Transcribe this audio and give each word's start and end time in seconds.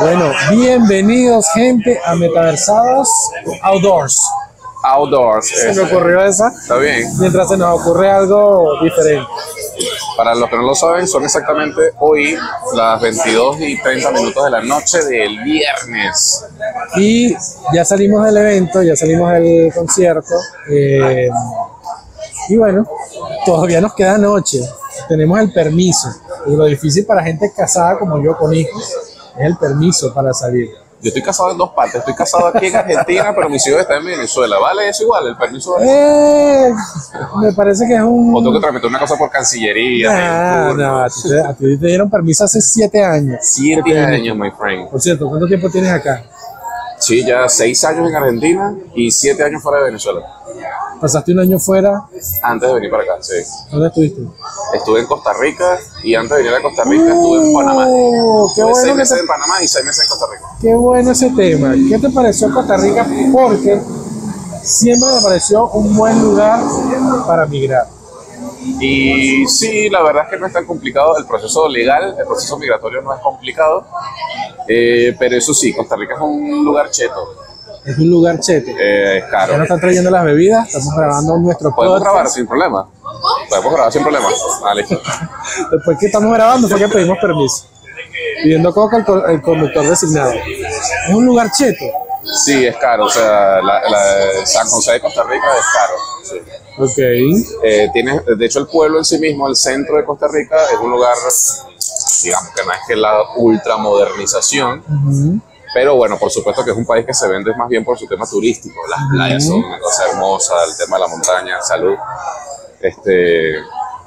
Bueno, 0.00 0.32
bienvenidos 0.50 1.46
gente 1.52 2.00
a 2.06 2.14
Metaversados 2.14 3.06
Outdoors. 3.60 4.18
Outdoors. 4.82 5.46
Se 5.46 5.74
me 5.74 5.82
ocurrió 5.82 6.24
esa 6.24 6.48
Está 6.48 6.78
bien. 6.78 7.06
mientras 7.18 7.50
se 7.50 7.58
nos 7.58 7.78
ocurre 7.78 8.10
algo 8.10 8.82
diferente. 8.82 9.28
Para 10.16 10.34
los 10.34 10.48
que 10.48 10.56
no 10.56 10.62
lo 10.62 10.74
saben, 10.74 11.06
son 11.06 11.24
exactamente 11.24 11.82
hoy 11.98 12.34
las 12.74 12.98
22 13.02 13.60
y 13.60 13.82
30 13.82 14.10
minutos 14.12 14.42
de 14.42 14.50
la 14.50 14.62
noche 14.62 15.04
del 15.04 15.38
viernes. 15.42 16.46
Y 16.96 17.34
ya 17.74 17.84
salimos 17.84 18.24
del 18.24 18.38
evento, 18.38 18.82
ya 18.82 18.96
salimos 18.96 19.30
del 19.32 19.70
concierto. 19.74 20.34
eh, 20.70 21.28
y 22.48 22.56
bueno, 22.56 22.86
todavía 23.44 23.82
nos 23.82 23.94
queda 23.94 24.16
noche. 24.16 24.60
Tenemos 25.08 25.38
el 25.40 25.52
permiso. 25.52 26.08
Y 26.46 26.52
lo 26.52 26.64
difícil 26.64 27.04
para 27.04 27.22
gente 27.22 27.52
casada 27.54 27.98
como 27.98 28.22
yo 28.22 28.34
con 28.38 28.54
hijos 28.54 29.09
es 29.40 29.46
el 29.46 29.56
permiso 29.56 30.12
para 30.14 30.32
salir. 30.32 30.68
Yo 31.02 31.08
estoy 31.08 31.22
casado 31.22 31.50
en 31.52 31.56
dos 31.56 31.70
partes. 31.70 31.94
Estoy 31.94 32.14
casado 32.14 32.48
aquí 32.48 32.66
en 32.66 32.76
Argentina, 32.76 33.32
pero 33.34 33.48
mis 33.48 33.66
hijos 33.66 33.80
están 33.80 34.00
en 34.00 34.04
Venezuela. 34.06 34.58
¿Vale? 34.58 34.90
Es 34.90 35.00
igual, 35.00 35.28
el 35.28 35.36
permiso. 35.36 35.74
Eh, 35.80 36.70
me 37.40 37.52
parece 37.54 37.86
que 37.86 37.94
es 37.94 38.02
un. 38.02 38.34
O 38.36 38.38
tengo 38.40 38.52
que 38.52 38.60
tramitar 38.60 38.90
una 38.90 38.98
cosa 39.00 39.16
por 39.16 39.30
Cancillería. 39.30 40.08
Ah, 40.10 40.68
turno. 40.68 40.86
no, 40.86 40.98
a 41.02 41.08
ti, 41.08 41.22
te, 41.26 41.40
a 41.40 41.54
ti 41.54 41.78
te 41.78 41.86
dieron 41.86 42.10
permiso 42.10 42.44
hace 42.44 42.60
siete 42.60 43.02
años. 43.02 43.38
Siete 43.40 43.82
te- 43.90 43.98
años, 43.98 44.36
my 44.36 44.50
friend. 44.50 44.90
Por 44.90 45.00
cierto, 45.00 45.26
¿cuánto 45.26 45.46
tiempo 45.46 45.70
tienes 45.70 45.90
acá? 45.90 46.22
Sí, 46.98 47.24
ya 47.24 47.48
seis 47.48 47.82
años 47.84 48.10
en 48.10 48.14
Argentina 48.16 48.76
y 48.94 49.10
siete 49.10 49.42
años 49.42 49.62
fuera 49.62 49.78
de 49.78 49.84
Venezuela. 49.86 50.20
Pasaste 51.00 51.32
un 51.32 51.40
año 51.40 51.58
fuera. 51.58 52.04
Antes 52.42 52.68
de 52.68 52.74
venir 52.74 52.90
para 52.90 53.02
acá, 53.04 53.12
sí. 53.20 53.34
¿Dónde 53.70 53.88
estuviste? 53.88 54.20
Estuve 54.74 55.00
en 55.00 55.06
Costa 55.06 55.32
Rica 55.32 55.78
y 56.02 56.14
antes 56.14 56.36
de 56.36 56.42
venir 56.42 56.54
a 56.58 56.62
Costa 56.62 56.84
Rica 56.84 57.04
estuve 57.08 57.46
en 57.46 57.54
Panamá. 57.54 57.86
Oh, 57.88 58.46
qué 58.54 58.60
Estuve 58.60 58.64
bueno 58.70 58.82
seis 58.82 58.94
meses 58.96 59.14
te- 59.16 59.20
en 59.22 59.26
Panamá 59.26 59.62
y 59.62 59.68
seis 59.68 59.84
meses 59.84 60.04
en 60.04 60.08
Costa 60.10 60.26
Rica. 60.30 60.44
Qué 60.60 60.74
bueno 60.74 61.10
ese 61.12 61.30
tema. 61.30 61.74
¿Qué 61.88 61.98
te 61.98 62.10
pareció 62.10 62.52
Costa 62.52 62.76
Rica? 62.76 63.06
Porque 63.32 63.80
siempre 64.62 65.08
me 65.16 65.22
pareció 65.22 65.68
un 65.70 65.96
buen 65.96 66.22
lugar 66.22 66.60
para 67.26 67.46
migrar. 67.46 67.86
Y 68.78 69.46
sí, 69.48 69.88
la 69.88 70.02
verdad 70.02 70.24
es 70.24 70.30
que 70.30 70.38
no 70.38 70.46
es 70.46 70.52
tan 70.52 70.66
complicado 70.66 71.16
el 71.16 71.24
proceso 71.26 71.66
legal, 71.66 72.14
el 72.18 72.26
proceso 72.26 72.58
migratorio 72.58 73.00
no 73.00 73.14
es 73.14 73.20
complicado, 73.22 73.86
eh, 74.68 75.16
pero 75.18 75.34
eso 75.36 75.54
sí, 75.54 75.72
Costa 75.72 75.96
Rica 75.96 76.14
es 76.14 76.20
un 76.20 76.62
lugar 76.64 76.90
cheto, 76.90 77.34
Es 77.84 77.98
un 77.98 78.10
lugar 78.10 78.38
chete. 78.40 78.72
eh, 78.78 79.18
es 79.18 79.24
Ya 79.24 79.30
caro. 79.30 79.52
nos 79.54 79.62
están 79.62 79.80
trayendo 79.80 80.10
las 80.10 80.24
bebidas, 80.24 80.68
estamos 80.68 80.94
grabando 80.94 81.38
nuestro 81.38 81.74
Podemos 81.74 81.98
podcast. 81.98 82.14
grabar 82.14 82.30
sin 82.32 82.46
problema. 82.46 82.88
Podemos 83.48 83.72
grabar 83.72 83.92
sin 83.92 84.02
problema. 84.02 84.28
Ah, 84.64 84.74
listo. 84.74 85.00
Después 85.72 85.98
que 85.98 86.06
estamos 86.06 86.32
grabando 86.34 86.68
fue 86.68 86.78
que 86.78 86.88
pedimos 86.88 87.18
permiso. 87.18 87.66
Pidiendo 88.42 88.72
coca 88.72 89.04
co- 89.04 89.26
el 89.26 89.40
conductor 89.42 89.86
designado. 89.88 90.32
Es 90.32 91.14
un 91.14 91.24
lugar 91.24 91.50
cheto. 91.52 91.84
Sí, 92.44 92.66
es 92.66 92.76
caro. 92.76 93.06
O 93.06 93.10
sea, 93.10 93.60
la, 93.62 93.80
la- 93.88 94.46
San 94.46 94.66
José 94.68 94.92
de 94.92 95.00
Costa 95.00 95.22
Rica 95.24 95.46
es 95.58 95.64
caro. 95.72 95.94
sí. 96.22 96.36
Ok. 96.78 96.98
Eh, 97.64 97.88
tiene, 97.92 98.20
de 98.36 98.46
hecho, 98.46 98.60
el 98.60 98.66
pueblo 98.66 98.98
en 98.98 99.04
sí 99.04 99.18
mismo, 99.18 99.48
el 99.48 99.56
centro 99.56 99.96
de 99.96 100.04
Costa 100.04 100.28
Rica, 100.28 100.56
es 100.72 100.78
un 100.80 100.90
lugar, 100.90 101.14
digamos 102.22 102.48
que 102.54 102.64
no 102.64 102.72
es 102.72 102.78
que 102.86 102.96
la 102.96 103.22
ultramodernización, 103.36 104.80
Ujú. 104.88 105.40
Pero 105.72 105.96
bueno, 105.96 106.18
por 106.18 106.30
supuesto 106.30 106.64
que 106.64 106.72
es 106.72 106.76
un 106.76 106.84
país 106.84 107.06
que 107.06 107.14
se 107.14 107.28
vende 107.28 107.54
más 107.54 107.68
bien 107.68 107.84
por 107.84 107.96
su 107.98 108.06
tema 108.06 108.26
turístico. 108.26 108.80
Las 108.88 109.00
playas 109.10 109.46
son 109.46 109.64
una 109.64 109.78
cosa 109.78 110.08
hermosa, 110.08 110.54
el 110.68 110.76
tema 110.76 110.96
de 110.96 111.00
la 111.02 111.08
montaña, 111.08 111.62
salud. 111.62 111.96
Este, 112.80 113.54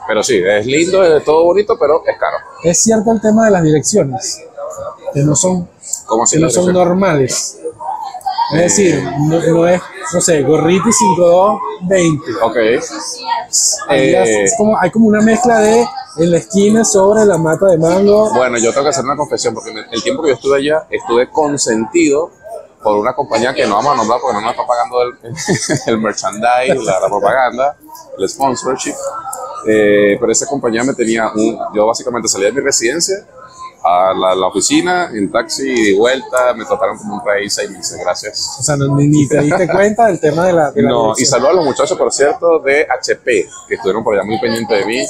pero 0.08 0.24
sí, 0.24 0.42
es 0.46 0.66
lindo, 0.66 1.04
es 1.04 1.24
todo 1.24 1.44
bonito, 1.46 1.78
pero 1.80 2.04
es 2.06 2.18
caro. 2.18 2.38
Es 2.64 2.82
cierto 2.82 3.12
el 3.12 3.22
tema 3.22 3.46
de 3.46 3.52
las 3.52 3.64
direcciones, 3.64 4.44
que 5.14 5.22
no 5.22 5.36
son, 5.36 5.70
¿Cómo 6.06 6.26
que 6.30 6.40
no 6.40 6.50
son 6.50 6.74
normales. 6.74 7.60
Es 8.52 8.60
decir, 8.62 9.04
no, 9.22 9.40
no 9.40 9.68
es, 9.68 9.82
no 10.14 10.22
sé, 10.22 10.42
Gorriti 10.44 10.92
5220. 10.92 12.32
Ok. 12.44 12.56
Ya 13.90 13.96
Eh, 13.96 14.44
es 14.44 14.54
como, 14.58 14.78
hay 14.80 14.92
como 14.92 15.08
una 15.08 15.22
mezcla 15.22 15.60
de 15.60 15.86
en 16.18 16.32
la 16.32 16.38
esquina 16.38 16.84
sobre 16.84 17.26
la 17.26 17.38
mata 17.38 17.66
de 17.68 17.78
mango. 17.78 18.32
bueno, 18.34 18.58
yo 18.60 18.72
tengo 18.72 18.84
que 18.84 18.90
hacer 18.90 19.04
una 19.06 19.16
confesión 19.16 19.54
porque 19.54 19.72
me- 19.74 19.86
el 19.92 20.04
tiempo 20.04 20.22
que 20.22 20.30
yo 20.30 20.36
estuve 20.36 20.58
allá 20.58 20.86
estuve 20.90 21.30
consentido 21.32 22.30
por 22.84 22.98
una 22.98 23.14
compañía 23.16 23.54
que 23.54 23.66
no 23.66 23.76
vamos 23.78 23.94
a 23.94 23.98
nombrar 23.98 24.20
porque 24.22 24.36
no 24.36 24.42
nos 24.42 24.52
está 24.52 24.64
pagando 24.68 25.02
el, 25.02 25.14
el 25.88 25.98
merchandise, 26.00 26.76
la, 26.86 27.00
la 27.00 27.08
propaganda, 27.08 27.78
el 28.18 28.30
sponsorship. 28.30 28.94
Eh, 29.68 30.18
pero 30.20 30.32
esa 30.32 30.46
compañía 30.46 30.84
me 30.84 30.94
tenía 30.94 31.32
un. 31.34 31.58
Yo 31.74 31.88
básicamente 31.88 32.28
salí 32.28 32.44
de 32.46 32.52
mi 32.52 32.60
residencia 32.62 33.16
a 33.84 34.14
la, 34.14 34.34
la 34.36 34.48
oficina 34.48 35.10
en 35.14 35.32
taxi 35.32 35.70
y 35.70 35.92
de 35.92 35.98
vuelta. 35.98 36.54
Me 36.56 36.64
trataron 36.66 36.98
como 36.98 37.16
un 37.16 37.22
rey 37.26 37.50
seis 37.50 37.70
meses, 37.70 37.98
gracias. 38.04 38.56
O 38.60 38.64
sea, 38.64 38.76
no- 38.78 38.96
ni, 38.96 39.08
ni 39.08 39.28
te 39.28 39.40
diste 39.42 39.68
cuenta 39.68 40.08
del 40.08 40.20
tema 40.20 40.46
de 40.48 40.54
la, 40.54 40.72
de 40.72 40.82
la 40.82 40.90
No, 40.90 41.02
y 41.12 41.16
dirección. 41.16 41.30
saludo 41.30 41.50
a 41.50 41.54
los 41.54 41.66
muchachos, 41.66 41.98
por 41.98 42.12
cierto, 42.14 42.60
de 42.60 42.88
HP, 42.90 43.48
que 43.68 43.76
estuvieron 43.76 44.04
por 44.04 44.14
allá 44.16 44.24
muy 44.24 44.40
pendientes 44.40 44.80
de 44.80 44.86
mí. 44.86 45.06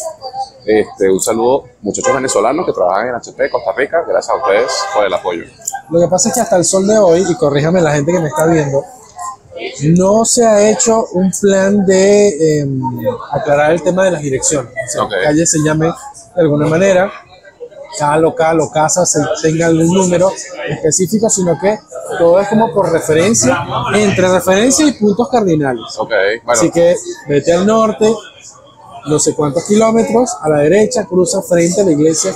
Este, 0.66 1.12
un 1.12 1.20
saludo, 1.20 1.66
muchachos 1.82 2.14
venezolanos 2.16 2.66
que 2.66 2.72
trabajan 2.74 3.10
en 3.10 3.16
HP, 3.16 3.50
Costa 3.50 3.74
Rica. 3.76 4.04
Gracias 4.08 4.30
a 4.34 4.38
ustedes 4.38 4.72
por 4.94 5.06
el 5.06 5.14
apoyo. 5.14 5.44
Lo 5.90 6.00
que 6.00 6.08
pasa 6.08 6.30
es 6.30 6.36
que 6.36 6.42
hasta 6.42 6.56
el 6.56 6.64
sol 6.66 6.88
de 6.88 6.98
hoy, 6.98 7.26
y 7.30 7.36
corríjame 7.36 7.82
la 7.82 7.92
gente 7.94 8.12
que 8.12 8.20
me 8.20 8.28
está 8.30 8.46
viendo, 8.48 8.84
no 9.96 10.26
se 10.26 10.46
ha 10.46 10.70
hecho 10.70 11.06
un 11.14 11.32
plan 11.40 11.86
de 11.86 12.60
em, 12.62 12.82
aclarar 13.32 13.72
el 13.72 13.84
tema 13.84 14.06
de 14.06 14.12
las 14.12 14.22
direcciones. 14.22 14.72
O 14.74 14.92
sea, 14.92 15.04
Ok. 15.04 15.12
calle 15.24 15.46
se 15.46 15.60
llame 15.64 15.88
de 15.88 16.42
alguna 16.42 16.66
manera, 16.68 17.12
cada 17.98 18.18
local 18.18 18.60
o 18.62 18.72
casa 18.72 19.06
se 19.06 19.20
tenga 19.42 19.68
algún 19.68 19.94
número 19.94 20.32
específico, 20.68 21.30
sino 21.30 21.58
que 21.60 21.80
todo 22.18 22.40
es 22.40 22.48
como 22.48 22.72
por 22.74 22.92
referencia, 22.92 23.66
entre 23.94 24.28
referencia 24.28 24.86
y 24.88 24.94
puntos 24.94 25.30
cardinales. 25.30 25.84
Ok, 25.98 26.10
bueno, 26.44 26.60
Así 26.60 26.72
que 26.72 26.96
vete 27.28 27.54
al 27.54 27.66
norte, 27.66 28.14
no 29.08 29.20
sé 29.20 29.34
cuántos 29.36 29.66
kilómetros, 29.66 30.38
a 30.42 30.50
la 30.50 30.60
derecha, 30.60 31.06
cruza 31.06 31.42
frente 31.42 31.82
a 31.82 31.84
la 31.84 31.92
iglesia. 31.92 32.34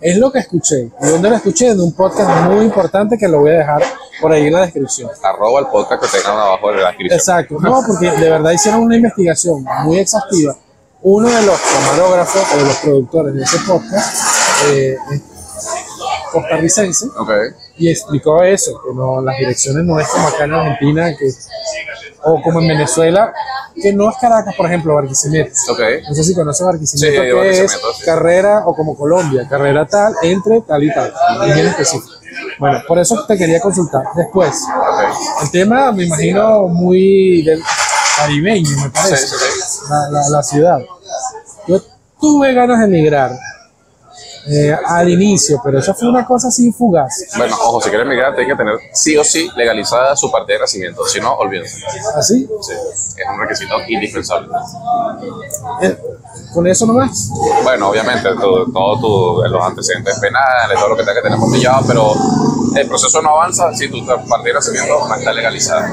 Es 0.00 0.16
lo 0.16 0.30
que 0.30 0.38
escuché. 0.38 0.90
¿Y 1.00 1.06
dónde 1.06 1.28
lo 1.28 1.36
escuché? 1.36 1.70
En 1.70 1.80
un 1.80 1.92
podcast 1.92 2.48
muy 2.48 2.64
importante 2.64 3.18
que 3.18 3.26
lo 3.26 3.40
voy 3.40 3.50
a 3.50 3.58
dejar 3.58 3.82
por 4.20 4.32
ahí 4.32 4.46
en 4.46 4.52
la 4.52 4.60
descripción. 4.60 5.10
arroba 5.22 5.60
el 5.60 5.66
podcast 5.66 6.02
que 6.02 6.18
tengan 6.18 6.38
abajo 6.38 6.70
de 6.70 6.76
la 6.76 6.88
descripción. 6.88 7.18
Exacto. 7.18 7.56
No, 7.60 7.82
porque 7.84 8.10
de 8.10 8.30
verdad 8.30 8.52
hicieron 8.52 8.82
una 8.82 8.96
investigación 8.96 9.64
muy 9.84 9.98
exhaustiva. 9.98 10.56
Uno 11.02 11.28
de 11.28 11.42
los 11.42 11.58
camarógrafos 11.60 12.42
o 12.54 12.58
de 12.58 12.64
los 12.64 12.76
productores 12.76 13.34
de 13.34 13.42
ese 13.42 13.58
podcast 13.66 14.27
eh, 14.66 14.96
costarricense 16.32 17.06
y 17.78 17.90
explicó 17.90 18.42
eso, 18.42 18.72
que 18.82 18.94
no, 18.94 19.20
las 19.22 19.36
direcciones 19.38 19.84
no 19.84 19.98
es 20.00 20.08
como 20.08 20.28
acá 20.28 20.44
en 20.44 20.52
Argentina 20.54 21.16
que, 21.16 21.30
o 22.24 22.42
como 22.42 22.60
en 22.60 22.68
Venezuela, 22.68 23.32
que 23.80 23.92
no 23.92 24.10
es 24.10 24.16
Caracas, 24.20 24.54
por 24.56 24.66
ejemplo, 24.66 24.94
Barquisimeto. 24.94 25.50
No 26.08 26.14
sé 26.14 26.24
si 26.24 26.34
conoces 26.34 26.66
Barquisimeto, 26.66 27.12
Sí, 27.22 27.26
que 27.28 27.32
Barquisimeto, 27.32 27.90
es 27.90 27.96
sí. 27.98 28.04
carrera 28.04 28.62
o 28.66 28.74
como 28.74 28.96
Colombia, 28.96 29.46
carrera 29.48 29.86
tal, 29.86 30.14
entre 30.22 30.60
tal 30.62 30.82
y 30.82 30.92
tal, 30.92 31.12
bien 31.44 31.66
específico. 31.68 32.14
Bueno, 32.58 32.78
por 32.88 32.98
eso 32.98 33.24
te 33.26 33.36
quería 33.38 33.60
consultar. 33.60 34.02
Después, 34.16 34.60
el 35.42 35.50
tema 35.50 35.92
me 35.92 36.04
imagino 36.04 36.66
muy 36.68 37.42
del 37.42 37.62
caribeño, 38.16 38.70
me 38.82 38.90
parece, 38.90 39.26
sí. 39.28 39.86
La, 39.88 40.08
la- 40.10 40.28
la 40.28 40.42
ciudad. 40.42 40.78
Yo 41.68 41.80
tuve 42.20 42.52
ganas 42.54 42.80
de 42.80 42.84
emigrar 42.86 43.30
eh, 44.50 44.76
al 44.86 45.08
inicio, 45.10 45.60
pero 45.62 45.78
eso 45.78 45.94
fue 45.94 46.08
una 46.08 46.24
cosa 46.26 46.48
así 46.48 46.72
fugaz. 46.72 47.24
Bueno, 47.36 47.54
ojo, 47.64 47.80
si 47.80 47.90
quieren 47.90 48.08
migrar, 48.08 48.34
tienen 48.34 48.56
que 48.56 48.62
tener 48.62 48.74
sí 48.92 49.16
o 49.16 49.24
sí 49.24 49.48
legalizada 49.56 50.16
su 50.16 50.30
parte 50.30 50.54
de 50.54 50.58
nacimiento. 50.60 51.04
Si 51.06 51.20
no, 51.20 51.34
olvídense. 51.34 51.76
Así, 52.14 52.48
Sí, 52.62 52.72
es 52.72 53.26
un 53.32 53.40
requisito 53.40 53.74
indispensable. 53.88 54.48
eh, 55.82 55.96
con 56.54 56.66
eso 56.66 56.86
nomás. 56.86 57.30
Bueno, 57.62 57.88
obviamente, 57.90 58.28
todo, 58.40 58.66
todo 58.72 59.00
tu- 59.00 59.48
los 59.48 59.62
antecedentes 59.64 60.18
penales, 60.18 60.78
todo 60.78 60.90
lo 60.90 60.96
que 60.96 61.02
tenga 61.02 61.14
que 61.16 61.22
tener 61.22 61.38
compillado, 61.38 61.84
pero 61.86 62.12
el 62.76 62.88
proceso 62.88 63.20
no 63.22 63.30
avanza 63.30 63.72
si 63.74 63.88
tu 63.90 64.06
parte 64.06 64.48
de 64.48 64.54
nacimiento 64.54 65.06
no 65.08 65.14
está 65.14 65.32
legalizada. 65.32 65.90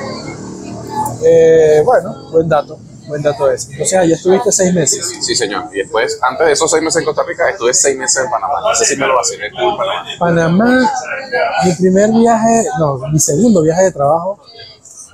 Eh, 1.24 1.82
bueno, 1.84 2.30
buen 2.32 2.48
dato, 2.48 2.78
buen 3.08 3.22
dato 3.22 3.50
ese. 3.50 3.82
O 3.82 3.86
sea, 3.86 4.06
ya 4.06 4.16
estuviste 4.16 4.52
seis 4.52 4.74
meses. 4.74 5.14
Sí, 5.22 5.36
señor. 5.36 5.66
Y 5.72 5.78
después, 5.78 6.20
antes 6.22 6.48
de 6.48 6.54
esos 6.54 6.70
seis 6.70 6.84
meses 6.84 7.00
en 7.00 7.06
Costa 7.06 7.24
Rica, 7.24 7.50
estuve 7.50 7.74
seis 7.74 7.98
meses 7.98 8.24
en 8.24 8.30
Panamá. 8.30 8.62
No 8.62 8.76
sé 8.76 8.86
si 8.86 8.98
me 8.98 9.08
lo 9.08 9.16
vacilé 9.16 9.48
en 9.48 9.54
Panamá. 9.54 10.06
Panamá, 10.20 10.92
mi 11.66 11.74
primer 11.74 12.12
viaje, 12.12 12.66
no, 12.80 12.98
mi 13.12 13.20
segundo 13.20 13.62
viaje 13.62 13.84
de 13.84 13.92
trabajo, 13.92 14.40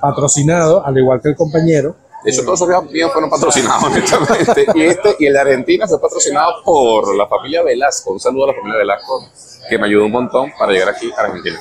patrocinado, 0.00 0.84
al 0.84 0.96
igual 0.98 1.20
que 1.20 1.30
el 1.30 1.36
compañero. 1.36 1.96
De 2.24 2.30
hecho, 2.30 2.44
todos 2.44 2.60
esos 2.60 2.68
viajes 2.68 3.12
fueron 3.12 3.28
patrocinados, 3.28 3.84
honestamente. 3.84 4.66
Y 4.74 4.82
este, 4.82 5.16
y 5.18 5.26
el 5.26 5.32
de 5.32 5.40
Argentina 5.40 5.88
fue 5.88 6.00
patrocinado 6.00 6.62
por 6.64 7.14
la 7.16 7.26
familia 7.26 7.62
Velasco. 7.62 8.12
Un 8.12 8.20
saludo 8.20 8.44
a 8.44 8.46
la 8.48 8.54
familia 8.54 8.78
Velasco, 8.78 9.28
que 9.68 9.78
me 9.78 9.86
ayudó 9.86 10.06
un 10.06 10.12
montón 10.12 10.52
para 10.58 10.72
llegar 10.72 10.90
aquí 10.90 11.10
a 11.16 11.20
Argentina. 11.20 11.60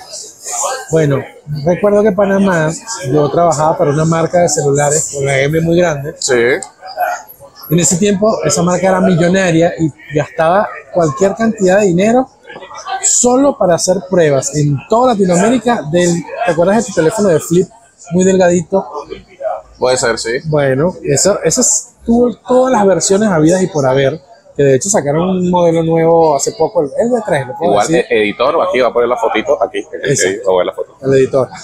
Bueno, 0.92 1.18
recuerdo 1.66 2.02
que 2.02 2.10
en 2.10 2.16
Panamá 2.16 2.72
yo 3.12 3.30
trabajaba 3.30 3.78
para 3.78 3.92
una 3.92 4.06
marca 4.06 4.40
de 4.40 4.50
celulares 4.50 5.12
con 5.14 5.26
la 5.26 5.40
M 5.40 5.62
muy 5.62 5.78
grande. 5.78 6.16
Sí. 6.20 6.34
En 7.70 7.80
ese 7.80 7.98
tiempo 7.98 8.40
esa 8.44 8.62
marca 8.64 8.90
era 8.90 9.00
millonaria 9.00 9.74
y 9.80 9.92
gastaba 10.16 10.68
cualquier 10.94 11.36
cantidad 11.36 11.80
de 11.80 11.86
dinero 11.88 12.28
solo 13.02 13.58
para 13.58 13.76
hacer 13.76 13.98
pruebas 14.10 14.54
en 14.56 14.78
toda 14.90 15.14
Latinoamérica 15.14 15.84
del, 15.92 16.22
¿te 16.46 16.52
acuerdas 16.52 16.78
de 16.78 16.84
tu 16.84 16.94
teléfono 16.94 17.30
de 17.30 17.40
flip 17.40 17.70
muy 18.12 18.26
delgadito? 18.26 18.86
Puede 19.80 19.96
ser, 19.98 20.20
sí. 20.20 20.32
Bueno, 20.46 20.94
eso, 21.04 21.40
eso 21.44 21.62
es- 21.62 21.88
tuvo 22.06 22.36
todas 22.36 22.72
las 22.74 22.86
versiones 22.86 23.30
habidas 23.30 23.62
y 23.62 23.68
por 23.68 23.86
haber, 23.86 24.20
que 24.62 24.68
de 24.68 24.76
hecho 24.76 24.90
sacaron 24.90 25.30
un 25.30 25.50
modelo 25.50 25.84
nuevo 25.84 26.36
hace 26.36 26.52
poco, 26.54 26.82
el 26.82 26.90
el 27.00 27.10
V3, 27.10 27.48
¿lo 27.48 27.56
puedo 27.56 27.72
Igual, 27.72 27.88
decir? 27.88 28.06
eh, 28.10 28.22
editor, 28.24 28.56
aquí 28.68 28.80
va 28.80 28.88
a 28.90 28.94
poner 28.94 29.10
la 29.10 29.18
fotito, 29.18 29.62
aquí, 29.64 29.80
aquí, 29.80 30.40
va 30.48 30.62
a 30.62 30.66
la 30.66 30.74
foto. 30.74 30.98
El 31.02 31.14
editor. 31.14 31.50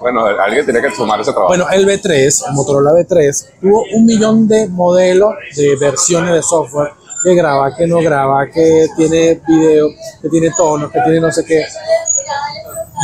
Bueno, 0.00 0.26
alguien 0.26 0.66
tenía 0.66 0.82
que 0.82 0.90
tomar 0.90 1.20
ese 1.20 1.30
trabajo. 1.30 1.48
Bueno, 1.48 1.70
el 1.70 1.86
V3, 1.86 2.48
el 2.48 2.54
Motorola 2.54 2.90
V3, 2.90 3.46
tuvo 3.60 3.84
un 3.94 4.04
millón 4.04 4.48
de 4.48 4.68
modelos 4.68 5.34
de 5.56 5.76
versiones 5.76 6.34
de 6.34 6.42
software 6.42 6.90
que 7.22 7.34
graba, 7.34 7.74
que 7.74 7.86
no 7.86 8.00
graba, 8.00 8.46
que 8.48 8.88
tiene 8.96 9.40
video, 9.46 9.88
que 10.20 10.28
tiene 10.28 10.50
tonos, 10.56 10.90
que 10.90 11.00
tiene 11.00 11.20
no 11.20 11.30
sé 11.32 11.44
qué. 11.44 11.64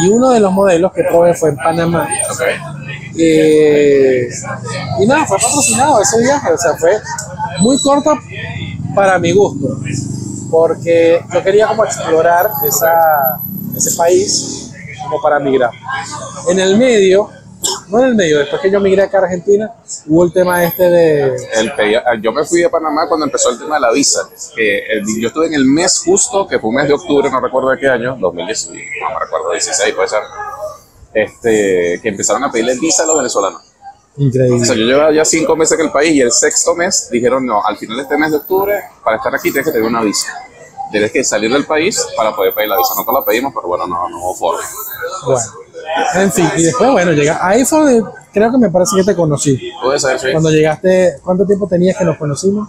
Y 0.04 0.08
uno 0.08 0.30
de 0.30 0.40
los 0.40 0.52
modelos 0.52 0.92
que 0.92 1.04
probé 1.04 1.34
fue 1.34 1.50
en 1.50 1.56
Panamá. 1.56 2.08
Ok. 2.30 2.42
Eh, 3.18 4.28
y 5.00 5.06
nada, 5.06 5.24
fue 5.26 5.38
patrocinado 5.38 6.00
ese 6.00 6.20
viaje, 6.20 6.52
o 6.52 6.58
sea, 6.58 6.74
fue 6.76 6.92
muy 7.60 7.78
corto 7.80 8.12
para 8.94 9.18
mi 9.18 9.32
gusto, 9.32 9.78
porque 10.50 11.24
yo 11.32 11.42
quería 11.42 11.66
como 11.66 11.84
explorar 11.84 12.48
esa, 12.66 12.92
ese 13.76 13.96
país 13.96 14.72
como 15.04 15.20
para 15.22 15.38
migrar. 15.38 15.70
En 16.48 16.58
el 16.60 16.76
medio, 16.76 17.28
no 17.88 17.98
en 18.00 18.04
el 18.06 18.14
medio, 18.14 18.38
después 18.40 18.60
que 18.60 18.70
yo 18.70 18.80
migré 18.80 19.02
acá 19.02 19.18
a 19.18 19.22
Argentina, 19.22 19.72
hubo 20.06 20.24
el 20.24 20.32
tema 20.32 20.62
este 20.64 20.90
de... 20.90 21.36
Pedía- 21.76 22.02
yo 22.20 22.32
me 22.32 22.44
fui 22.44 22.60
de 22.62 22.68
Panamá 22.68 23.06
cuando 23.08 23.26
empezó 23.26 23.50
el 23.50 23.58
tema 23.58 23.76
de 23.76 23.80
la 23.82 23.92
visa. 23.92 24.20
Yo 25.20 25.28
estuve 25.28 25.46
en 25.46 25.54
el 25.54 25.64
mes 25.64 26.02
justo, 26.04 26.46
que 26.46 26.58
fue 26.58 26.70
un 26.70 26.76
mes 26.76 26.88
de 26.88 26.94
octubre, 26.94 27.30
no 27.30 27.40
recuerdo 27.40 27.70
de 27.70 27.78
qué 27.78 27.88
año, 27.88 28.16
2010, 28.20 28.66
no 28.68 28.74
me 28.74 29.20
recuerdo, 29.20 29.52
16 29.52 29.94
puede 29.94 30.08
ser. 30.08 30.20
Este, 31.14 32.00
que 32.02 32.08
empezaron 32.08 32.42
a 32.44 32.50
pedirle 32.50 32.74
visa 32.78 33.02
a 33.02 33.06
los 33.06 33.16
venezolanos. 33.18 33.60
O 34.14 34.18
sea, 34.18 34.26
Increíble. 34.26 34.66
yo 34.66 34.74
llevaba 34.74 35.12
ya 35.12 35.24
cinco 35.24 35.56
meses 35.56 35.78
en 35.78 35.86
el 35.86 35.92
país 35.92 36.12
y 36.12 36.20
el 36.20 36.30
sexto 36.32 36.74
mes 36.74 37.08
dijeron, 37.10 37.46
no, 37.46 37.64
al 37.64 37.78
final 37.78 37.96
de 37.96 38.02
este 38.02 38.18
mes 38.18 38.30
de 38.30 38.36
octubre, 38.36 38.78
para 39.02 39.16
estar 39.16 39.34
aquí 39.34 39.50
tienes 39.50 39.66
que 39.66 39.72
tener 39.72 39.88
una 39.88 40.02
visa. 40.02 40.28
Tienes 40.90 41.10
que 41.10 41.24
salir 41.24 41.50
del 41.50 41.64
país 41.64 41.98
para 42.14 42.36
poder 42.36 42.52
pedir 42.54 42.68
la 42.68 42.76
visa. 42.76 42.90
Nosotros 42.90 43.14
la 43.20 43.24
pedimos, 43.24 43.52
pero 43.54 43.68
bueno, 43.68 43.86
no, 43.86 44.08
no 44.10 44.18
hubo 44.18 44.34
forma. 44.34 44.60
Bueno, 45.24 45.40
en 46.14 46.32
fin, 46.32 46.46
y 46.56 46.62
después, 46.64 46.90
bueno, 46.90 47.12
llega 47.12 47.38
ahí 47.46 47.64
fue 47.64 48.02
creo 48.32 48.50
que 48.50 48.58
me 48.58 48.70
parece 48.70 48.96
que 48.96 49.04
te 49.04 49.14
conocí. 49.16 49.72
Puede 49.82 49.98
ser, 49.98 50.18
sí. 50.18 50.28
Cuando 50.32 50.50
llegaste, 50.50 51.18
¿cuánto 51.24 51.46
tiempo 51.46 51.66
tenías 51.66 51.96
que 51.96 52.04
nos 52.04 52.18
conocimos? 52.18 52.68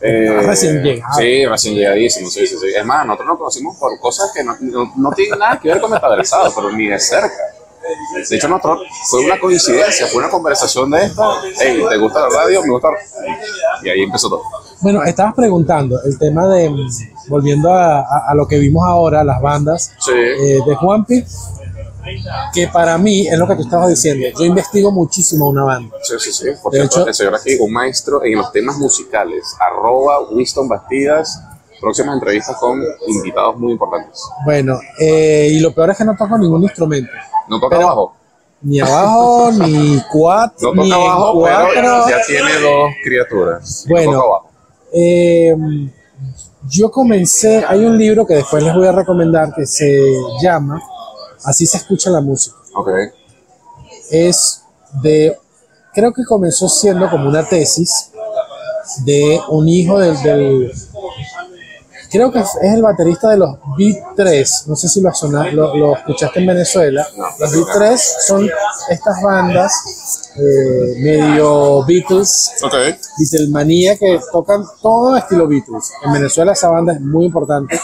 Eh, 0.00 0.30
Recién 0.44 0.80
llegado. 0.82 1.18
Sí, 1.18 1.44
recién 1.44 1.74
llegadísimo, 1.74 2.30
sí, 2.30 2.46
sí, 2.46 2.56
sí. 2.56 2.66
Es 2.68 2.84
más, 2.84 3.04
nosotros 3.04 3.28
nos 3.28 3.38
conocimos 3.38 3.76
por 3.78 3.98
cosas 3.98 4.30
que 4.32 4.44
no, 4.44 4.56
no, 4.60 4.92
no 4.96 5.10
tienen 5.12 5.40
nada 5.40 5.58
que 5.58 5.68
ver 5.68 5.80
con 5.80 5.90
Metaversado, 5.90 6.52
pero 6.54 6.70
ni 6.70 6.86
de 6.86 7.00
cerca. 7.00 7.34
De 8.28 8.36
hecho, 8.36 8.48
nosotros 8.48 8.80
fue 9.10 9.24
una 9.24 9.38
coincidencia, 9.38 10.06
fue 10.06 10.18
una 10.22 10.30
conversación 10.30 10.90
de 10.90 11.04
esta. 11.04 11.24
Hey, 11.60 11.82
¿te 11.88 11.96
gusta 11.98 12.20
la 12.20 12.28
radio? 12.28 12.62
Me 12.62 12.70
gusta. 12.70 12.88
Y 13.82 13.88
ahí 13.88 14.02
empezó 14.02 14.28
todo. 14.28 14.42
Bueno, 14.80 15.02
estabas 15.02 15.34
preguntando 15.34 16.00
el 16.04 16.18
tema 16.18 16.46
de, 16.48 16.72
volviendo 17.28 17.72
a, 17.72 18.00
a- 18.00 18.24
a 18.30 18.34
lo 18.34 18.46
que 18.46 18.58
vimos 18.58 18.84
ahora, 18.86 19.24
las 19.24 19.40
bandas 19.42 19.92
Sí. 19.98 20.12
eh, 20.12 20.60
de 20.66 20.74
Juanpi, 20.76 21.24
que 22.54 22.68
para 22.68 22.96
mí 22.98 23.26
es 23.26 23.38
lo 23.38 23.46
que 23.46 23.54
tú 23.56 23.62
estabas 23.62 23.88
diciendo. 23.88 24.26
Yo 24.38 24.44
investigo 24.44 24.90
muchísimo 24.90 25.48
una 25.48 25.64
banda. 25.64 25.96
Sí, 26.02 26.14
sí, 26.18 26.32
sí. 26.32 26.46
Por 26.62 26.72
De 26.72 26.78
cierto, 26.78 27.00
hecho- 27.00 27.08
el 27.08 27.14
señor 27.14 27.34
aquí, 27.34 27.56
un 27.60 27.72
maestro 27.72 28.24
en 28.24 28.36
los 28.38 28.50
temas 28.52 28.78
musicales. 28.78 29.44
Arroba 29.60 30.20
Winston 30.30 30.68
Bastidas. 30.68 31.42
Próximas 31.80 32.14
entrevistas 32.14 32.56
con 32.56 32.82
invitados 33.06 33.56
muy 33.56 33.70
importantes. 33.72 34.20
Bueno, 34.44 34.80
eh, 34.98 35.48
y 35.52 35.60
lo 35.60 35.72
peor 35.72 35.90
es 35.90 35.98
que 35.98 36.04
no 36.04 36.16
toco 36.16 36.36
ningún 36.36 36.64
instrumento. 36.64 37.08
No 37.48 37.60
toca 37.60 37.76
Pero- 37.76 37.88
abajo. 37.88 38.14
Ni 38.60 38.80
abajo, 38.80 39.52
ni 39.58 40.02
cuatro, 40.12 40.74
No 40.74 40.82
ni 40.82 40.90
toca 40.90 41.00
en 41.04 41.10
abajo, 41.10 41.40
cuatro. 41.40 41.68
pero 41.74 42.08
ya 42.08 42.16
tiene 42.26 42.52
dos 42.60 42.90
criaturas. 43.04 43.84
No 43.86 43.94
Bueno. 43.94 44.12
toca 44.12 44.24
abajo. 44.26 44.50
Eh, 44.92 45.54
yo 46.68 46.90
comencé, 46.90 47.64
hay 47.68 47.84
un 47.84 47.96
libro 47.96 48.26
que 48.26 48.34
después 48.34 48.62
les 48.62 48.74
voy 48.74 48.86
a 48.88 48.92
recomendar 48.92 49.52
que 49.54 49.64
se 49.66 50.00
llama 50.42 50.82
Así 51.44 51.66
se 51.66 51.76
escucha 51.76 52.10
la 52.10 52.20
música. 52.20 52.56
Ok. 52.74 52.88
Es 54.10 54.64
de, 55.02 55.36
creo 55.94 56.12
que 56.12 56.24
comenzó 56.24 56.68
siendo 56.68 57.08
como 57.08 57.28
una 57.28 57.44
tesis 57.48 58.10
de 59.04 59.40
un 59.50 59.68
hijo 59.68 59.98
del, 60.00 60.20
del- 60.22 60.72
creo 62.10 62.30
que 62.32 62.40
es 62.40 62.48
el 62.62 62.82
baterista 62.82 63.28
de 63.30 63.36
los 63.38 63.56
Beat 63.76 64.14
3, 64.16 64.64
no 64.66 64.76
sé 64.76 64.88
si 64.88 65.00
lo, 65.00 65.12
sona- 65.12 65.50
lo, 65.52 65.74
lo 65.76 65.96
escuchaste 65.96 66.40
en 66.40 66.46
Venezuela. 66.46 67.06
Los 67.38 67.52
Beat 67.52 67.66
3 67.74 68.14
son 68.26 68.48
estas 68.88 69.22
bandas 69.22 70.30
eh, 70.36 70.94
medio 71.00 71.84
Beatles, 71.84 72.52
Ok. 72.62 72.74
Beatlemanía 73.18 73.96
que 73.96 74.20
tocan 74.32 74.64
todo 74.82 75.16
estilo 75.16 75.46
Beatles. 75.48 75.92
En 76.04 76.12
Venezuela 76.12 76.52
esa 76.52 76.68
banda 76.70 76.92
es 76.94 77.00
muy 77.00 77.26
importante. 77.26 77.78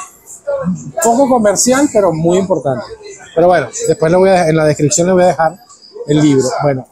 Poco 1.02 1.28
comercial, 1.28 1.88
pero 1.92 2.12
muy 2.12 2.38
importante. 2.38 2.84
Pero 3.34 3.48
bueno, 3.48 3.68
después 3.88 4.10
le 4.12 4.18
voy 4.18 4.28
a, 4.30 4.48
en 4.48 4.56
la 4.56 4.64
descripción 4.64 5.06
le 5.08 5.12
voy 5.12 5.22
a 5.24 5.26
dejar 5.28 5.58
el 6.06 6.20
libro. 6.20 6.44
Bueno, 6.62 6.86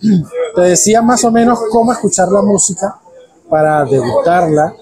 te 0.54 0.60
decía 0.60 1.00
más 1.02 1.24
o 1.24 1.30
menos 1.30 1.58
cómo 1.70 1.92
escuchar 1.92 2.28
la 2.28 2.42
música 2.42 2.96
para 3.48 3.84
degustarla. 3.86 4.74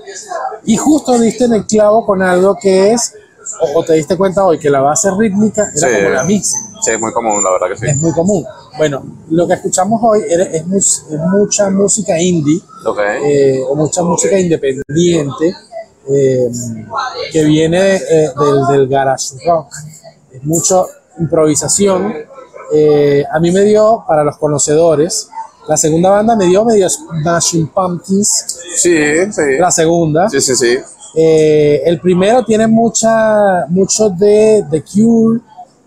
Y 0.66 0.76
justo 0.76 1.18
diste 1.18 1.44
en 1.44 1.54
el 1.54 1.66
clavo 1.66 2.04
con 2.04 2.22
algo 2.22 2.56
que 2.60 2.92
es, 2.92 3.14
o, 3.60 3.78
o 3.80 3.84
te 3.84 3.94
diste 3.94 4.16
cuenta 4.16 4.44
hoy, 4.44 4.58
que 4.58 4.68
la 4.68 4.80
base 4.80 5.08
rítmica 5.16 5.62
era 5.74 5.88
Sí. 5.88 5.94
como 5.96 6.08
la 6.10 6.24
misma 6.24 6.58
Sí, 6.82 6.90
es 6.90 7.00
muy 7.00 7.12
común, 7.12 7.42
la 7.42 7.50
verdad 7.52 7.68
que 7.68 7.76
sí. 7.76 7.86
es 7.88 7.96
muy 7.96 8.12
común. 8.12 8.44
Bueno, 8.76 9.02
lo 9.30 9.46
que 9.46 9.54
escuchamos 9.54 10.00
hoy 10.04 10.22
es, 10.28 10.66
mus- 10.66 11.04
es 11.10 11.18
mucha 11.18 11.70
música 11.70 12.20
indie 12.20 12.60
Ok. 12.84 12.98
eh, 13.24 13.60
o 13.66 13.74
mucha 13.74 14.02
música 14.02 14.38
independiente 14.38 15.54
eh, 16.08 16.48
que 17.32 17.44
viene 17.44 17.96
eh, 17.96 18.30
del, 18.38 18.66
del 18.78 18.88
garage 18.88 19.34
rock. 19.46 19.68
Es 20.32 20.44
mucha 20.44 20.82
improvisación. 21.18 22.14
Eh, 22.72 23.24
a 23.32 23.38
mí 23.40 23.50
me 23.52 23.62
dio, 23.62 24.04
para 24.06 24.22
los 24.24 24.36
conocedores, 24.38 25.28
la 25.68 25.76
segunda 25.76 26.10
banda 26.10 26.36
me 26.36 26.46
dio 26.46 26.64
medio 26.64 26.88
Smashing 26.88 27.68
Pumpkins, 27.68 28.58
Sí, 28.76 28.96
sí. 29.32 29.42
la 29.58 29.70
segunda. 29.70 30.28
Sí, 30.28 30.40
sí, 30.40 30.54
sí. 30.54 30.78
Eh, 31.14 31.82
el 31.86 31.98
primero 32.00 32.44
tiene 32.44 32.66
mucha, 32.66 33.66
mucho 33.68 34.10
de 34.10 34.64
The 34.70 34.82
Cure 34.82 35.40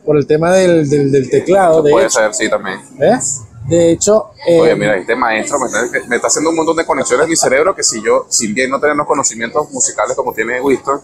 por 0.06 0.18
el 0.18 0.26
tema 0.26 0.52
del, 0.54 0.90
del, 0.90 1.12
del 1.12 1.30
teclado, 1.30 1.82
de 1.84 1.92
Puede 1.92 2.08
hecho. 2.08 2.20
ser, 2.20 2.34
sí, 2.34 2.50
también. 2.50 2.80
¿Ves? 2.98 3.42
De 3.68 3.92
hecho, 3.92 4.32
eh, 4.48 4.60
Oye, 4.60 4.76
mira, 4.76 4.98
este 4.98 5.16
maestro 5.16 5.60
me 5.60 5.68
está, 5.68 6.08
me 6.08 6.16
está 6.16 6.28
haciendo 6.28 6.50
un 6.50 6.56
montón 6.56 6.76
de 6.76 6.86
conexiones 6.86 7.26
en 7.26 7.30
mi 7.30 7.36
cerebro 7.36 7.76
que 7.76 7.84
si 7.84 8.02
yo, 8.04 8.26
sin 8.28 8.56
bien 8.56 8.72
no 8.72 8.80
tener 8.80 8.96
los 8.96 9.06
conocimientos 9.06 9.70
musicales 9.72 10.16
como 10.16 10.34
tiene 10.34 10.60
Winston, 10.60 11.00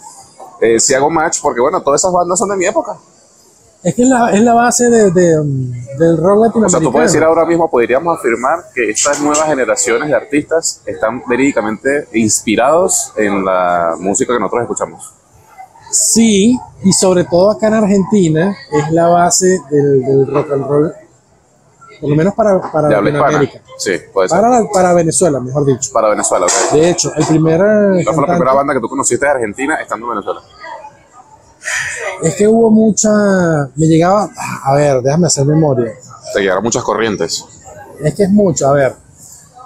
eh, 0.60 0.80
si 0.80 0.96
hago 0.96 1.12
match, 1.12 1.38
porque 1.44 1.62
bueno, 1.62 1.84
todas 1.84 2.02
esas 2.02 2.12
bandas 2.12 2.40
son 2.40 2.50
de 2.50 2.58
mi 2.58 2.66
época. 2.66 2.98
Es 3.86 3.94
que 3.94 4.02
es 4.02 4.10
la, 4.10 4.32
es 4.32 4.42
la 4.42 4.54
base 4.56 4.90
de, 4.90 5.12
de, 5.12 5.40
um, 5.40 5.72
del 6.00 6.18
rock 6.18 6.38
O 6.38 6.42
sea, 6.42 6.48
latinoamericano. 6.48 6.80
tú 6.82 6.92
puedes 6.92 7.12
decir 7.12 7.24
ahora 7.24 7.46
mismo, 7.46 7.70
podríamos 7.70 8.18
afirmar 8.18 8.66
que 8.74 8.90
estas 8.90 9.22
nuevas 9.22 9.46
generaciones 9.46 10.10
de 10.10 10.16
artistas 10.16 10.82
están 10.88 11.22
verídicamente 11.28 12.08
inspirados 12.14 13.14
en 13.16 13.46
la 13.46 13.94
música 14.00 14.34
que 14.34 14.40
nosotros 14.40 14.64
escuchamos. 14.64 15.14
Sí, 15.92 16.60
y 16.84 16.94
sobre 16.94 17.26
todo 17.26 17.52
acá 17.52 17.68
en 17.68 17.76
Argentina 17.76 18.58
es 18.72 18.92
la 18.92 19.08
base 19.08 19.60
del, 19.70 20.02
del 20.02 20.28
rock 20.28 20.52
and 20.52 20.68
roll, 20.68 20.94
por 22.02 22.10
lo 22.10 22.16
menos 22.16 22.34
para, 22.34 22.60
para. 22.72 22.90
Latinoamérica. 22.90 23.62
Sí, 23.78 23.92
puede 24.12 24.30
ser. 24.30 24.42
Para, 24.42 24.64
para 24.74 24.94
Venezuela, 24.94 25.40
mejor 25.40 25.64
dicho. 25.64 25.92
Para 25.94 26.10
Venezuela. 26.10 26.48
ok. 26.48 26.74
De 26.74 26.90
hecho, 26.90 27.14
el 27.16 27.26
primer 27.28 27.60
¿Cuál 28.04 28.16
fue 28.16 28.28
la 28.28 28.34
primera 28.34 28.54
banda 28.54 28.74
que 28.74 28.80
tú 28.80 28.90
conociste 28.90 29.26
de 29.26 29.32
Argentina 29.32 29.76
estando 29.76 30.08
en 30.08 30.10
Venezuela? 30.12 30.42
Es 32.24 32.36
que 32.36 32.48
hubo 32.48 32.70
mucha, 32.72 33.10
me 33.76 33.88
llegaba, 33.88 34.30
a 34.64 34.74
ver, 34.76 35.02
déjame 35.02 35.28
hacer 35.28 35.46
memoria. 35.46 35.92
Te 36.34 36.42
llegaron 36.42 36.64
muchas 36.64 36.84
corrientes. 36.84 37.44
Es 38.04 38.14
que 38.14 38.24
es 38.24 38.30
mucho, 38.30 38.68
a 38.68 38.74
ver. 38.74 38.92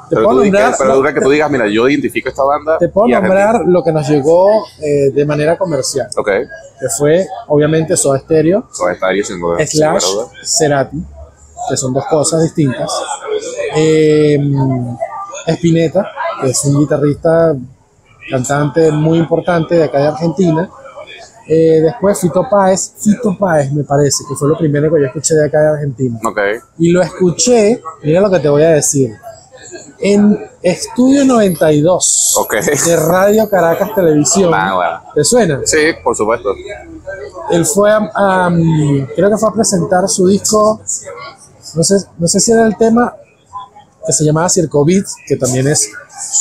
Te 0.10 0.16
Pero, 0.16 0.24
puedo 0.26 0.38
tú, 0.40 0.44
nombrar, 0.46 0.76
pero 0.78 0.96
dura 0.96 1.14
que 1.14 1.22
tú 1.22 1.30
digas, 1.30 1.52
mira, 1.52 1.68
yo 1.68 1.88
identifico 1.88 2.30
esta 2.30 2.44
banda. 2.44 2.78
te 2.80 2.90
puedo 2.90 3.06
Argentina. 3.06 3.22
nombrar 3.44 3.62
lo 3.68 3.84
que 3.84 3.92
nos 3.92 4.08
llegó 4.10 4.66
eh, 4.82 5.12
de 5.14 5.26
manera 5.26 5.56
comercial, 5.58 6.08
Ok, 6.18 6.28
que 6.28 6.90
fue 6.98 7.28
obviamente 7.48 7.96
Soda 7.96 8.18
Stereo, 8.20 8.68
Soda 8.72 8.96
Stereo, 8.96 9.24
sin 9.24 9.40
duda. 9.40 9.66
slash. 9.68 10.04
Cerati, 10.44 10.98
que 11.70 11.78
son 11.78 11.94
dos 11.94 12.06
cosas 12.08 12.42
distintas. 12.42 12.92
Eh, 13.76 14.40
Spinetta, 15.48 16.08
que 16.42 16.50
es 16.50 16.66
un 16.66 16.80
guitarrista, 16.80 17.56
cantante 18.30 18.92
muy 18.92 19.18
importante 19.20 19.76
de 19.76 19.84
acá 19.84 20.00
de 20.00 20.08
Argentina. 20.08 20.70
Eh, 21.52 21.82
después 21.82 22.20
Fito 22.22 22.48
Páez, 22.48 22.94
Fito 23.00 23.36
Páez 23.36 23.72
me 23.74 23.84
parece, 23.84 24.24
que 24.30 24.36
fue 24.36 24.48
lo 24.48 24.56
primero 24.58 24.94
que 24.94 25.02
yo 25.02 25.08
escuché 25.08 25.34
de 25.34 25.46
acá 25.48 25.60
de 25.62 25.68
Argentina. 25.70 26.20
Ok, 26.24 26.38
Y 26.78 26.92
lo 26.92 27.02
escuché, 27.02 27.82
mira 28.04 28.22
lo 28.22 28.30
que 28.30 28.40
te 28.40 28.50
voy 28.50 28.62
a 28.62 28.70
decir, 28.70 29.12
en 30.00 30.40
Estudio 30.62 31.26
92 31.26 32.36
Ok. 32.40 32.54
de 32.86 32.96
Radio 32.98 33.50
Caracas 33.50 33.96
Televisión. 33.96 34.52
Ah, 34.54 34.76
bueno. 34.76 35.14
¿Te 35.16 35.24
suena? 35.24 35.62
Sí, 35.66 35.78
por 36.04 36.16
supuesto. 36.16 36.50
Él 37.50 37.66
fue 37.66 37.92
a, 37.92 38.50
mm, 38.50 39.08
creo 39.16 39.30
que 39.30 39.38
fue 39.38 39.50
a 39.50 39.54
presentar 39.54 40.08
su 40.08 40.28
disco, 40.28 40.82
no 41.76 41.84
sé, 41.84 41.96
no 42.18 42.28
sé 42.28 42.40
si 42.40 42.52
era 42.52 42.66
el 42.68 42.78
tema 42.78 43.14
que 44.06 44.14
se 44.14 44.24
llamaba 44.24 44.50
Circo 44.50 44.86
Beats, 44.86 45.16
que 45.28 45.36
también 45.36 45.68
es 45.68 45.90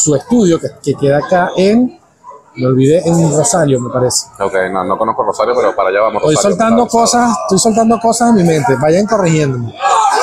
su 0.03 0.15
estudio, 0.15 0.61
que, 0.61 0.69
que 0.83 0.95
queda 0.95 1.19
acá 1.19 1.51
en, 1.57 1.99
me 2.59 2.67
olvidé, 2.67 3.03
en 3.07 3.37
Rosario, 3.37 3.81
me 3.81 3.91
parece. 3.91 4.27
Ok, 4.41 4.55
no, 4.73 4.85
no 4.85 4.99
conozco 4.99 5.23
Rosario, 5.23 5.55
pero 5.57 5.75
para 5.75 5.91
allá 5.91 6.01
vamos. 6.01 6.23
Estoy 6.23 6.35
Rosario, 6.35 6.57
soltando 6.57 6.87
cosas, 6.89 7.37
estoy 7.45 7.59
soltando 7.59 8.01
cosas 8.01 8.31
en 8.31 8.35
mi 8.37 8.45
mente, 8.45 8.75
vayan 8.81 9.07
corrigiéndome. 9.07 9.75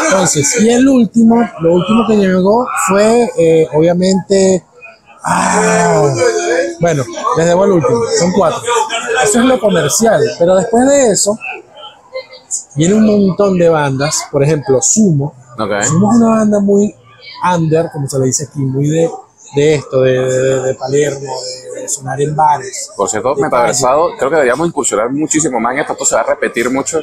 Entonces, 0.05 0.61
y 0.61 0.69
el 0.69 0.87
último, 0.87 1.47
lo 1.61 1.73
último 1.73 2.05
que 2.07 2.17
llegó 2.17 2.67
fue, 2.89 3.31
eh, 3.37 3.67
obviamente, 3.73 4.63
ah, 5.23 6.13
bueno, 6.79 7.03
les 7.37 7.45
debo 7.45 7.65
el 7.65 7.71
último, 7.71 7.99
son 8.19 8.31
cuatro. 8.33 8.61
Eso 9.23 9.39
es 9.39 9.45
lo 9.45 9.59
comercial, 9.59 10.21
pero 10.37 10.55
después 10.55 10.85
de 10.87 11.11
eso, 11.11 11.37
viene 12.75 12.95
un 12.95 13.05
montón 13.05 13.57
de 13.57 13.69
bandas, 13.69 14.25
por 14.31 14.43
ejemplo, 14.43 14.81
Sumo. 14.81 15.33
Ok. 15.57 15.83
Sumo 15.83 16.11
es 16.11 16.17
una 16.17 16.29
banda 16.29 16.59
muy 16.59 16.93
under, 17.55 17.89
como 17.91 18.07
se 18.09 18.19
le 18.19 18.25
dice 18.25 18.47
aquí, 18.49 18.59
muy 18.59 18.87
de, 18.87 19.09
de 19.55 19.75
esto, 19.75 20.01
de, 20.01 20.11
de- 20.19 20.61
de 20.61 20.75
Palermo, 20.75 21.33
de, 21.73 21.81
de 21.81 21.89
sonar 21.89 22.21
en 22.21 22.35
bares. 22.35 22.89
Por 22.95 23.09
cierto, 23.09 23.35
metaversado, 23.35 24.09
creo 24.17 24.29
que 24.29 24.35
deberíamos 24.35 24.67
incursionar 24.67 25.09
muchísimo 25.11 25.59
más 25.59 25.73
en 25.73 25.79
esto. 25.79 25.93
Esto 25.93 26.05
se 26.05 26.15
va 26.15 26.21
a 26.21 26.25
repetir 26.25 26.69
mucho 26.69 26.99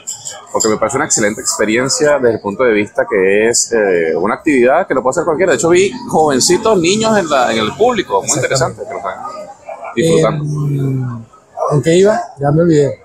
porque 0.52 0.68
me 0.68 0.76
parece 0.76 0.96
una 0.96 1.06
excelente 1.06 1.40
experiencia 1.40 2.18
desde 2.18 2.34
el 2.34 2.40
punto 2.40 2.64
de 2.64 2.72
vista 2.72 3.06
que 3.08 3.48
es 3.48 3.72
eh, 3.72 4.14
una 4.16 4.34
actividad 4.34 4.86
que 4.86 4.94
lo 4.94 5.02
puede 5.02 5.12
hacer 5.12 5.24
cualquiera. 5.24 5.52
De 5.52 5.56
hecho, 5.56 5.68
vi 5.70 5.92
jovencitos, 6.08 6.78
niños 6.78 7.16
en, 7.18 7.28
la, 7.30 7.52
en 7.52 7.58
el 7.58 7.72
público, 7.74 8.22
muy 8.22 8.34
interesante, 8.36 8.82
que 8.86 8.92
lo 8.92 8.98
están 8.98 9.14
disfrutando 9.94 10.44
Em, 10.44 11.24
¿En 11.72 11.82
qué 11.82 11.94
iba? 11.96 12.20
Ya 12.40 12.50
me 12.50 12.62
olvidé. 12.62 12.98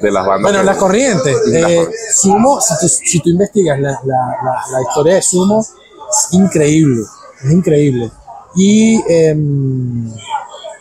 de 0.00 0.10
las 0.10 0.26
bandas. 0.26 0.42
Bueno, 0.50 0.62
las 0.64 0.76
corrientes. 0.76 1.34
Las 1.46 1.54
Eh, 1.54 1.62
corrientes. 1.76 2.16
Sumo, 2.20 2.60
si 2.60 2.74
tú, 2.80 2.88
si 2.88 3.20
tú 3.20 3.28
investigas 3.30 3.78
la, 3.80 3.90
la- 3.90 4.36
la- 4.44 4.62
la 4.72 4.82
historia 4.88 5.14
de 5.16 5.22
Sumo, 5.22 5.60
es 5.60 6.28
increíble. 6.32 7.02
Es 7.44 7.50
increíble. 7.50 8.10
Y 8.54 9.02
em, 9.08 10.12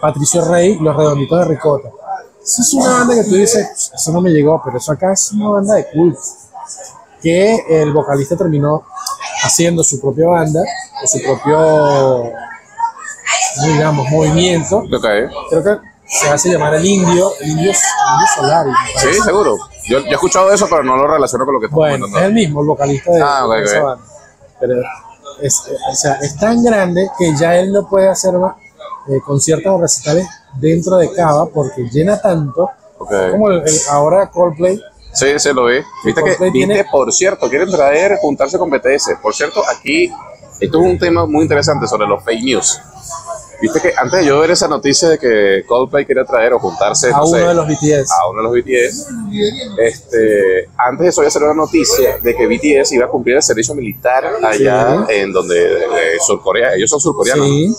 Patricio 0.01 0.44
Rey, 0.46 0.78
Los 0.80 0.96
Redonditos 0.96 1.40
de 1.40 1.46
Ricota. 1.46 1.90
Eso 2.44 2.62
es 2.62 2.74
una 2.74 2.90
banda 2.90 3.16
que 3.16 3.24
tú 3.24 3.36
dices, 3.36 3.92
eso 3.94 4.12
no 4.12 4.20
me 4.22 4.32
llegó, 4.32 4.62
pero 4.66 4.78
eso 4.78 4.92
acá 4.92 5.13
es 5.13 5.32
una 5.32 5.50
banda 5.50 5.75
de 5.75 5.88
culto. 5.92 6.20
Que 7.22 7.63
el 7.70 7.94
vocalista 7.94 8.36
terminó 8.36 8.84
haciendo 9.44 9.84
su 9.84 10.01
propia 10.01 10.28
banda, 10.28 10.62
o 11.04 11.08
su 11.08 11.22
propio, 11.22 12.32
digamos, 13.68 14.10
movimiento. 14.10 14.78
Ok. 14.80 15.06
Creo 15.50 15.63
que 15.63 15.78
se 16.06 16.30
hace 16.30 16.50
llamar 16.51 16.74
el 16.75 16.86
indio, 16.86 17.32
el 17.40 17.50
indio, 17.51 17.72
indio 17.72 18.28
Solari. 18.36 18.70
me 18.72 19.00
Sí, 19.13 19.22
seguro. 19.22 19.58
Yo, 19.86 20.00
yo 20.00 20.06
he 20.08 20.12
escuchado 20.13 20.51
eso, 20.51 20.68
pero 20.70 20.84
no 20.84 20.98
lo 20.98 21.08
relaciono 21.08 21.46
con 21.46 21.54
lo 21.56 21.60
que 21.60 21.68
estás 21.68 21.75
Bueno, 21.75 21.96
es 22.08 22.12
comentando. 22.12 22.28
el 22.28 22.34
mismo, 22.34 22.62
el 22.62 22.68
vocalista 22.68 23.12
de, 23.12 23.22
Ah, 23.22 23.46
ok, 23.48 23.54
de 23.56 23.63
esa 23.63 23.78
ok. 23.80 23.86
banda. 23.86 24.06
Pero 24.60 24.75
es, 25.41 25.62
o 25.91 25.95
sea, 25.95 26.13
es 26.21 26.36
tan 26.38 26.63
grande 26.63 27.10
que 27.17 27.36
ya 27.36 27.55
él 27.57 27.71
no 27.71 27.88
puede 27.88 28.07
hacer 28.10 28.33
eh, 29.07 29.19
conciertos 29.25 29.71
o 29.74 29.81
recitales 29.81 30.27
dentro 30.55 30.98
de 30.98 31.12
Cava 31.12 31.45
porque 31.48 31.83
llena 31.91 32.21
tanto 32.21 32.69
como 33.31 33.50
el, 33.50 33.62
el- 33.67 33.79
ahora 33.89 34.29
Coldplay. 34.29 34.79
Sí, 35.13 35.27
sí, 35.38 35.51
lo 35.53 35.65
vi. 35.65 35.77
Viste 36.05 36.21
que, 36.21 36.29
Coldplay 36.29 36.51
viste, 36.51 36.74
tiene- 36.74 36.86
por 36.91 37.12
cierto, 37.12 37.50
quieren 37.50 37.69
traer, 37.69 38.17
juntarse 38.21 38.57
con 38.57 38.69
BTS. 38.69 39.15
Por 39.21 39.33
cierto, 39.33 39.62
aquí, 39.67 40.12
esto 40.60 40.79
es 40.81 40.86
un 40.91 40.98
tema 41.00 41.25
muy 41.25 41.43
interesante 41.43 41.88
sobre 41.88 42.07
los 42.07 42.24
fake 42.24 42.43
news. 42.43 42.79
Viste 43.62 43.80
que 43.80 43.94
antes 43.96 44.20
de 44.22 44.25
yo 44.25 44.39
ver 44.39 44.51
esa 44.51 44.68
noticia 44.68 45.08
de 45.10 45.18
que 45.20 45.63
Coldplay 45.68 46.06
quería 46.06 46.25
traer 46.25 46.53
o 46.53 46.60
juntarse, 46.60 47.08
a 47.10 47.18
no 47.18 47.27
uno 47.27 47.38
sé, 47.38 47.44
de 47.48 47.53
los 47.53 47.68
BTS. 47.68 48.12
a 48.12 48.30
uno 48.30 48.38
de 48.39 48.44
los 48.44 48.53
BTS, 48.53 49.08
este, 49.77 50.70
antes 50.77 51.03
de 51.03 51.10
eso 51.10 51.24
ya 51.24 51.30
salió 51.30 51.48
una 51.51 51.62
noticia 51.63 52.18
de 52.20 52.36
que 52.36 52.48
BTS 52.48 52.91
iba 52.94 53.06
a 53.06 53.10
cumplir 53.10 53.36
el 53.36 53.44
servicio 53.44 53.75
militar 53.75 54.24
allá 54.44 55.06
en 55.10 55.32
donde, 55.32 55.56
de 55.56 56.20
Surcorea. 56.25 56.74
Ellos 56.75 56.89
son 56.89 57.00
surcoreanos. 57.00 57.46
Sí, 57.46 57.74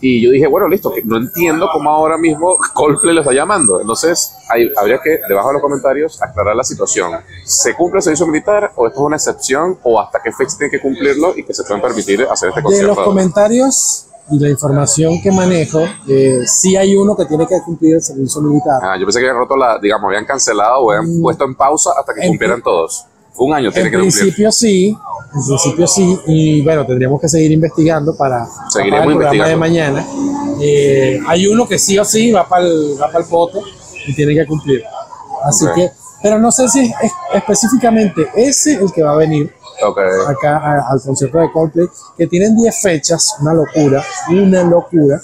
Y 0.00 0.22
yo 0.22 0.30
dije, 0.32 0.46
bueno, 0.48 0.68
listo, 0.68 0.92
que 0.92 1.02
no 1.02 1.16
entiendo 1.16 1.68
cómo 1.72 1.88
ahora 1.90 2.18
mismo 2.18 2.58
Coldplay 2.74 3.14
lo 3.14 3.20
está 3.22 3.32
llamando. 3.32 3.80
Entonces, 3.80 4.34
hay- 4.50 4.70
habría 4.76 4.98
que, 5.02 5.18
debajo 5.28 5.48
de 5.48 5.54
los 5.54 5.62
comentarios, 5.62 6.20
aclarar 6.20 6.56
la 6.56 6.64
situación. 6.64 7.12
¿Se 7.44 7.74
cumple 7.74 7.98
el 7.98 8.02
servicio 8.02 8.26
militar 8.26 8.72
o 8.76 8.86
esto 8.86 9.00
es 9.00 9.06
una 9.06 9.16
excepción 9.16 9.78
o 9.82 9.98
hasta 10.00 10.20
qué 10.22 10.30
fecha 10.32 10.56
tiene 10.58 10.70
que 10.70 10.80
cumplirlo 10.80 11.32
y 11.36 11.44
que 11.44 11.54
se 11.54 11.62
pueden 11.64 11.80
permitir 11.80 12.26
hacer 12.30 12.50
este 12.50 12.60
de 12.60 12.64
concierto? 12.64 12.94
los 12.94 13.04
comentarios 13.04 14.06
y 14.30 14.38
la 14.38 14.48
información 14.48 15.20
que 15.22 15.30
manejo, 15.30 15.80
eh, 16.08 16.40
sí 16.46 16.76
hay 16.76 16.96
uno 16.96 17.14
que 17.14 17.26
tiene 17.26 17.46
que 17.46 17.60
cumplir 17.64 17.96
el 17.96 18.02
servicio 18.02 18.40
militar. 18.40 18.80
Ah, 18.82 18.96
yo 18.98 19.04
pensé 19.04 19.20
que 19.20 19.26
habían 19.26 19.38
roto 19.38 19.56
la, 19.56 19.78
digamos, 19.78 20.08
habían 20.08 20.24
cancelado 20.24 20.78
o 20.80 20.90
habían 20.90 21.20
puesto 21.20 21.44
en 21.44 21.54
pausa 21.54 21.90
hasta 21.98 22.14
que 22.14 22.20
Mm. 22.20 22.24
En 22.24 22.28
cumplieran 22.30 22.62
todos. 22.62 23.04
Un 23.36 23.52
año 23.52 23.70
tiene 23.72 23.88
En 23.88 23.92
que 23.92 23.98
cumplir. 24.00 24.18
principio 24.20 24.52
sí, 24.52 24.96
en 25.34 25.46
principio 25.46 25.86
sí, 25.88 26.18
y 26.28 26.62
bueno, 26.62 26.86
tendríamos 26.86 27.20
que 27.20 27.28
seguir 27.28 27.50
investigando 27.52 28.16
para, 28.16 28.46
Seguiremos 28.70 29.00
para 29.06 29.12
el 29.12 29.18
programa 29.18 29.48
de 29.48 29.56
mañana. 29.56 30.06
Eh, 30.60 31.18
hay 31.26 31.46
uno 31.48 31.66
que 31.66 31.78
sí 31.78 31.98
o 31.98 32.04
sí 32.04 32.30
va 32.30 32.48
para 32.48 32.64
el, 32.64 32.94
va 33.00 33.10
el 33.18 33.24
pote 33.24 33.58
y 34.06 34.14
tiene 34.14 34.34
que 34.34 34.46
cumplir. 34.46 34.84
Así 35.44 35.66
Ok. 35.66 35.74
que, 35.74 35.90
pero 36.22 36.38
no 36.38 36.50
sé 36.52 36.68
si 36.68 36.80
es 37.02 37.12
específicamente 37.34 38.28
ese 38.36 38.74
el 38.74 38.92
que 38.92 39.02
va 39.02 39.12
a 39.12 39.16
venir 39.16 39.52
Ok. 39.82 39.98
acá 40.28 40.56
a- 40.58 40.92
al 40.92 41.00
concierto 41.02 41.38
de 41.38 41.50
Coldplay, 41.52 41.86
que 42.16 42.26
tienen 42.26 42.56
10 42.56 42.80
fechas, 42.80 43.36
una 43.40 43.54
locura, 43.54 44.02
una 44.30 44.62
locura. 44.62 45.20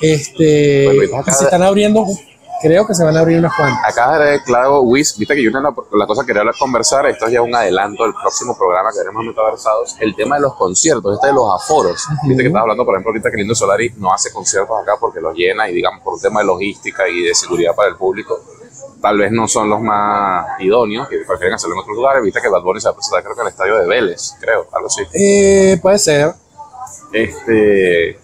Este, 0.00 0.84
Bueno, 0.86 1.02
y 1.04 1.14
acá- 1.20 1.30
y 1.30 1.34
se 1.34 1.44
están 1.44 1.62
abriendo, 1.62 2.04
creo 2.62 2.86
que 2.86 2.94
se 2.94 3.04
van 3.04 3.16
a 3.16 3.20
abrir 3.20 3.38
unas 3.38 3.52
cuantas. 3.56 3.92
Acá 3.92 4.18
de 4.18 4.42
claro, 4.44 4.82
Wiz, 4.82 5.16
viste 5.18 5.34
que 5.34 5.42
yo 5.42 5.50
una 5.50 5.60
la, 5.92 6.06
cosa 6.06 6.22
que 6.22 6.28
quería 6.28 6.40
hablar, 6.42 6.54
conversar, 6.58 7.06
esto 7.06 7.26
es 7.26 7.32
ya 7.32 7.42
un 7.42 7.54
adelanto 7.54 8.04
del 8.04 8.14
próximo 8.14 8.56
programa 8.56 8.90
que 8.92 9.00
haremos 9.00 9.24
Metaversados, 9.24 9.96
el 10.00 10.14
tema 10.14 10.36
de 10.36 10.42
los 10.42 10.54
conciertos, 10.54 11.14
este 11.14 11.28
de 11.28 11.32
los 11.32 11.52
aforos. 11.54 12.04
Viste 12.24 12.42
que 12.42 12.48
estás 12.48 12.62
hablando, 12.62 12.84
por 12.84 12.94
ejemplo, 12.94 13.10
ahorita 13.10 13.30
que 13.30 13.36
Lindo 13.38 13.54
Solari 13.54 13.92
no 13.96 14.12
hace 14.12 14.32
conciertos 14.32 14.76
acá 14.80 14.92
porque 15.00 15.20
los 15.20 15.34
llena 15.34 15.68
y 15.68 15.74
digamos 15.74 16.02
por 16.02 16.14
un 16.14 16.20
tema 16.20 16.40
de 16.40 16.46
logística 16.46 17.08
y 17.08 17.22
de 17.24 17.34
seguridad 17.34 17.74
para 17.74 17.88
el 17.88 17.96
público, 17.96 18.38
tal 19.00 19.18
vez 19.18 19.32
no 19.32 19.48
son 19.48 19.70
los 19.70 19.80
más 19.80 20.60
idóneos, 20.60 21.08
que 21.08 21.18
prefieren 21.26 21.54
hacerlo 21.54 21.76
en 21.76 21.80
otros 21.80 21.96
lugares. 21.96 22.22
Viste 22.22 22.40
que 22.40 22.48
Bad 22.48 22.62
Bunny 22.62 22.80
se 22.80 22.88
va 22.88 22.92
a 22.92 22.94
presentar 22.94 23.22
creo 23.22 23.34
que 23.34 23.40
en 23.40 23.46
el 23.46 23.52
estadio 23.52 23.76
de 23.76 23.86
Vélez, 23.86 24.34
creo, 24.40 24.66
algo 24.72 24.86
así. 24.86 25.02
Eh, 25.14 25.78
puede 25.80 25.98
ser. 25.98 26.32
Este, 27.12 28.18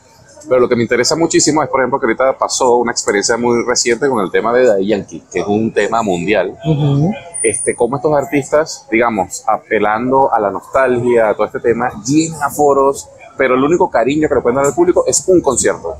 pero 0.48 0.60
lo 0.60 0.68
que 0.68 0.76
me 0.76 0.82
interesa 0.82 1.16
muchísimo 1.16 1.62
es, 1.62 1.68
por 1.68 1.80
ejemplo, 1.80 1.98
que 1.98 2.06
ahorita 2.06 2.36
pasó 2.36 2.76
una 2.76 2.92
experiencia 2.92 3.36
muy 3.36 3.64
reciente 3.64 4.08
con 4.08 4.22
el 4.22 4.30
tema 4.30 4.52
de 4.52 4.66
Daddy 4.66 4.86
Yankee, 4.86 5.22
que 5.32 5.40
es 5.40 5.46
un 5.46 5.72
tema 5.72 6.02
mundial. 6.02 6.58
Ujú. 6.64 7.12
Este, 7.42 7.74
cómo 7.74 7.96
estos 7.96 8.12
artistas, 8.14 8.86
digamos, 8.90 9.44
apelando 9.46 10.32
a 10.32 10.40
la 10.40 10.50
nostalgia, 10.50 11.30
a 11.30 11.34
todo 11.34 11.46
este 11.46 11.60
tema, 11.60 11.90
llenan 12.04 12.50
foros, 12.52 13.08
pero 13.36 13.54
el 13.54 13.62
único 13.62 13.90
cariño 13.90 14.28
que 14.28 14.34
le 14.34 14.40
pueden 14.40 14.56
dar 14.56 14.66
al 14.66 14.74
público 14.74 15.04
es 15.06 15.24
un 15.28 15.40
concierto. 15.40 15.96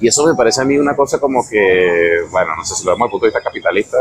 Y 0.00 0.08
eso 0.08 0.26
me 0.26 0.34
parece 0.34 0.60
a 0.60 0.64
mí 0.64 0.76
una 0.78 0.94
cosa 0.94 1.18
como 1.18 1.42
que, 1.48 2.18
bueno, 2.30 2.54
no 2.56 2.64
sé 2.64 2.74
si 2.74 2.84
lo 2.84 2.92
vemos 2.92 3.06
desde 3.06 3.06
el 3.06 3.10
punto 3.12 3.26
de 3.26 3.30
vista 3.30 3.42
capitalista, 3.42 3.96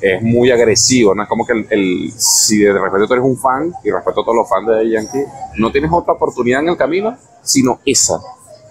es 0.00 0.22
muy 0.22 0.50
agresivo, 0.50 1.14
¿no? 1.14 1.22
Es 1.22 1.28
como 1.28 1.46
que 1.46 1.52
el, 1.52 1.66
el- 1.70 2.12
si 2.16 2.58
de 2.58 2.72
repente 2.72 3.06
tú 3.06 3.12
eres 3.12 3.24
un 3.24 3.36
fan, 3.38 3.72
y 3.84 3.90
respeto 3.90 4.22
a 4.22 4.24
todos 4.24 4.36
los 4.36 4.48
fans 4.48 4.66
de 4.68 4.90
Yankee, 4.90 5.24
no 5.58 5.70
tienes 5.70 5.90
otra 5.92 6.14
oportunidad 6.14 6.60
en 6.60 6.70
el 6.70 6.76
camino, 6.76 7.16
sino 7.42 7.78
esa. 7.84 8.18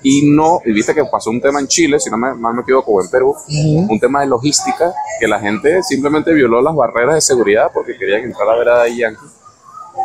Y 0.04 0.32
no, 0.32 0.60
y 0.66 0.74
viste 0.74 0.96
que 0.96 1.06
pasó 1.06 1.30
un 1.30 1.40
tema 1.40 1.60
en 1.60 1.68
Chile, 1.68 2.00
si 2.00 2.10
no 2.10 2.18
me, 2.18 2.34
mal 2.34 2.56
me 2.56 2.64
equivoco, 2.64 2.92
o 2.92 3.02
en 3.04 3.10
Perú, 3.12 3.30
Ujú. 3.30 3.88
un 3.94 4.00
tema 4.00 4.22
de 4.22 4.28
logística, 4.28 4.92
que 5.20 5.28
la 5.28 5.40
gente 5.40 5.84
simplemente 5.84 6.34
violó 6.34 6.60
las 6.62 6.76
barreras 6.76 7.14
de 7.16 7.22
seguridad 7.22 7.70
porque 7.72 7.96
querían 7.98 8.24
entrar 8.24 8.50
a 8.50 8.56
ver 8.56 8.70
a 8.70 8.88
Yankee. 8.88 9.20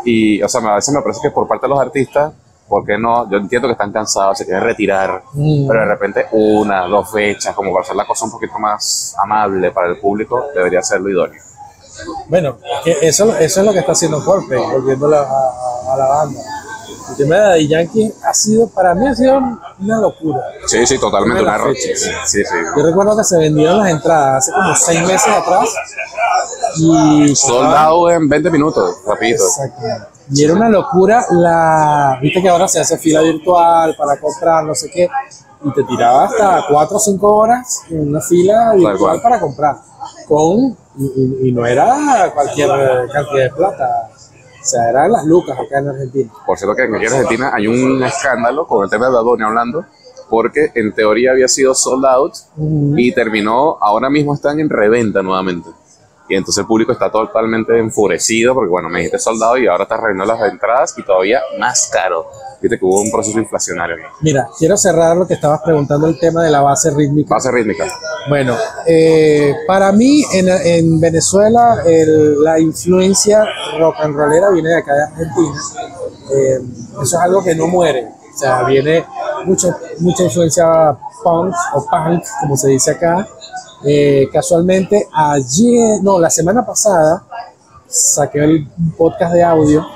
Y, 0.05 0.43
o 0.43 0.49
sea, 0.49 0.61
a 0.61 0.77
veces 0.77 0.95
me 0.95 1.01
parece 1.01 1.21
que 1.23 1.31
por 1.31 1.49
parte 1.49 1.65
de 1.67 1.71
los 1.71 1.81
artistas, 1.81 2.33
¿por 2.69 2.85
qué 2.85 2.99
no? 2.99 3.29
Yo 3.31 3.39
entiendo 3.39 3.69
que 3.69 3.73
están 3.73 3.93
cansados, 3.93 4.39
se 4.39 4.45
quieren 4.45 4.63
retirar, 4.65 5.23
Mm. 5.33 5.67
pero 5.69 5.81
de 5.81 5.87
repente 5.87 6.27
una, 6.33 6.87
dos 6.87 7.11
fechas, 7.11 7.55
como 7.55 7.73
para 7.73 7.83
hacer 7.85 7.97
la 7.97 8.07
cosa 8.07 8.25
un 8.25 8.33
poquito 8.33 8.59
más 8.59 9.15
amable 9.23 9.71
para 9.71 9.89
el 9.89 9.99
público, 9.99 10.47
debería 10.55 10.83
ser 10.83 11.01
lo 11.01 11.09
idóneo. 11.11 11.43
Bueno, 12.29 12.59
que 12.85 12.93
eso, 13.03 13.35
eso 13.39 13.61
es 13.61 13.67
lo 13.67 13.73
que 13.73 13.79
está 13.79 13.93
haciendo 13.93 14.23
Coldplay, 14.25 14.61
volviendo 14.61 15.07
a- 15.17 15.93
a 15.93 15.97
la 15.97 16.07
banda. 16.09 16.41
Tema 17.17 17.37
de 17.55 17.67
Yankee 17.67 18.13
ha 18.25 18.35
sido, 18.35 18.69
para 18.69 18.95
mí 18.95 19.07
ha 19.07 19.15
sido 19.15 19.39
una 19.81 20.01
locura. 20.01 20.41
Sí, 20.67 20.87
sí, 20.87 20.99
totalmente 20.99 21.43
Una 21.43 21.51
una 21.51 21.59
de 21.59 21.65
ro- 21.65 21.73
las 21.73 21.83
fechas. 21.83 22.01
Sí, 22.31 22.45
sí. 22.45 22.55
Yo 22.77 22.87
recuerdo 22.87 23.17
que 23.17 23.25
se 23.25 23.39
vendieron 23.39 23.79
las 23.79 23.91
entradas 23.91 24.37
hace 24.49 24.53
como 24.53 24.75
seis 24.77 25.01
meses 25.03 25.29
atrás 25.29 25.69
y 26.79 27.35
Soldado 27.37 28.11
en 28.11 28.29
20 28.29 28.51
minutos, 28.51 28.97
rapidito. 29.07 29.45
Exactamente. 29.45 30.07
Y 30.33 30.45
era 30.45 30.55
una 30.55 30.69
locura 30.69 31.25
la. 31.31 32.19
Viste 32.21 32.43
que 32.43 32.49
ahora 32.49 32.67
se 32.67 32.81
hace 32.81 32.99
fila 32.99 33.21
virtual 33.23 33.95
para 33.97 34.19
comprar, 34.19 34.65
no 34.65 34.75
sé 34.75 34.91
qué. 34.91 35.09
Y 35.65 35.73
te 35.73 35.85
tiraba 35.85 36.25
hasta 36.25 36.65
cuatro 36.69 36.97
o 36.97 37.01
cinco 37.01 37.35
horas 37.37 37.83
en 37.91 38.09
una 38.09 38.21
fila 38.21 38.73
virtual 38.75 39.21
para 39.23 39.39
comprar. 39.41 39.77
Con. 40.29 40.77
Y, 40.99 41.05
y- 41.05 41.49
y 41.49 41.53
no 41.53 41.65
era 41.65 42.31
cualquier 42.35 42.69
cantidad 43.13 43.45
de 43.45 43.51
plata. 43.51 44.11
O 44.67 44.69
sea, 44.69 44.91
eran 44.91 45.13
las 45.13 45.25
lucas 45.25 45.57
acá 45.57 45.79
en 45.79 45.89
Argentina. 45.91 46.33
Por 46.45 46.59
cierto 46.59 46.75
que 46.75 46.83
aquí 46.83 47.07
en 47.07 47.13
Argentina 47.13 47.51
hay 47.55 47.69
un 47.69 48.03
escándalo 48.03 48.67
con 48.67 48.83
el 48.83 48.91
tema 48.91 49.07
de 49.07 49.13
Bad 49.13 49.41
hablando, 49.47 49.85
porque 50.29 50.73
en 50.75 50.93
teoría 50.93 51.31
había 51.31 51.47
sido 51.47 51.73
sold 51.73 52.05
out 52.05 52.35
y 52.97 53.13
terminó, 53.13 53.79
ahora 53.81 54.11
mismo 54.11 54.35
están 54.35 54.59
en 54.59 54.69
reventa 54.69 55.23
nuevamente. 55.23 55.71
Y 56.29 56.35
entonces 56.35 56.61
el 56.63 56.67
público 56.67 56.91
está 56.93 57.11
totalmente 57.11 57.79
enfurecido 57.79 58.53
porque, 58.55 58.69
bueno, 58.71 58.89
me 58.89 58.99
dijiste 58.99 59.19
soldado 59.19 59.57
y 59.59 59.67
ahora 59.69 59.85
estás 59.85 60.01
revendiendo 60.01 60.35
las 60.35 60.53
entradas 60.53 60.95
y 60.99 61.05
todavía 61.05 61.41
más 61.59 61.89
caro. 61.93 62.27
Viste 62.61 62.79
que 62.79 62.85
hubo 62.85 63.01
un 63.01 63.11
proceso 63.13 63.39
inflacionario. 63.39 63.97
Mira, 64.23 64.49
quiero 64.59 64.77
cerrar 64.77 65.17
lo 65.17 65.27
que 65.27 65.35
estabas 65.35 65.61
preguntando, 65.63 66.07
el 66.09 66.19
tema 66.19 66.43
de 66.43 66.51
la 66.51 66.63
base 66.63 66.91
rítmica. 66.91 67.35
Base 67.35 67.51
rítmica. 67.53 67.85
Bueno, 68.29 68.57
eh, 68.87 69.55
para 69.69 69.93
mí 69.93 70.25
en, 70.33 70.49
en 70.49 71.01
Venezuela 71.01 71.83
el- 71.87 72.43
la 72.43 72.59
influencia 72.59 73.45
rock 73.79 73.97
and 74.01 74.17
rollera 74.17 74.51
viene 74.51 74.71
de 74.71 74.77
acá 74.79 74.95
de 74.95 75.03
Argentina. 75.05 75.61
Eh, 76.35 76.61
eso 76.95 77.03
es 77.03 77.15
algo 77.15 77.45
que 77.45 77.55
no 77.55 77.67
muere. 77.69 78.09
O 78.35 78.39
sea, 78.39 78.65
viene 78.65 79.05
mucho, 79.45 79.75
mucha 80.01 80.25
influencia 80.25 80.67
punk 81.23 81.55
o 81.75 81.87
punk, 81.87 82.25
como 82.41 82.57
se 82.57 82.69
dice 82.69 82.91
acá. 82.93 83.27
Eh, 83.85 84.29
casualmente, 84.33 85.09
ayer, 85.13 86.03
no, 86.03 86.19
la 86.19 86.31
semana 86.31 86.65
pasada, 86.65 87.25
saqué 87.87 88.45
el 88.45 88.69
podcast 88.97 89.35
de 89.35 89.43
audio 89.43 89.87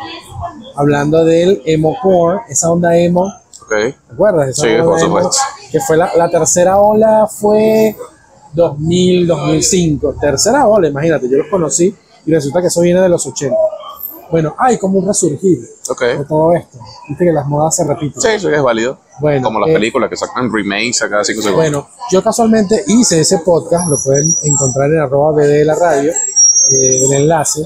hablando 0.77 1.25
del 1.25 1.63
emo 1.65 1.97
core, 2.01 2.41
esa 2.49 2.71
onda 2.71 2.97
emo 2.97 3.33
Ok. 3.63 3.71
¿Te 3.71 4.13
acuerdas? 4.13 4.49
Esa 4.49 4.63
Sí, 4.63 4.69
emo. 4.69 5.31
Que 5.71 5.81
fue 5.81 5.97
la, 5.97 6.11
la 6.17 6.29
tercera 6.29 6.79
ola 6.79 7.29
fue 7.29 7.95
2000, 8.53 9.27
2005. 9.29 10.17
Tercera 10.21 10.67
ola, 10.67 10.89
imagínate, 10.89 11.29
yo 11.29 11.39
los 11.39 11.47
conocí 11.49 11.95
y 12.27 12.33
resulta 12.33 12.61
que 12.61 12.67
eso 12.67 12.81
viene 12.81 13.01
de 13.01 13.09
los 13.09 13.25
80. 13.27 13.57
Bueno, 14.31 14.55
hay 14.59 14.79
como 14.79 14.99
un 14.99 15.07
resurgir 15.09 15.61
de 15.61 16.25
todo 16.25 16.53
esto. 16.55 16.79
Viste 17.09 17.25
que 17.25 17.33
las 17.33 17.47
modas 17.47 17.75
se 17.75 17.85
repiten. 17.85 18.21
Sí, 18.23 18.29
eso 18.29 18.49
es 18.51 18.63
válido. 18.63 18.99
Bueno, 19.21 19.43
Como 19.43 19.61
las 19.61 19.71
eh, 19.71 19.73
películas 19.75 20.09
que 20.09 20.17
sacan 20.17 20.51
remakes 20.53 21.03
a 21.03 21.09
cada 21.11 21.25
cinco 21.25 21.43
segundos. 21.43 21.57
Bueno, 21.71 21.89
yo 22.11 22.23
casualmente 22.23 22.85
hice 22.87 23.21
ese 23.21 23.39
podcast, 23.39 23.89
lo 23.89 23.97
pueden 24.03 24.33
encontrar 24.45 24.89
en 24.91 25.01
arroba 25.01 25.33
BD 25.33 25.47
de 25.49 25.65
la 25.65 25.75
radio, 25.75 26.13
eh, 26.13 27.05
el 27.07 27.13
enlace. 27.15 27.65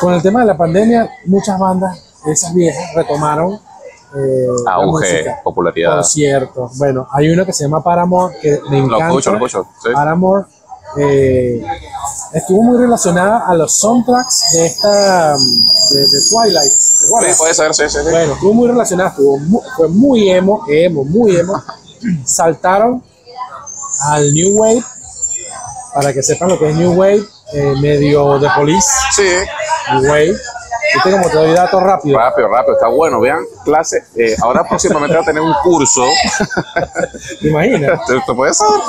Con 0.00 0.12
el 0.14 0.22
tema 0.22 0.40
de 0.40 0.46
la 0.46 0.56
pandemia, 0.56 1.10
muchas 1.26 1.58
bandas, 1.58 1.98
esas 2.26 2.52
viejas, 2.54 2.94
retomaron 2.94 3.54
eh, 3.54 4.46
Auge, 4.66 4.86
música. 4.86 5.40
popularidad. 5.42 5.96
conciertos. 5.96 6.78
Bueno, 6.78 7.06
hay 7.12 7.28
uno 7.30 7.44
que 7.46 7.52
se 7.52 7.64
llama 7.64 7.82
Paramore, 7.82 8.36
que 8.40 8.60
me 8.70 8.78
Lo 8.80 8.84
encanta. 8.86 9.06
escucho, 9.08 9.30
lo 9.32 9.36
escucho. 9.46 9.68
Sí. 9.82 9.88
Paramore 9.92 10.44
eh, 10.98 11.62
estuvo 12.32 12.62
muy 12.62 12.78
relacionada 12.78 13.44
a 13.46 13.54
los 13.54 13.76
soundtracks 13.78 14.44
de 14.52 14.66
esta 14.66 15.36
de, 15.90 16.06
de 16.06 16.18
Twilight. 16.30 16.72
¿te 16.72 17.32
Sí, 17.32 17.38
puede 17.38 17.54
ser, 17.54 17.74
sí, 17.74 17.82
sí, 17.88 17.98
sí. 18.04 18.10
Bueno, 18.10 18.32
estuvo 18.34 18.52
muy 18.54 18.68
relacionada, 18.68 19.10
estuvo 19.10 19.38
mu- 19.38 19.62
fue 19.76 19.88
muy 19.88 20.30
emo, 20.30 20.64
emo, 20.68 21.04
muy 21.04 21.36
emo. 21.36 21.62
Saltaron 22.24 23.02
al 24.02 24.32
New 24.34 24.58
Wave, 24.58 24.84
para 25.94 26.12
que 26.12 26.22
sepan 26.22 26.48
lo 26.50 26.58
que 26.58 26.70
es 26.70 26.76
New 26.76 26.92
Wave, 26.92 27.24
eh, 27.52 27.74
medio 27.80 28.38
de 28.38 28.48
Police, 28.54 28.88
Sí, 29.14 29.28
New 29.92 30.02
Wave. 30.10 30.36
Viste 30.96 31.10
como 31.12 31.28
te 31.28 31.36
doy 31.36 31.52
datos 31.52 31.82
rápido. 31.82 32.18
rápido, 32.18 32.48
rápido, 32.48 32.74
está 32.74 32.88
bueno. 32.88 33.20
Vean, 33.20 33.40
clase. 33.64 34.04
eh, 34.16 34.34
ahora 34.42 34.64
próximamente 34.68 35.14
va 35.16 35.22
a 35.22 35.24
tener 35.24 35.42
un 35.42 35.54
curso. 35.62 36.02
¿Te 37.40 37.48
imaginas? 37.48 38.00
¿Te, 38.06 38.14
te 38.26 38.34
puedes 38.34 38.56
saber? 38.56 38.80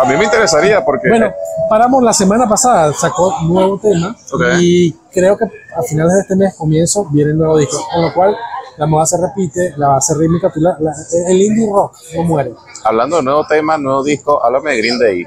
A 0.00 0.04
mí 0.04 0.16
me 0.16 0.24
interesaría 0.24 0.84
porque. 0.84 1.08
Bueno, 1.08 1.32
Paramore 1.68 2.04
la 2.06 2.12
semana 2.12 2.48
pasada 2.48 2.92
sacó 2.92 3.28
un 3.40 3.48
nuevo 3.54 3.78
tema 3.78 4.16
y 4.60 4.92
creo 5.12 5.36
que 5.36 5.44
a 5.44 5.82
finales 5.82 6.14
de 6.14 6.20
este 6.20 6.36
mes, 6.36 6.54
comienzo, 6.56 7.06
viene 7.10 7.30
el 7.32 7.38
nuevo 7.38 7.56
disco. 7.58 7.78
Con 7.92 8.02
lo 8.02 8.12
cual, 8.14 8.36
la 8.76 8.86
moda 8.86 9.06
se 9.06 9.16
repite, 9.20 9.72
la 9.76 9.88
base 9.88 10.14
rítmica, 10.14 10.50
la- 10.56 10.76
la- 10.80 10.92
el 11.28 11.40
indie 11.42 11.68
rock 11.70 11.96
no 12.14 12.22
muere. 12.24 12.52
Hablando 12.84 13.16
de 13.16 13.22
nuevo 13.22 13.46
tema, 13.46 13.78
nuevo 13.78 14.02
disco, 14.04 14.42
háblame 14.44 14.72
de 14.72 14.78
Green 14.78 14.98
Day. 14.98 15.24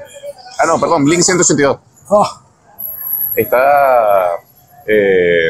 Ah, 0.58 0.66
no, 0.66 0.78
perdón, 0.80 1.04
Blink 1.04 1.22
182. 1.22 1.78
Oh, 2.10 2.26
Está 3.36 3.58
eh, 4.86 5.48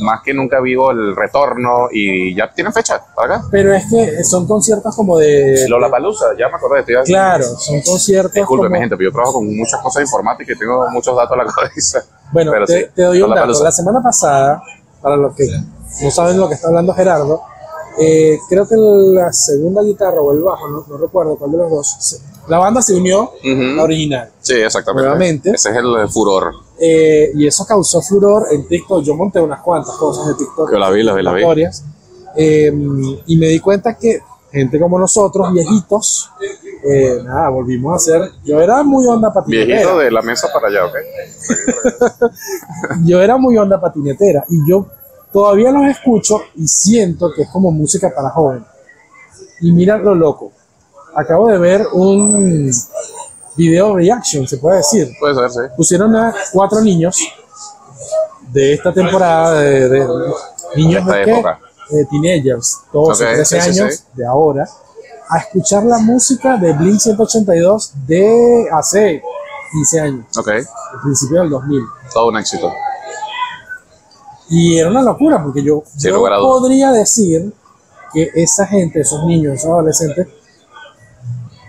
más 0.00 0.20
que 0.24 0.32
nunca 0.34 0.60
vivo 0.60 0.90
el 0.90 1.14
retorno 1.14 1.88
y 1.92 2.34
ya 2.34 2.52
tienen 2.52 2.72
fecha 2.72 3.00
para 3.14 3.36
acá. 3.36 3.46
pero 3.50 3.72
es 3.74 3.84
que 3.90 4.24
son 4.24 4.46
conciertos 4.46 4.94
como 4.96 5.18
de... 5.18 5.66
Lola 5.68 5.90
Palusa, 5.90 6.26
ya 6.38 6.48
me 6.48 6.56
acordé. 6.56 6.80
Estoy 6.80 6.96
Claro, 7.04 7.44
son 7.44 7.80
conciertos 7.82 8.32
Discúlpeme, 8.34 8.68
como- 8.70 8.80
gente, 8.80 8.96
pero 8.96 9.10
yo 9.10 9.12
trabajo 9.12 9.34
con 9.34 9.56
muchas 9.56 9.80
cosas 9.80 10.02
informáticas 10.02 10.56
y 10.56 10.58
tengo 10.58 10.88
muchos 10.90 11.14
datos 11.16 11.32
a 11.38 11.44
la 11.44 11.52
cabeza. 11.52 12.02
Bueno, 12.32 12.50
Pero 12.52 12.66
te, 12.66 12.80
sí, 12.80 12.86
te 12.94 13.02
doy 13.02 13.22
un 13.22 13.34
dato. 13.34 13.62
La 13.62 13.72
semana 13.72 14.02
pasada, 14.02 14.62
para 15.02 15.16
los 15.16 15.34
que 15.36 15.44
no 16.02 16.10
saben 16.10 16.38
lo 16.38 16.48
que 16.48 16.54
está 16.54 16.68
hablando 16.68 16.94
Gerardo, 16.94 17.42
eh, 18.00 18.38
creo 18.48 18.66
que 18.66 18.74
la 18.76 19.30
segunda 19.32 19.82
guitarra 19.82 20.20
o 20.20 20.32
el 20.32 20.42
bajo, 20.42 20.66
no, 20.68 20.84
no 20.88 20.96
recuerdo 20.96 21.36
cuál 21.36 21.52
de 21.52 21.58
los 21.58 21.70
dos, 21.70 22.20
la 22.48 22.56
banda 22.58 22.80
se 22.80 22.94
unió, 22.94 23.24
Ujú. 23.44 23.76
la 23.76 23.82
original. 23.82 24.30
Sí, 24.40 24.54
exactamente. 24.54 25.02
Nuevamente. 25.06 25.50
Ese 25.50 25.70
es 25.70 25.76
el 25.76 26.08
furor. 26.08 26.54
Eh, 26.84 27.30
y 27.36 27.46
eso 27.46 27.64
causó 27.64 28.02
furor 28.02 28.48
en 28.50 28.66
TikTok. 28.66 29.04
Yo 29.04 29.14
monté 29.14 29.40
unas 29.40 29.60
cuantas 29.60 29.94
cosas 29.94 30.26
de 30.26 30.34
TikTok. 30.34 30.72
Yo 30.72 30.78
la 30.78 30.90
vi, 30.90 31.04
la 31.04 31.14
vi, 31.14 31.22
la 31.22 31.32
vi. 31.32 31.40
historias, 31.40 31.84
eh, 32.34 32.72
y 33.26 33.36
me 33.36 33.46
di 33.46 33.60
cuenta 33.60 33.96
que 33.96 34.20
gente 34.50 34.80
como 34.80 34.98
nosotros, 34.98 35.52
viejitos, 35.52 36.30
eh, 36.84 37.20
nada, 37.24 37.50
volvimos 37.50 37.92
a 37.92 37.96
hacer. 37.96 38.32
Yo 38.44 38.60
era 38.60 38.82
muy 38.82 39.06
onda 39.06 39.32
patinetera. 39.32 39.66
Viejito 39.66 39.98
de 39.98 40.10
la 40.10 40.22
mesa 40.22 40.48
para 40.52 40.66
allá, 40.66 40.86
¿ok? 40.86 42.32
Yo 43.04 43.22
era 43.22 43.36
muy 43.36 43.56
onda 43.56 43.80
patinetera 43.80 44.44
y 44.48 44.68
yo 44.68 44.86
todavía 45.32 45.70
los 45.70 45.86
escucho 45.86 46.40
y 46.56 46.66
siento 46.66 47.32
que 47.32 47.42
es 47.42 47.48
como 47.48 47.70
música 47.70 48.12
para 48.12 48.30
jóvenes. 48.30 48.66
Y 49.60 49.70
mira 49.70 49.98
lo 49.98 50.16
loco. 50.16 50.50
Acabo 51.14 51.46
de 51.46 51.58
ver 51.58 51.86
un 51.92 52.68
video 53.56 53.94
reaction, 53.96 54.46
se 54.46 54.58
puede 54.58 54.78
decir. 54.78 55.10
Puede 55.20 55.34
ser, 55.34 55.50
sí. 55.50 55.74
pusieron 55.76 56.14
a 56.16 56.34
cuatro 56.52 56.80
niños 56.80 57.16
de 58.52 58.74
esta 58.74 58.92
temporada 58.92 59.60
de, 59.60 59.88
de- 59.88 60.06
niños 60.76 61.06
De 61.06 61.12
de 61.14 61.22
época. 61.30 61.58
Eh, 61.90 62.06
teenagers, 62.10 62.78
12, 62.92 63.24
Ok, 63.24 63.32
13 63.34 63.44
sí, 63.60 63.68
años 63.80 63.94
sí. 63.96 64.04
de 64.14 64.26
ahora, 64.26 64.66
a 65.28 65.38
escuchar 65.38 65.84
la 65.84 65.98
música 65.98 66.56
de 66.56 66.72
Blink 66.72 66.98
182 67.00 67.92
de 68.06 68.66
hace 68.72 69.22
15 69.72 70.00
años, 70.00 70.26
Ok, 70.38 70.48
al 70.48 71.00
principio 71.02 71.40
del 71.40 71.50
2000. 71.50 71.80
todo 72.14 72.28
un 72.28 72.38
éxito. 72.38 72.70
Y 74.48 74.76
era 74.78 74.90
una 74.90 75.02
locura 75.02 75.42
porque 75.42 75.62
yo, 75.62 75.82
podría 76.40 76.92
decir 76.92 77.52
que 78.12 78.30
esa 78.34 78.66
gente, 78.66 79.00
esos 79.00 79.24
niños, 79.24 79.54
esos 79.54 79.70
adolescentes, 79.70 80.28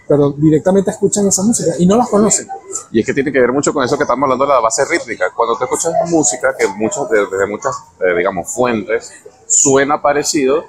perdón, 0.08 0.36
directamente 0.38 0.92
escuchan 0.92 1.28
esa 1.28 1.44
música 1.44 1.72
y 1.80 1.86
no 1.86 1.98
las 1.98 2.10
conocen. 2.10 2.48
Y 2.92 3.00
es 3.00 3.06
que 3.06 3.14
tiene 3.14 3.32
que 3.32 3.40
ver 3.40 3.52
mucho 3.52 3.74
con 3.74 3.84
eso 3.84 3.98
que 3.98 4.04
estamos 4.04 4.24
hablando 4.24 4.46
de 4.46 4.54
la 4.54 4.60
base 4.60 4.84
rítmica. 4.86 5.26
Cuando 5.36 5.56
tú 5.58 5.64
escuchas 5.64 5.94
música 6.10 6.54
que 6.58 6.68
muchos, 6.68 7.10
de- 7.10 7.26
desde 7.26 7.48
muchas, 7.48 7.76
eh, 8.02 8.18
digamos, 8.18 8.54
fuentes, 8.54 9.12
suena 9.48 10.02
parecido, 10.02 10.64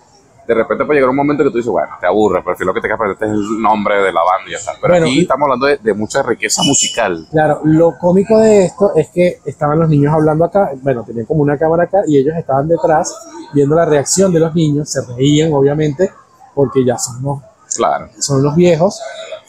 de 0.46 0.52
repente 0.54 0.84
puede 0.84 0.98
llegar 0.98 1.08
un 1.10 1.16
momento 1.16 1.42
que 1.42 1.50
tú 1.50 1.56
dices, 1.56 1.72
bueno, 1.72 1.88
te 1.98 2.06
aburres, 2.06 2.44
prefiero 2.44 2.74
que 2.74 2.80
te 2.82 2.86
es 2.88 2.94
el 3.22 3.62
nombre 3.62 3.96
de 4.02 4.12
la 4.12 4.20
banda 4.22 4.46
y 4.48 4.52
ya 4.52 4.58
está. 4.58 4.72
Pero 4.80 4.92
Bueno, 4.92 5.06
aquí 5.06 5.20
estamos 5.22 5.46
hablando 5.46 5.66
de, 5.66 5.78
de 5.78 5.94
mucha 5.94 6.22
riqueza 6.22 6.62
musical. 6.64 7.26
Claro, 7.30 7.60
lo 7.64 7.96
cómico 7.98 8.38
de 8.38 8.66
esto 8.66 8.92
es 8.94 9.08
que 9.08 9.40
estaban 9.46 9.80
los 9.80 9.88
niños 9.88 10.12
hablando 10.12 10.44
acá, 10.44 10.70
bueno, 10.82 11.02
tenían 11.02 11.24
como 11.24 11.40
una 11.42 11.56
cámara 11.56 11.84
acá 11.84 12.02
y 12.06 12.18
ellos 12.18 12.34
estaban 12.36 12.68
detrás 12.68 13.14
viendo 13.54 13.74
la 13.74 13.86
reacción 13.86 14.32
de 14.34 14.40
los 14.40 14.54
niños, 14.54 14.90
se 14.90 15.00
reían 15.16 15.50
obviamente 15.52 16.10
porque 16.54 16.84
ya 16.84 16.98
son 16.98 17.22
los, 17.22 17.38
Claro. 17.76 18.08
son 18.18 18.42
los 18.42 18.54
viejos, 18.54 19.00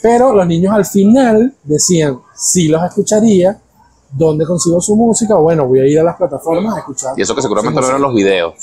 pero 0.02 0.34
los 0.34 0.46
niños 0.48 0.74
al 0.74 0.86
final 0.86 1.56
decían, 1.64 2.20
sí 2.36 2.68
los 2.68 2.84
escucharía, 2.84 3.60
¿dónde 4.12 4.46
consigo 4.46 4.80
su 4.82 4.96
música? 4.96 5.36
Bueno, 5.36 5.68
voy 5.68 5.80
a 5.80 5.86
ir 5.88 6.00
a 6.00 6.04
las 6.04 6.16
plataformas 6.16 6.76
a 6.76 6.80
escuchar. 6.80 7.14
Y 7.18 7.22
eso 7.22 7.36
que 7.36 7.42
seguramente 7.42 7.80
no 7.82 7.88
eran 7.88 8.02
los 8.02 8.14
videos. 8.14 8.54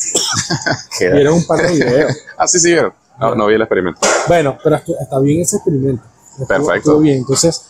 Vieron 1.00 1.34
un 1.34 1.46
par 1.46 1.60
de 1.62 1.72
videos. 1.72 2.16
ah, 2.38 2.46
sí, 2.46 2.58
sí, 2.58 2.70
vieron. 2.72 2.92
No, 3.20 3.34
no 3.34 3.46
vi 3.46 3.54
el 3.54 3.62
experimento. 3.62 4.00
Bueno, 4.28 4.56
pero 4.62 4.76
está 4.76 5.18
bien 5.20 5.40
ese 5.42 5.56
experimento. 5.56 6.02
Estuvo- 6.32 6.46
Perfecto. 6.46 6.74
estuvo 6.74 6.98
bien. 7.00 7.18
Entonces, 7.18 7.62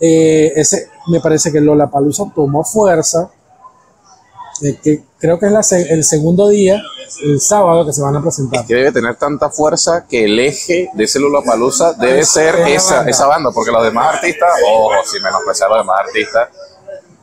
eh, 0.00 0.52
ese 0.56 0.88
me 1.08 1.20
parece 1.20 1.50
que 1.52 1.60
Lola 1.60 1.88
Palusa 1.90 2.24
tomó 2.34 2.64
fuerza. 2.64 3.30
Eh, 4.62 4.78
que 4.82 5.02
creo 5.18 5.38
que 5.38 5.46
es 5.46 5.52
la 5.52 5.62
se- 5.62 5.92
el 5.92 6.04
segundo 6.04 6.48
día, 6.48 6.80
el 7.24 7.40
sábado, 7.40 7.84
que 7.86 7.92
se 7.92 8.02
van 8.02 8.16
a 8.16 8.22
presentar. 8.22 8.64
que 8.66 8.74
debe 8.74 8.92
tener 8.92 9.16
tanta 9.16 9.50
fuerza 9.50 10.06
que 10.08 10.24
el 10.24 10.38
eje 10.38 10.90
de 10.94 11.04
ese 11.04 11.18
Lollapalooza 11.18 11.92
debe 11.94 12.20
Es- 12.20 12.30
ser 12.30 12.54
es 12.66 12.84
esa, 12.84 12.96
banda. 12.96 13.10
esa 13.10 13.26
banda, 13.26 13.50
porque 13.52 13.70
los 13.72 13.82
demás 13.82 14.14
artistas, 14.16 14.48
ojo, 14.70 14.92
sin 15.10 15.22
menospreciar 15.22 15.70
a 15.70 15.76
los 15.76 15.84
demás 15.84 16.00
artistas, 16.06 16.48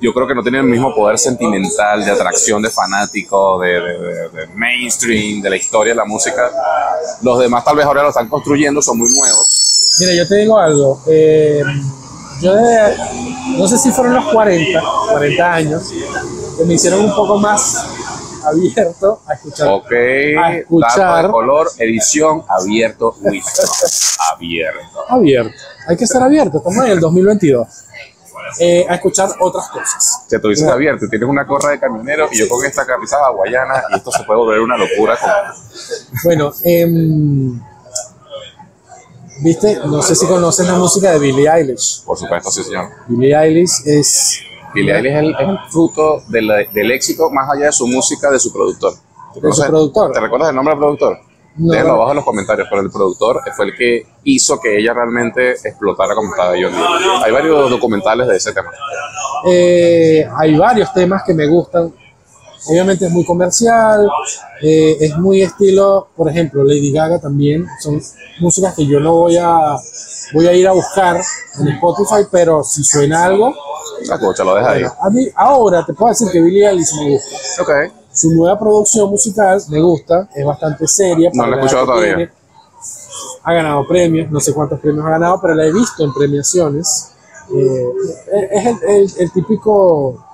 yo 0.02 0.14
creo 0.14 0.28
que 0.28 0.36
no 0.36 0.42
tienen 0.44 0.62
el 0.62 0.68
mismo 0.68 0.94
poder 0.94 1.18
sentimental, 1.18 2.04
de 2.04 2.12
atracción 2.12 2.62
de 2.62 2.70
fanático, 2.70 3.60
de, 3.60 3.70
de- 3.80 3.98
de- 4.00 4.30
de 4.30 4.48
mainstream, 4.54 5.42
de 5.42 5.50
la 5.50 5.56
historia 5.56 5.94
de 5.94 5.98
la 5.98 6.06
música. 6.06 6.52
Los 7.22 7.40
demás 7.40 7.64
tal 7.64 7.78
vez 7.78 7.86
ahora 7.86 8.04
lo 8.04 8.10
están 8.10 8.28
construyendo, 8.28 8.82
son 8.82 8.98
muy 8.98 9.08
nuevos. 9.16 9.96
Mira, 10.00 10.14
yo 10.14 10.28
te 10.28 10.36
digo 10.36 10.58
algo. 10.60 11.02
eh, 11.08 11.62
yo 12.42 12.54
desde, 12.54 12.98
no 13.58 13.66
sé 13.66 13.78
si 13.78 13.92
fueron 13.92 14.16
los 14.16 14.26
40, 14.34 14.82
40 15.12 15.54
años, 15.54 15.84
que 16.58 16.66
me 16.66 16.74
hicieron 16.76 17.02
un 17.06 17.16
poco 17.16 17.38
más 17.40 17.86
abierto 18.44 19.22
a 19.28 19.34
escuchar. 19.34 19.68
Ok, 19.70 19.92
A 19.92 20.54
escuchar. 20.56 20.98
dato 20.98 21.28
de 21.28 21.32
color, 21.34 21.68
edición 21.80 22.44
abierto, 22.48 23.16
Winston. 23.22 23.66
abierto. 24.34 25.00
Abierto. 25.10 25.52
Hay 25.88 25.98
que 25.98 26.06
ser 26.08 26.22
abierto, 26.22 26.58
estamos 26.60 26.86
en 26.86 26.92
el 26.92 27.00
2022. 27.00 27.68
Eh, 28.60 28.86
a 28.88 28.96
escuchar 28.96 29.30
otras 29.40 29.68
cosas. 29.70 30.24
Si 30.30 30.40
tú 30.40 30.50
dices 30.50 30.68
abierto 30.68 31.08
tienes 31.10 31.28
una 31.28 31.48
corra 31.48 31.72
de 31.72 31.80
camionero 31.80 32.28
y 32.32 32.38
yo 32.38 32.48
con 32.48 32.64
esta 32.64 32.86
camisa 32.86 33.18
hawaiana 33.26 33.84
y 33.92 33.96
esto 33.98 34.12
se 34.12 34.24
puede 34.24 34.40
volver 34.40 34.60
una 34.62 34.78
locura. 34.78 35.18
con- 35.18 36.20
Bueno, 36.24 36.54
em, 36.64 37.60
viste, 39.42 39.80
no 39.86 40.02
sé 40.04 40.16
si 40.16 40.28
conoces 40.28 40.68
la 40.68 40.74
música 40.76 41.12
de 41.12 41.20
Billie 41.20 41.50
Eilish. 41.50 42.04
Por 42.06 42.18
supuesto, 42.18 42.52
sí, 42.52 42.64
señor. 42.64 42.90
Billie 43.08 43.36
Eilish 43.36 43.82
es 43.86 44.40
Billie 44.76 44.96
Eilish 44.96 45.12
es 45.14 45.18
el, 45.20 45.30
es 45.40 45.50
el 45.50 45.60
fruto 45.72 46.22
de 46.28 46.42
la- 46.42 46.64
del 46.72 46.92
éxito 46.92 47.30
más 47.32 47.50
allá 47.52 47.66
de 47.68 47.72
su 47.72 47.88
música, 47.88 48.30
de 48.30 48.40
su 48.40 48.54
productor. 48.54 48.94
¿Tú 49.34 49.42
de 49.42 49.52
su 49.52 49.66
productor. 49.68 50.12
¿Te 50.12 50.20
recuerdas 50.20 50.50
el 50.50 50.56
nombre 50.56 50.74
del 50.74 50.80
productor? 50.80 51.18
No. 51.58 51.72
Déjalo 51.72 51.94
abajo 51.94 52.10
en 52.12 52.16
los 52.18 52.26
comentarios, 52.26 52.68
pero 52.70 52.82
el 52.82 52.92
productor 52.92 53.42
fue 53.56 53.66
el 53.66 53.76
que 53.78 54.06
hizo 54.26 54.60
que 54.60 54.78
ella 54.78 54.94
realmente 54.94 55.52
explotara 55.52 56.14
como 56.14 56.30
estaba 56.32 56.50
hoy 56.52 56.64
en 56.66 56.72
día. 56.72 56.86
Hay 57.24 57.32
varios 57.32 57.70
documentales 57.70 58.28
de 58.28 58.36
ese 58.36 58.52
tema. 58.54 58.70
Eh, 59.46 60.28
hay 60.38 60.56
varios 60.58 60.92
temas 60.94 61.24
que 61.26 61.34
me 61.34 61.48
gustan. 61.48 61.94
Obviamente 62.68 63.06
es 63.06 63.12
muy 63.12 63.26
comercial, 63.26 64.10
eh, 64.62 64.98
es 65.00 65.18
muy 65.18 65.42
estilo, 65.42 66.08
por 66.16 66.30
ejemplo, 66.30 66.64
Lady 66.64 66.92
Gaga 66.92 67.20
también. 67.20 67.66
Son 67.80 68.02
músicas 68.40 68.74
que 68.76 68.86
yo 68.86 69.00
no 69.00 69.14
voy 69.14 69.38
a 69.38 69.76
voy 70.34 70.48
a 70.48 70.54
ir 70.54 70.68
a 70.68 70.72
buscar 70.72 71.22
en 71.60 71.68
Spotify, 71.68 72.28
pero 72.32 72.64
si 72.64 72.84
suena 72.84 73.26
algo, 73.26 73.54
La 74.08 74.20
cocha 74.20 74.44
lo 74.44 74.56
deja 74.56 74.72
ahí. 74.72 74.84
a 74.84 75.10
mí 75.12 75.28
ahora 75.36 75.86
te 75.86 75.94
puedo 75.94 76.10
decir 76.10 76.28
que 76.32 76.42
Billie 76.42 76.68
Eilish 76.68 76.94
me 77.00 77.12
gusta. 77.12 77.62
Ok. 77.62 77.72
Su 78.12 78.32
nueva 78.34 78.58
producción 78.58 79.10
musical 79.10 79.62
me 79.70 79.82
gusta, 79.82 80.30
es 80.34 80.46
bastante 80.46 80.88
seria. 80.88 81.30
No 81.34 81.46
la 81.46 81.56
he 81.58 81.60
escuchado 81.60 81.86
todavía. 81.86 82.16
tiene. 82.16 82.32
Ha 83.44 83.54
ganado 83.54 83.88
premios, 83.88 84.32
no 84.32 84.40
sé 84.40 84.54
cuántos 84.54 84.80
premios 84.80 85.06
ha 85.06 85.10
ganado, 85.12 85.40
pero 85.40 85.54
la 85.54 85.66
he 85.66 85.72
visto 85.72 86.04
en 86.04 86.12
premiaciones. 86.14 87.12
Eh, 87.54 87.86
es 88.52 88.66
el, 88.66 88.78
el- 88.90 89.14
el 89.20 89.32
típico 89.32 90.26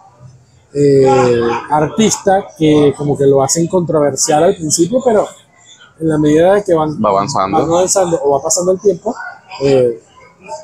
eh, 0.73 1.49
artista 1.69 2.47
que 2.57 2.93
como 2.97 3.17
que 3.17 3.25
lo 3.25 3.41
hacen 3.43 3.67
controversial 3.67 4.43
al 4.43 4.55
principio, 4.55 4.99
pero 5.03 5.27
en 5.99 6.09
la 6.09 6.17
medida 6.17 6.55
de 6.55 6.63
que 6.63 6.73
van, 6.73 6.97
Va 7.03 7.09
avanzando. 7.09 7.57
van 7.59 7.69
avanzando 7.69 8.19
o 8.23 8.31
va 8.31 8.41
pasando 8.41 8.71
el 8.71 8.79
tiempo, 8.79 9.15
eh, 9.61 10.01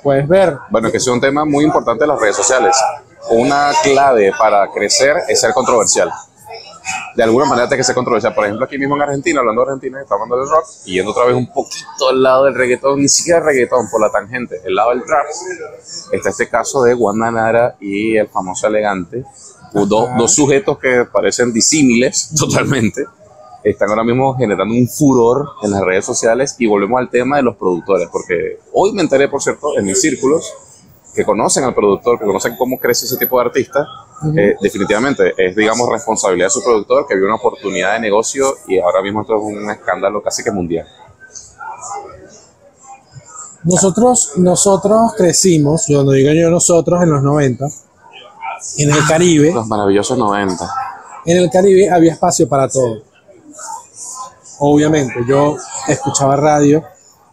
puedes 0.01 0.27
ver 0.27 0.57
Bueno, 0.69 0.89
que 0.91 0.97
es 0.97 1.07
un 1.07 1.21
tema 1.21 1.45
muy 1.45 1.63
importante 1.65 2.03
en 2.05 2.09
las 2.09 2.19
redes 2.19 2.35
sociales. 2.35 2.75
Una 3.29 3.71
clave 3.83 4.31
para 4.39 4.71
crecer 4.71 5.17
es 5.27 5.41
ser 5.41 5.53
controversial. 5.53 6.09
De 7.15 7.23
alguna 7.23 7.45
manera 7.45 7.67
tiene 7.67 7.79
que 7.79 7.83
ser 7.83 7.95
controversial. 7.95 8.33
Por 8.33 8.45
ejemplo, 8.45 8.65
aquí 8.65 8.77
mismo 8.77 8.95
en 8.95 9.01
Argentina, 9.01 9.41
hablando 9.41 9.65
de 9.65 9.71
Argentina, 9.71 10.01
estamos 10.01 10.23
hablando 10.23 10.45
del 10.45 10.55
rock 10.55 10.65
y 10.85 10.93
yendo 10.93 11.11
otra 11.11 11.25
vez 11.25 11.35
un 11.35 11.51
poquito 11.51 12.09
al 12.09 12.23
lado 12.23 12.45
del 12.45 12.55
reggaetón, 12.55 13.01
ni 13.01 13.09
siquiera 13.09 13.41
reggaetón, 13.41 13.89
por 13.89 13.99
la 13.99 14.09
tangente, 14.09 14.61
el 14.63 14.73
lado 14.73 14.91
del 14.91 15.03
trap. 15.03 15.25
Está 16.13 16.29
este 16.29 16.47
caso 16.47 16.81
de 16.83 16.93
Wanda 16.93 17.29
Nara 17.29 17.75
y 17.81 18.15
el 18.15 18.29
famoso 18.29 18.67
elegante, 18.67 19.25
dos, 19.73 20.09
dos 20.17 20.33
sujetos 20.33 20.77
que 20.79 21.05
parecen 21.11 21.53
disímiles 21.53 22.31
totalmente. 22.37 23.05
Están 23.63 23.89
ahora 23.89 24.03
mismo 24.03 24.35
generando 24.37 24.73
un 24.73 24.87
furor 24.87 25.49
en 25.61 25.71
las 25.71 25.81
redes 25.81 26.05
sociales 26.05 26.55
y 26.57 26.67
volvemos 26.67 26.99
al 26.99 27.09
tema 27.09 27.37
de 27.37 27.43
los 27.43 27.57
productores, 27.57 28.07
porque 28.11 28.59
hoy 28.71 28.93
me 28.93 29.01
enteré, 29.01 29.27
por 29.27 29.41
cierto, 29.41 29.77
en 29.77 29.85
mis 29.85 29.99
círculos, 29.99 30.53
que 31.13 31.25
conocen 31.25 31.63
al 31.63 31.73
productor, 31.73 32.19
que 32.19 32.25
conocen 32.25 32.55
cómo 32.55 32.79
crece 32.79 33.05
ese 33.05 33.17
tipo 33.17 33.39
de 33.39 33.45
artista, 33.45 33.85
eh, 34.35 34.55
definitivamente 34.61 35.33
es, 35.35 35.55
digamos, 35.55 35.89
responsabilidad 35.89 36.45
de 36.45 36.51
su 36.51 36.63
productor 36.63 37.07
que 37.07 37.15
vio 37.15 37.25
una 37.25 37.35
oportunidad 37.35 37.93
de 37.93 37.99
negocio 37.99 38.55
y 38.67 38.77
ahora 38.79 39.01
mismo 39.01 39.21
esto 39.21 39.35
es 39.35 39.41
un 39.41 39.69
escándalo 39.69 40.21
casi 40.21 40.43
que 40.43 40.51
mundial. 40.51 40.87
Nosotros, 43.63 44.33
nosotros 44.37 45.13
crecimos, 45.17 45.87
yo 45.87 46.03
no 46.03 46.11
digo 46.11 46.31
yo 46.31 46.49
nosotros, 46.49 47.01
en 47.01 47.09
los 47.09 47.23
90, 47.23 47.65
en 48.77 48.91
el 48.91 49.07
Caribe. 49.07 49.53
Los 49.53 49.67
maravillosos 49.67 50.17
90. 50.17 50.69
En 51.25 51.37
el 51.37 51.49
Caribe 51.49 51.89
había 51.89 52.13
espacio 52.13 52.47
para 52.47 52.67
todo. 52.67 53.01
Obviamente, 54.59 55.13
yo 55.27 55.55
escuchaba 55.87 56.35
radio 56.35 56.83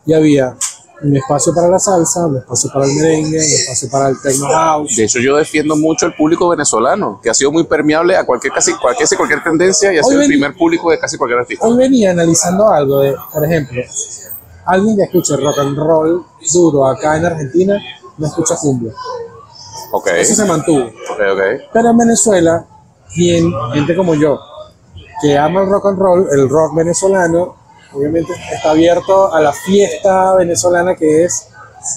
y 0.05 0.13
había 0.13 0.57
un 1.03 1.17
espacio 1.17 1.55
para 1.55 1.69
la 1.69 1.79
salsa, 1.79 2.27
un 2.27 2.39
espacio 2.39 2.71
para 2.73 2.87
el 2.87 2.95
merengue, 2.95 3.39
un 3.39 3.43
espacio 3.43 3.91
para 3.91 4.09
el 4.09 4.21
techno 4.21 4.47
house. 4.49 4.97
De 4.97 5.05
hecho, 5.05 5.19
yo 5.21 5.37
defiendo 5.37 5.77
mucho 5.77 6.07
el 6.07 6.15
público 6.15 6.49
venezolano, 6.49 7.21
que 7.23 7.31
ha 7.31 7.35
sido 7.35 7.53
muy 7.53 7.65
permeable 7.65 8.17
a 8.17 8.25
cualquier, 8.25 8.53
casi, 8.53 8.73
cualquier, 8.75 9.09
cualquier 9.17 9.43
tendencia 9.43 9.93
y 9.93 9.99
ha 9.99 10.03
Hoy 10.03 10.11
sido 10.11 10.23
el 10.23 10.29
primer 10.29 10.55
público 10.55 10.91
de 10.91 10.99
casi 10.99 11.17
cualquier 11.17 11.41
artista. 11.41 11.67
Hoy 11.67 11.77
venía 11.77 12.11
analizando 12.11 12.69
algo 12.69 13.01
de, 13.01 13.15
por 13.33 13.45
ejemplo, 13.45 13.83
alguien 14.67 14.97
que 14.97 15.03
escucha 15.05 15.37
rock 15.37 15.59
and 15.59 15.77
roll 15.77 16.25
duro 16.53 16.87
acá 16.87 17.17
en 17.17 17.25
Argentina 17.27 17.79
no 18.17 18.27
escucha 18.27 18.57
cumbia. 18.57 18.93
Eso 20.17 20.35
se 20.35 20.45
mantuvo. 20.45 20.91
Pero 21.73 21.91
en 21.91 21.97
Venezuela, 21.97 22.67
quien, 23.15 23.53
gente 23.73 23.95
como 23.97 24.15
yo, 24.15 24.39
que 25.21 25.39
ama 25.39 25.63
el 25.63 25.69
rock 25.69 25.87
and 25.87 25.99
roll, 25.99 26.29
el 26.33 26.49
rock 26.49 26.75
venezolano, 26.75 27.57
obviamente 27.93 28.33
está 28.53 28.71
abierto 28.71 29.33
a 29.33 29.41
la 29.41 29.53
fiesta 29.53 30.35
venezolana 30.35 30.95
que 30.97 31.25
es 31.25 31.49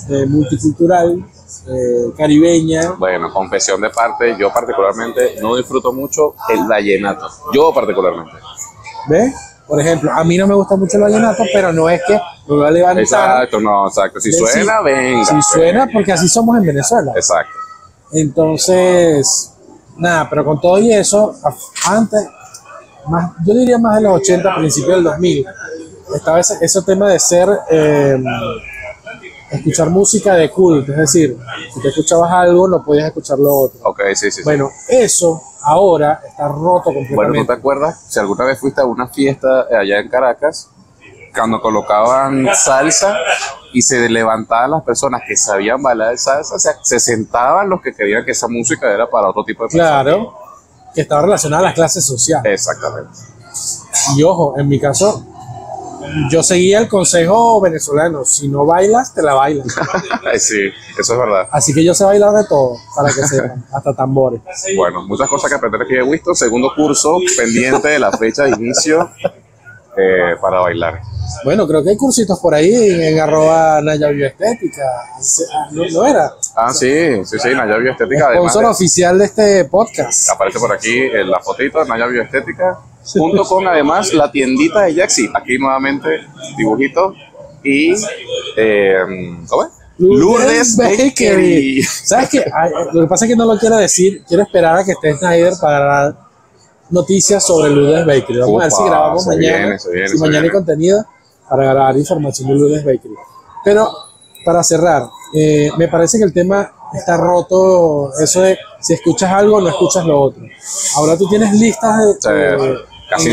eh, 0.10 0.26
multicultural, 0.28 1.26
eh, 1.68 2.14
caribeña. 2.16 2.92
Bueno, 2.98 3.32
confesión 3.32 3.82
de 3.82 3.90
parte, 3.90 4.36
yo 4.38 4.52
particularmente 4.52 5.38
no 5.42 5.56
disfruto 5.56 5.92
mucho 5.92 6.36
el 6.50 6.66
vallenato. 6.68 7.28
Yo 7.54 7.74
particularmente. 7.74 8.34
¿Ves? 9.10 9.34
Por 9.68 9.82
ejemplo, 9.82 10.12
a 10.14 10.24
mí 10.24 10.38
no 10.38 10.48
me 10.48 10.56
gusta 10.56 10.78
mucho 10.78 10.96
el 10.96 11.04
vallenato, 11.04 11.44
pero 11.52 11.74
no 11.74 11.90
es 11.90 12.02
que 12.08 12.14
me 12.48 12.56
voy 12.56 12.68
a 12.68 12.72
levantar. 12.72 13.04
Exacto, 13.04 13.60
no, 13.60 13.88
exacto. 13.88 14.20
Si 14.22 14.32
suena, 14.32 14.82
venga. 14.82 15.26
Si 15.26 15.42
suena, 15.42 15.80
venga. 15.80 15.94
porque 15.94 16.14
así 16.14 16.30
somos 16.30 16.56
en 16.58 16.68
Venezuela. 16.68 17.12
Exacto. 17.16 17.67
Entonces, 18.12 19.54
nada, 19.98 20.30
pero 20.30 20.46
con 20.46 20.62
todo 20.62 20.80
y 20.80 20.94
eso, 20.94 21.36
antes, 21.86 22.28
más, 23.08 23.32
yo 23.46 23.54
diría 23.54 23.78
más 23.78 23.96
de 23.98 24.02
los 24.04 24.22
80, 24.22 24.56
principios 24.56 24.96
del 24.96 25.04
2000, 25.04 25.46
estaba 26.16 26.40
ese, 26.40 26.58
ese 26.62 26.82
tema 26.84 27.10
de 27.10 27.20
ser, 27.20 27.50
eh, 27.70 28.18
escuchar 29.52 29.90
música 29.90 30.36
de 30.36 30.50
culto, 30.50 30.92
es 30.92 30.98
decir, 30.98 31.38
si 31.74 31.82
te 31.82 31.90
escuchabas 31.90 32.32
algo, 32.32 32.68
no 32.68 32.84
podías 32.84 33.08
escuchar 33.08 33.40
lo 33.40 33.54
otro. 33.56 33.80
Ok, 33.84 34.02
sí, 34.10 34.16
sí. 34.16 34.32
sí. 34.32 34.44
Bueno, 34.44 34.70
eso 34.88 35.42
ahora 35.64 36.22
está 36.26 36.48
roto 36.48 36.86
Bueno, 36.86 37.02
¿tú 37.02 37.16
completamente. 37.16 37.54
te 37.54 37.60
acuerdas? 37.60 38.06
Si 38.08 38.20
alguna 38.20 38.46
vez 38.46 38.60
fuiste 38.60 38.82
a 38.82 38.86
una 38.86 39.08
fiesta 39.08 39.68
allá 39.70 40.00
en 40.00 40.10
Caracas, 40.10 40.70
cuando 41.38 41.62
colocaban 41.62 42.48
salsa 42.54 43.18
y 43.74 43.82
se 43.82 44.10
levantaban 44.10 44.72
las 44.72 44.84
personas 44.84 45.22
que 45.28 45.36
sabían 45.36 45.82
bailar 45.82 46.18
salsa, 46.18 46.58
se, 46.60 46.72
se 46.82 47.00
sentaban 47.00 47.70
los 47.70 47.82
que 47.82 47.94
creían 47.94 48.26
que 48.26 48.32
esa 48.32 48.48
música 48.48 48.92
era 48.92 49.10
para 49.10 49.30
otro 49.30 49.44
tipo 49.44 49.64
de 49.64 49.70
personas. 49.70 50.04
Claro, 50.04 50.34
que 50.94 51.02
estaba 51.02 51.22
relacionada 51.22 51.62
a 51.62 51.66
las 51.66 51.74
clases 51.76 52.06
sociales. 52.06 52.52
Exactamente. 52.52 53.12
Y 54.16 54.24
ojo, 54.24 54.56
en 54.58 54.68
mi 54.68 54.80
caso, 54.80 55.26
yo 56.30 56.44
seguía 56.44 56.80
el 56.80 56.88
consejo 56.88 57.60
venezolano, 57.62 58.24
si 58.26 58.48
no 58.48 58.66
bailas, 58.66 59.14
te 59.14 59.22
la 59.22 59.34
bailan. 59.34 59.68
sí, 60.40 60.70
eso 60.98 61.14
es 61.14 61.20
verdad. 61.20 61.48
Así 61.52 61.74
que 61.74 61.84
yo 61.84 61.94
sé 61.94 62.04
bailar 62.04 62.34
de 62.34 62.46
todo, 62.46 62.76
para 62.96 63.10
que 63.14 63.28
sepan, 63.28 63.66
hasta 63.74 63.94
tambores. 63.94 64.42
Bueno, 64.76 65.06
muchas 65.08 65.30
cosas 65.30 65.50
que 65.50 65.56
aprender 65.56 65.82
aquí 65.82 65.94
de 65.94 66.04
Wisto. 66.04 66.34
Segundo 66.34 66.72
curso, 66.76 67.18
pendiente 67.38 67.90
de 67.90 68.00
la 68.00 68.12
fecha 68.12 68.44
de 68.44 68.52
inicio 68.52 69.10
eh, 69.98 70.36
para 70.40 70.60
bailar. 70.60 71.02
Bueno, 71.44 71.68
creo 71.68 71.84
que 71.84 71.90
hay 71.90 71.98
cursitos 71.98 72.40
por 72.40 72.54
ahí 72.54 72.74
en, 72.74 73.20
arroba 73.20 73.82
Naya 73.82 74.10
Bioestética. 74.10 74.84
¿No, 75.72 75.84
no 75.92 76.08
era? 76.08 76.32
Ah, 76.56 76.72
sí, 76.74 77.24
sí, 77.26 77.38
sí, 77.40 77.50
Naya 77.50 77.78
Bioestética. 77.78 78.28
Además, 78.28 78.52
Sponsor 78.54 78.64
de- 78.64 78.72
oficial 78.72 79.20
de 79.20 79.26
este 79.26 79.66
podcast. 79.66 80.30
aparece 80.30 80.60
por 80.60 80.72
aquí 80.74 80.98
en 80.98 81.30
la 81.30 81.40
fotito, 81.40 81.84
Naya 81.86 82.08
Bioestética, 82.08 82.80
junto 83.14 83.44
con 83.44 83.68
además 83.68 84.14
la 84.14 84.32
tiendita 84.32 84.84
de 84.84 84.96
Jaxi. 84.96 85.30
Aquí 85.34 85.58
nuevamente, 85.58 86.08
dibujito 86.58 87.14
y. 87.64 87.94
Eh, 88.56 88.96
¿Cómo 89.50 89.64
es? 89.64 89.70
Lourdes 90.00 90.78
Bakery. 90.78 91.82
¿Sabes 91.84 92.30
qué? 92.30 92.46
Lo 92.94 93.02
que 93.02 93.08
pasa 93.08 93.26
es 93.26 93.32
que 93.32 93.36
no 93.36 93.46
lo 93.52 93.60
quiero 93.60 93.78
decir. 93.78 94.24
Quiero 94.28 94.44
esperar 94.44 94.78
a 94.78 94.86
que 94.86 94.92
esté 94.92 95.16
Snyder 95.16 95.54
para 95.60 96.16
noticias 96.90 97.46
sobre 97.46 97.70
Lourdes 97.72 98.06
Bakery. 98.06 98.40
Vamos 98.40 98.62
a 98.62 98.64
ver 98.66 98.72
si 98.72 98.84
grabamos 98.84 99.24
se 99.24 99.30
mañana. 99.30 99.58
viene, 99.58 99.80
se 99.80 99.92
viene, 99.92 100.08
si 100.10 100.18
se 100.18 100.22
mañana 100.24 100.44
hay 100.46 100.50
contenido 100.52 101.06
para 101.50 101.64
grabar 101.64 101.98
información 101.98 102.50
de 102.50 102.56
Lourdes 102.56 102.86
Bakery. 102.86 103.14
Pero 103.64 103.90
para 104.46 104.64
cerrar, 104.64 105.04
eh, 105.34 105.70
me 105.78 105.88
parece 105.88 106.18
que 106.18 106.24
el 106.24 106.34
tema 106.34 106.72
está 106.94 107.18
roto. 107.18 108.12
Eso 108.20 108.42
de 108.42 108.58
si 108.80 108.94
escuchas 108.94 109.32
algo, 109.32 109.60
no 109.62 109.68
escuchas 109.70 110.06
lo 110.06 110.20
otro. 110.22 110.44
Ahora 110.96 111.18
tú 111.18 111.28
tienes 111.28 111.54
listas 111.54 111.98
de, 111.98 112.14
Sí, 112.14 112.30
de- 112.30 112.78
casi 113.10 113.30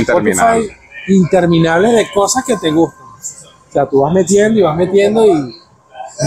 interminables 1.09 1.93
de 1.93 2.07
cosas 2.14 2.45
que 2.45 2.57
te 2.57 2.71
gustan. 2.71 3.05
O 3.07 3.73
sea, 3.73 3.87
tú 3.88 4.01
vas 4.01 4.12
metiendo 4.12 4.59
y 4.59 4.62
vas 4.62 4.77
metiendo 4.77 5.27
y 5.27 5.57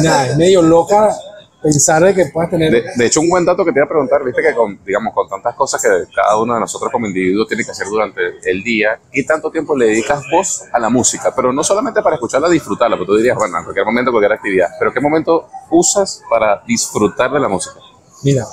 nada, 0.04 0.28
es 0.28 0.38
medio 0.38 0.62
loca 0.62 1.16
pensar 1.62 2.04
de 2.04 2.14
que 2.14 2.26
puedas 2.28 2.50
tener... 2.50 2.72
De, 2.72 2.84
de 2.96 3.06
hecho, 3.06 3.22
un 3.22 3.30
buen 3.30 3.46
dato 3.46 3.66
que 3.66 3.72
te 3.72 3.80
iba 3.80 3.86
a 3.86 3.90
preguntar, 3.90 4.24
viste 4.24 4.42
que 4.42 4.54
con, 4.54 4.80
digamos, 4.86 5.14
con 5.14 5.28
tantas 5.28 5.56
cosas 5.56 5.82
que 5.82 5.88
cada 6.16 6.38
uno 6.40 6.54
de 6.54 6.60
nosotros 6.60 6.92
como 6.92 7.08
individuo 7.08 7.46
tiene 7.46 7.64
que 7.64 7.72
hacer 7.72 7.88
durante 7.88 8.22
el 8.44 8.64
día, 8.64 9.00
¿qué 9.12 9.24
tanto 9.24 9.52
tiempo 9.52 9.76
le 9.76 9.88
dedicas 9.88 10.22
vos 10.32 10.64
a 10.72 10.80
la 10.80 10.90
música? 10.90 11.34
Pero 11.36 11.52
no 11.52 11.64
solamente 11.64 12.02
para 12.02 12.16
escucharla, 12.16 12.50
disfrutarla, 12.50 12.98
porque 12.98 13.12
tú 13.12 13.18
dirías, 13.18 13.38
bueno, 13.38 13.58
en 13.58 13.64
cualquier 13.64 13.86
momento, 13.86 14.12
cualquier 14.12 14.34
actividad, 14.34 14.70
pero 14.80 14.94
¿qué 14.94 15.00
momento 15.02 15.48
usas 15.72 16.22
para 16.30 16.64
disfrutar 16.68 17.32
de 17.32 17.40
la 17.40 17.50
música? 17.50 17.76
Mira, 18.24 18.46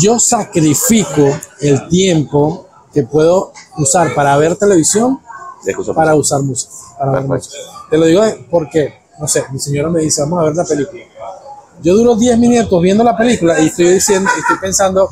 yo 0.00 0.18
sacrifico 0.18 1.26
el 1.60 1.88
tiempo 1.88 2.68
que 2.92 3.02
puedo 3.02 3.52
usar 3.76 4.14
para 4.14 4.36
ver 4.36 4.56
televisión 4.56 5.20
para 5.94 6.14
música. 6.14 6.14
usar 6.14 6.42
música. 6.42 6.72
Para 6.98 7.12
ver 7.12 7.26
Perfecto. 7.26 7.56
música. 7.56 7.86
Te 7.90 7.98
lo 7.98 8.06
digo 8.06 8.22
porque, 8.50 8.94
no 9.18 9.26
sé, 9.26 9.44
mi 9.50 9.58
señora 9.58 9.88
me 9.88 10.00
dice, 10.00 10.22
vamos 10.22 10.40
a 10.40 10.44
ver 10.44 10.56
la 10.56 10.64
película. 10.64 11.02
Yo 11.82 11.94
duro 11.94 12.14
10 12.16 12.38
minutos 12.38 12.82
viendo 12.82 13.04
la 13.04 13.16
película 13.16 13.58
y 13.60 13.66
estoy 13.66 13.90
diciendo, 13.90 14.28
estoy 14.36 14.56
pensando, 14.60 15.10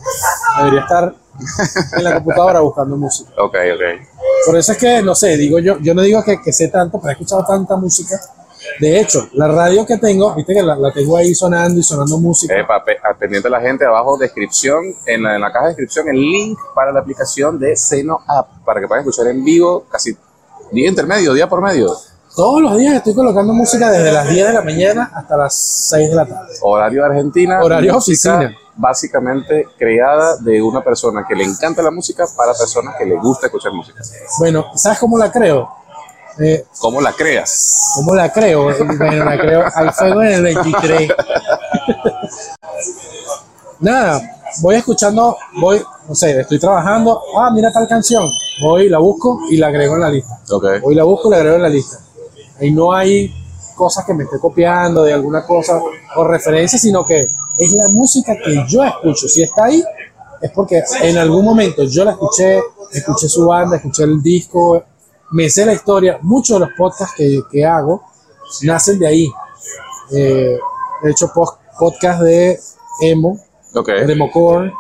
debería 0.59 0.81
estar 0.81 1.15
en 1.99 2.05
la 2.05 2.15
computadora 2.15 2.61
buscando 2.61 2.97
música. 2.97 3.31
Ok, 3.39 3.55
ok. 3.75 4.07
Por 4.47 4.57
eso 4.57 4.73
es 4.73 4.79
que, 4.79 5.03
no 5.03 5.15
sé, 5.15 5.37
digo 5.37 5.59
yo, 5.59 5.79
yo 5.81 5.95
no 5.95 6.03
digo 6.03 6.23
que, 6.23 6.41
que 6.43 6.53
sé 6.53 6.69
tanto, 6.69 6.99
pero 6.99 7.11
he 7.11 7.13
escuchado 7.13 7.45
tanta 7.45 7.77
música. 7.77 8.19
De 8.81 8.99
hecho, 9.01 9.29
la 9.35 9.47
radio 9.47 9.87
que 9.87 9.97
tengo, 9.99 10.35
viste 10.35 10.53
que 10.55 10.63
la, 10.63 10.75
la 10.77 10.93
tengo 10.93 11.17
ahí 11.17 11.35
sonando 11.35 11.79
y 11.79 11.83
sonando 11.83 12.19
música. 12.19 12.59
Epa, 12.59 12.83
pe- 12.85 12.97
a- 13.03 13.15
pendiente 13.17 13.49
la 13.49 13.61
gente, 13.61 13.85
abajo 13.85 14.17
descripción, 14.19 14.83
en 15.07 15.23
la, 15.23 15.37
en 15.37 15.41
la 15.41 15.53
caja 15.53 15.67
de 15.67 15.71
descripción, 15.71 16.09
el 16.09 16.21
link 16.21 16.59
para 16.75 16.91
la 16.93 17.01
aplicación 17.01 17.59
de 17.61 17.77
Seno 17.77 18.21
App, 18.27 18.65
para 18.65 18.81
que 18.81 18.89
puedan 18.89 19.05
escuchar 19.07 19.29
en 19.31 19.45
vivo 19.45 19.85
casi 19.91 20.17
día 20.73 20.89
intermedio, 20.89 21.33
día 21.33 21.49
por 21.49 21.63
medio. 21.63 21.95
Todos 22.37 22.61
los 22.61 22.77
días 22.77 22.95
estoy 22.95 23.15
colocando 23.15 23.55
música 23.55 23.91
desde 23.91 24.13
las 24.13 24.29
10 24.29 24.49
de 24.49 24.53
la 24.53 24.61
mañana 24.61 25.11
hasta 25.15 25.39
las 25.39 25.55
6 25.55 26.11
de 26.11 26.17
la 26.17 26.27
tarde. 26.27 26.53
Horario 26.61 27.01
de 27.01 27.09
Argentina. 27.09 27.61
Horario 27.63 27.97
oficina. 27.97 28.55
Básicamente 28.75 29.67
creada 29.79 30.37
de 30.37 30.61
una 30.61 30.85
persona 30.85 31.25
que 31.27 31.35
le 31.35 31.45
encanta 31.45 31.81
la 31.81 31.91
música 31.91 32.27
para 32.37 32.53
personas 32.53 32.95
que 32.99 33.07
le 33.07 33.17
gusta 33.17 33.47
escuchar 33.47 33.73
música. 33.73 34.03
Bueno, 34.39 34.67
¿sabes 34.75 34.99
cómo 34.99 35.17
la 35.17 35.33
creo? 35.33 35.67
Eh, 36.39 36.67
¿Cómo 36.79 37.01
la 37.01 37.15
creas? 37.15 37.93
¿Cómo 37.95 38.15
la 38.15 38.31
creo? 38.31 38.65
Bueno, 38.65 39.25
la 39.25 39.39
creo 39.39 39.65
al 39.75 39.95
fuego 39.95 40.23
en 40.23 40.33
el 40.33 40.43
23. 40.43 41.11
Nada, 43.81 44.21
voy 44.61 44.75
escuchando, 44.75 45.39
voy, 45.59 45.83
no 46.07 46.15
sé, 46.15 46.39
estoy 46.39 46.59
trabajando, 46.59 47.19
ah, 47.39 47.51
mira 47.51 47.73
tal 47.73 47.89
canción, 47.89 48.29
voy, 48.61 48.91
la 48.91 48.99
busco 48.99 49.41
y 49.51 49.57
la 49.57 49.69
agrego 49.69 49.95
en 49.95 50.01
la 50.03 50.11
lista. 50.11 50.39
Ok. 50.51 50.83
Voy, 50.83 50.95
la 50.95 51.05
busco 51.05 51.29
y 51.29 51.31
la 51.31 51.37
agrego 51.39 51.57
en 51.57 51.63
la 51.63 51.69
lista. 51.71 51.99
Ahí 52.61 52.71
no 52.71 52.93
hay 52.93 53.33
cosas 53.77 54.05
que 54.07 54.15
me 54.15 54.25
esté 54.25 54.39
copiando 54.39 55.03
de 55.05 55.13
alguna 55.13 55.45
cosa 55.45 55.79
o 56.17 56.25
referencia, 56.25 56.79
sino 56.79 57.05
que 57.05 57.23
es 57.59 57.73
la 57.73 57.89
música 57.89 58.35
que 58.43 58.65
yo 58.69 58.83
escucho. 58.85 59.29
Si 59.29 59.43
está 59.43 59.65
ahí, 59.67 59.83
es 60.41 60.51
porque 60.53 60.83
en 61.03 61.19
algún 61.19 61.45
momento 61.45 61.83
yo 61.85 62.05
la 62.05 62.13
escuché, 62.13 62.61
escuché 62.93 63.29
su 63.29 63.47
banda, 63.47 63.77
escuché 63.77 64.05
el 64.05 64.23
disco, 64.23 64.83
me 65.33 65.49
sé 65.51 65.67
la 65.67 65.73
historia. 65.75 66.19
Muchos 66.23 66.59
de 66.59 66.67
los 66.67 66.75
podcasts 66.77 67.15
que, 67.17 67.43
que 67.51 67.65
hago 67.65 68.03
nacen 68.63 68.99
de 68.99 69.07
ahí. 69.07 69.29
Eh, 70.13 70.59
he 71.05 71.11
hecho 71.11 71.31
pos- 71.35 71.57
podcast 71.79 72.23
de 72.23 72.59
emo, 73.03 73.39
de 74.07 74.15
Mocore, 74.17 74.73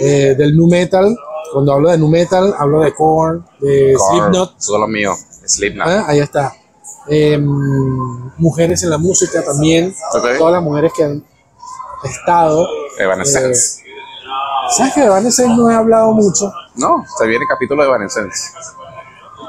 eh, 0.00 0.34
del 0.36 0.54
nu 0.56 0.66
metal. 0.68 1.16
Cuando 1.52 1.72
hablo 1.72 1.90
de 1.90 1.96
nu 1.98 2.08
metal, 2.08 2.52
hablo 2.58 2.80
de 2.80 2.92
Korn, 2.92 3.46
de 3.60 3.94
Slipknot. 4.10 4.56
Todo 4.66 4.78
lo 4.80 4.88
mío. 4.88 5.14
Slipknot. 5.46 5.86
Ah, 5.86 6.04
ahí 6.08 6.18
está. 6.18 6.52
Em, 7.06 7.44
mujeres 8.38 8.82
en 8.82 8.90
la 8.90 8.98
música 8.98 9.42
también. 9.44 9.94
Todas 10.38 10.52
las 10.54 10.62
mujeres 10.62 10.92
que 10.96 11.04
han 11.04 11.24
estado. 12.04 12.66
Evanescence. 12.98 13.82
¿Sabes 14.76 14.94
que 14.94 15.00
de 15.00 15.06
Evanescence 15.06 15.54
no 15.56 15.70
he 15.70 15.74
hablado 15.74 16.12
mucho? 16.12 16.50
No, 16.76 17.04
se 17.18 17.26
viene 17.26 17.44
capítulo 17.48 17.82
de 17.82 17.88
Evanescence. 17.88 18.52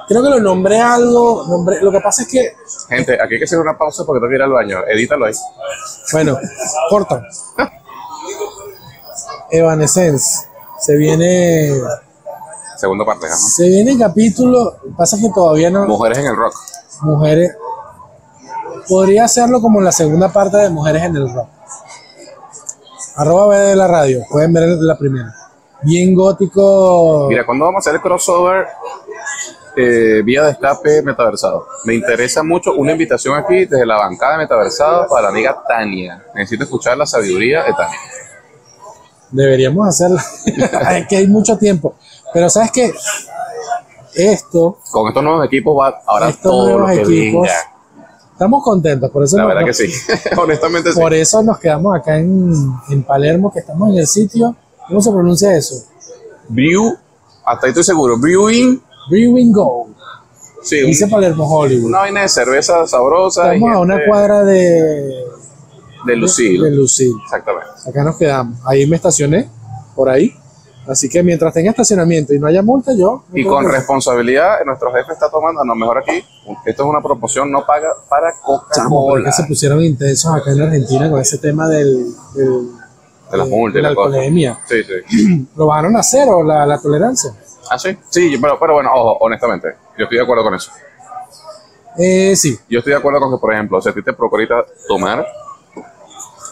Creo 0.08 0.22
que 0.22 0.30
lo 0.30 0.40
nombré 0.40 0.80
algo. 0.82 1.46
nombré- 1.48 1.82
lo 1.82 1.92
que 1.92 2.00
pasa 2.02 2.24
es 2.24 2.28
que, 2.28 2.54
Gente, 2.90 3.14
aquí 3.20 3.34
hay 3.34 3.40
que 3.40 3.46
hacer 3.46 3.58
una 3.60 3.76
pausa 3.78 4.04
porque 4.06 4.20
tengo 4.20 4.30
que 4.30 4.36
ir 4.36 4.42
al 4.42 4.52
baño. 4.52 4.80
Edítalo 4.88 5.26
ahí. 5.26 5.34
bueno, 6.12 6.38
corta. 6.90 7.24
Evanescence. 9.52 10.48
Se 10.80 10.96
viene. 10.96 11.72
Segunda 12.78 13.06
parte, 13.06 13.28
¿no? 13.30 13.36
Se 13.36 13.68
viene 13.68 13.98
capítulo. 13.98 14.76
Pasa 14.98 15.18
que 15.18 15.30
todavía 15.34 15.70
no. 15.70 15.86
Mujeres 15.86 16.18
en 16.20 16.26
el 16.28 16.36
rock. 16.36 16.54
Mujeres. 17.02 17.56
Podría 18.88 19.26
hacerlo 19.26 19.62
como 19.62 19.82
la 19.82 19.92
segunda 19.92 20.30
parte 20.30 20.58
de 20.58 20.70
Mujeres 20.70 21.04
en 21.04 21.16
el 21.16 21.34
Rock. 21.34 21.50
Arroba 23.16 23.48
B 23.48 23.58
de 23.58 23.76
la 23.76 23.88
radio. 23.88 24.22
Pueden 24.30 24.54
ver 24.54 24.68
la 24.80 24.98
primera. 24.98 25.34
Bien 25.82 26.14
gótico. 26.14 27.28
Mira, 27.30 27.46
¿cuándo 27.46 27.66
vamos 27.66 27.80
a 27.80 27.82
hacer 27.90 27.96
el 27.96 28.02
crossover 28.02 28.68
eh, 29.76 30.22
vía 30.24 30.44
destape 30.44 31.02
metaversado? 31.02 31.68
Me 31.86 31.96
interesa 31.96 32.44
mucho 32.44 32.74
una 32.74 32.92
invitación 32.92 33.38
aquí 33.38 33.66
desde 33.66 33.86
la 33.86 33.98
bancada 33.98 34.34
de 34.34 34.38
metaversado 34.40 35.08
para 35.08 35.24
la 35.24 35.30
amiga 35.30 35.64
Tania. 35.68 36.24
Necesito 36.34 36.64
escuchar 36.66 36.98
la 36.98 37.06
sabiduría 37.06 37.64
de 37.64 37.74
Tania. 37.74 38.00
Deberíamos 39.32 39.88
hacerlo. 39.88 40.18
es 40.46 41.08
que 41.08 41.18
hay 41.18 41.28
mucho 41.28 41.58
tiempo. 41.58 41.96
Pero 42.34 42.50
sabes 42.50 42.72
que 42.72 42.94
esto, 44.16 44.78
Con 44.92 45.08
estos 45.08 45.24
nuevos 45.24 45.46
equipos 45.46 45.78
va 45.80 46.02
ahora 46.06 46.30
estos 46.30 46.44
todo 46.44 46.70
lo 46.80 46.80
nuevos 46.88 47.08
que 47.08 47.18
equipos, 47.22 47.50
estamos 48.34 48.64
contentos. 48.64 49.10
Por 49.12 49.24
eso, 49.24 49.38
La 49.38 49.44
nos- 49.44 49.54
verdad 49.54 49.66
que 49.68 49.74
sí. 49.74 49.94
Honestamente 50.38 50.92
sí. 50.94 51.00
por 51.00 51.14
eso 51.14 51.42
nos 51.44 51.60
quedamos 51.60 51.96
acá 51.96 52.18
en, 52.18 52.54
en 52.90 53.04
Palermo, 53.04 53.52
que 53.52 53.60
estamos 53.60 53.90
en 53.90 53.98
el 53.98 54.08
sitio. 54.08 54.56
¿Cómo 54.88 55.02
se 55.02 55.12
pronuncia 55.12 55.56
eso? 55.56 55.76
Brew, 56.50 56.96
hasta 57.46 57.66
ahí 57.66 57.70
estoy 57.72 57.84
seguro. 57.84 58.18
Brewing, 58.20 58.82
Brewing 59.10 59.52
Go. 59.52 59.88
sí, 60.62 60.82
Dice 60.82 61.08
Palermo 61.08 61.48
Hollywood. 61.48 61.88
una 61.90 62.00
vaina 62.00 62.22
de 62.22 62.30
cerveza 62.30 62.86
sabrosa. 62.88 63.54
Estamos 63.54 63.76
a 63.76 63.80
una 63.80 63.98
cuadra 64.08 64.44
de, 64.44 65.24
De 66.06 66.16
Lucille. 66.16 66.64
de 66.64 66.72
Lucille. 66.72 67.16
Exactamente. 67.24 67.68
Acá 67.88 68.04
nos 68.04 68.16
quedamos. 68.18 68.60
Ahí 68.66 68.86
me 68.86 68.96
estacioné, 68.96 69.50
por 69.96 70.10
ahí. 70.10 70.36
Así 70.88 71.10
que 71.10 71.24
mientras 71.24 71.54
tenga 71.54 71.72
estacionamiento 71.72 72.34
y 72.34 72.40
no 72.40 72.48
haya 72.48 72.62
multa, 72.62 72.92
yo. 72.96 73.24
no 73.30 73.38
Y 73.38 73.44
con 73.46 73.66
responsabilidad, 73.70 74.58
nuestro 74.66 74.94
jefe 74.94 75.14
está 75.14 75.30
tomando, 75.30 75.62
a 75.62 75.66
lo 75.66 75.76
mejor 75.76 75.98
aquí, 75.98 76.24
esto 76.66 76.84
es 76.84 76.90
una 76.90 77.02
promoción 77.02 77.52
no 77.52 77.66
paga 77.66 77.90
para 78.08 78.34
Coca-Cola. 78.44 79.26
que 79.26 79.32
se 79.32 79.44
pusieron 79.46 79.84
intensos 79.84 80.32
acá 80.36 80.52
en 80.52 80.62
Argentina 80.62 81.10
con 81.10 81.20
ese 81.20 81.38
tema 81.40 81.68
del, 81.68 82.06
del- 82.36 82.68
De 83.32 83.38
las 83.38 83.48
multas 83.50 83.74
de 83.74 83.80
y 83.80 83.82
la 83.82 83.88
la 83.88 83.90
alcoholemia. 83.90 84.60
Sí, 84.68 84.76
sí. 84.84 85.48
Lo 85.56 85.68
bajaron 85.68 85.96
a 85.98 86.04
cero 86.04 86.44
la, 86.44 86.66
la 86.66 86.80
tolerancia. 86.80 87.32
¿Ah, 87.72 87.80
sí? 87.80 87.98
Sí, 88.10 88.38
pero, 88.40 88.60
pero 88.60 88.74
bueno, 88.76 88.92
ojo, 88.94 89.18
honestamente, 89.26 89.70
yo 89.98 90.04
estoy 90.04 90.18
de 90.20 90.24
acuerdo 90.24 90.44
con 90.44 90.54
eso. 90.54 90.72
Eh, 91.98 92.36
sí, 92.36 92.60
Yo 92.70 92.80
estoy 92.80 92.92
de 92.92 93.00
acuerdo 93.00 93.20
con 93.22 93.32
que, 93.32 93.38
por 93.40 93.54
ejemplo, 93.54 93.82
si 93.82 93.90
a 93.90 93.94
ti 93.94 94.04
te 94.04 94.14
provoca 94.14 94.36
ahorita 94.36 94.66
tomar, 94.88 95.26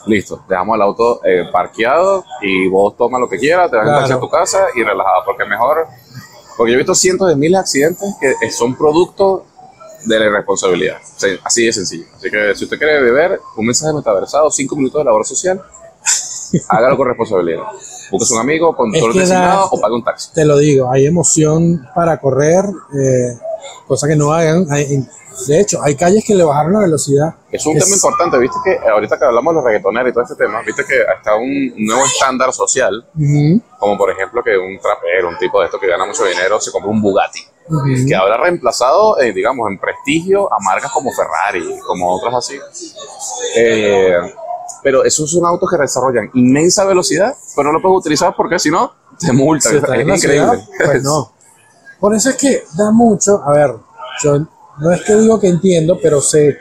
listo, 0.05 0.43
dejamos 0.49 0.75
el 0.75 0.81
auto 0.81 1.21
eh, 1.25 1.43
parqueado 1.51 2.25
y 2.41 2.67
vos 2.67 2.95
tomas 2.97 3.21
lo 3.21 3.29
que 3.29 3.37
quieras, 3.37 3.69
te 3.71 3.77
vas 3.77 3.85
Claro. 3.85 4.15
a 4.15 4.19
tu 4.19 4.29
casa 4.29 4.65
y 4.75 4.83
relajado, 4.83 5.23
porque 5.25 5.45
mejor, 5.45 5.85
porque 6.57 6.71
yo 6.71 6.75
he 6.75 6.77
visto 6.79 6.95
cientos 6.95 7.29
de 7.29 7.35
miles 7.35 7.53
de 7.53 7.59
accidentes 7.59 8.15
que 8.19 8.51
son 8.51 8.75
producto 8.75 9.45
de 10.05 10.19
la 10.19 10.25
irresponsabilidad, 10.25 10.97
O 10.97 11.19
sea, 11.19 11.29
así 11.45 11.65
de 11.65 11.71
sencillo. 11.73 12.05
Así 12.17 12.29
que 12.29 12.53
si 12.55 12.65
usted 12.65 12.77
quiere 12.77 13.01
beber 13.01 13.39
un 13.55 13.65
mensaje 13.65 13.93
metaversado, 13.93 14.51
cinco 14.51 14.75
minutos 14.75 14.99
de 14.99 15.05
labor 15.05 15.25
social, 15.25 15.61
hágalo 16.69 16.97
con 16.97 17.07
responsabilidad. 17.07 17.63
Busque 18.11 18.33
un 18.33 18.41
amigo, 18.41 18.75
conductor 18.75 19.09
Es 19.11 19.13
que 19.15 19.19
da- 19.21 19.25
designado 19.25 19.67
o 19.71 19.79
pague 19.79 19.95
un 19.95 20.03
taxi. 20.03 20.33
te 20.33 20.43
lo 20.45 20.57
digo, 20.57 20.91
hay 20.91 21.05
emoción 21.05 21.87
para 21.95 22.17
correr, 22.19 22.65
eh, 22.93 23.37
cosa 23.93 24.07
que 24.07 24.15
no 24.15 24.33
hagan. 24.33 24.65
De 25.47 25.59
hecho, 25.59 25.81
hay 25.81 25.95
calles 25.95 26.23
que 26.25 26.35
le 26.35 26.43
bajaron 26.43 26.73
la 26.73 26.79
velocidad. 26.81 27.33
Es 27.51 27.65
un 27.65 27.75
Es- 27.75 27.83
tema 27.85 27.95
importante, 27.95 28.37
viste 28.37 28.57
que 28.63 28.77
ahorita 28.87 29.17
que 29.17 29.25
hablamos 29.25 29.51
de 29.53 29.55
los 29.55 29.63
reggaetoneros 29.65 30.09
y 30.11 30.13
todo 30.13 30.23
este 30.23 30.35
tema, 30.35 30.61
viste 30.65 30.83
que 30.85 30.93
está 31.01 31.35
un 31.35 31.73
nuevo 31.85 32.05
estándar 32.05 32.53
social, 32.53 33.03
como 33.79 33.97
por 33.97 34.11
ejemplo 34.11 34.43
que 34.43 34.55
un 34.57 34.77
trapero, 34.79 35.29
un 35.29 35.37
tipo 35.39 35.59
de 35.59 35.65
esto 35.65 35.79
que 35.79 35.87
gana 35.87 36.05
mucho 36.05 36.23
dinero, 36.25 36.59
se 36.61 36.71
compra 36.71 36.91
un 36.91 37.01
Bugatti, 37.01 37.39
que 38.07 38.15
ahora 38.15 38.35
ha 38.35 38.37
reemplazado, 38.43 39.19
eh, 39.19 39.33
digamos, 39.33 39.67
en 39.71 39.79
prestigio 39.79 40.51
a 40.53 40.57
marcas 40.63 40.91
como 40.91 41.09
Ferrari, 41.11 41.79
como 41.87 42.13
otras 42.15 42.35
así. 42.35 42.59
Eh, 43.55 44.15
pero 44.83 45.03
esos 45.03 45.31
son 45.31 45.45
autos 45.45 45.69
que 45.69 45.77
desarrollan 45.77 46.29
inmensa 46.33 46.85
velocidad, 46.85 47.33
pero 47.55 47.67
no 47.69 47.73
lo 47.73 47.81
puedes 47.81 47.97
utilizar 47.99 48.33
porque 48.35 48.59
si 48.59 48.69
no, 48.69 48.91
te 49.19 49.31
multan. 49.31 49.71
Si 49.71 49.77
es 49.77 49.83
increíble. 49.83 50.17
ciudad, 50.17 50.59
pues 50.85 51.03
no. 51.03 51.31
Por 52.03 52.13
eso 52.13 52.31
es 52.31 52.35
que 52.35 52.65
da 52.75 52.91
mucho, 52.91 53.41
a 53.45 53.53
ver, 53.53 53.77
yo 54.21 54.37
no 54.79 54.91
es 54.91 55.03
que 55.03 55.15
digo 55.15 55.39
que 55.39 55.47
entiendo, 55.47 55.97
pero 56.03 56.19
sé, 56.19 56.57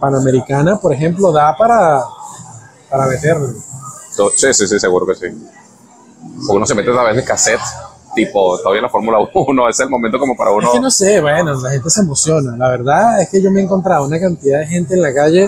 Panamericana, 0.00 0.80
por 0.80 0.90
ejemplo, 0.90 1.30
da 1.32 1.54
para, 1.54 2.02
para 2.88 3.06
meterle. 3.06 3.48
Sí, 4.34 4.54
sí, 4.54 4.66
sí, 4.66 4.80
seguro 4.80 5.04
que 5.04 5.14
sí. 5.14 5.26
O 6.48 6.54
uno 6.54 6.64
se 6.64 6.74
mete 6.74 6.88
a 6.88 6.94
través 6.94 7.14
de 7.14 7.24
cassette, 7.24 7.60
tipo, 8.14 8.56
todavía 8.56 8.78
en 8.78 8.84
la 8.84 8.88
Fórmula 8.88 9.18
1, 9.34 9.68
es 9.68 9.80
el 9.80 9.90
momento 9.90 10.18
como 10.18 10.34
para 10.34 10.50
uno... 10.52 10.68
Es 10.68 10.72
que 10.72 10.80
no 10.80 10.90
sé, 10.90 11.20
bueno, 11.20 11.52
la 11.60 11.72
gente 11.72 11.90
se 11.90 12.00
emociona. 12.00 12.56
La 12.56 12.70
verdad 12.70 13.20
es 13.20 13.28
que 13.28 13.42
yo 13.42 13.50
me 13.50 13.60
he 13.60 13.64
encontrado 13.64 14.06
una 14.06 14.18
cantidad 14.18 14.60
de 14.60 14.66
gente 14.66 14.94
en 14.94 15.02
la 15.02 15.12
calle 15.12 15.46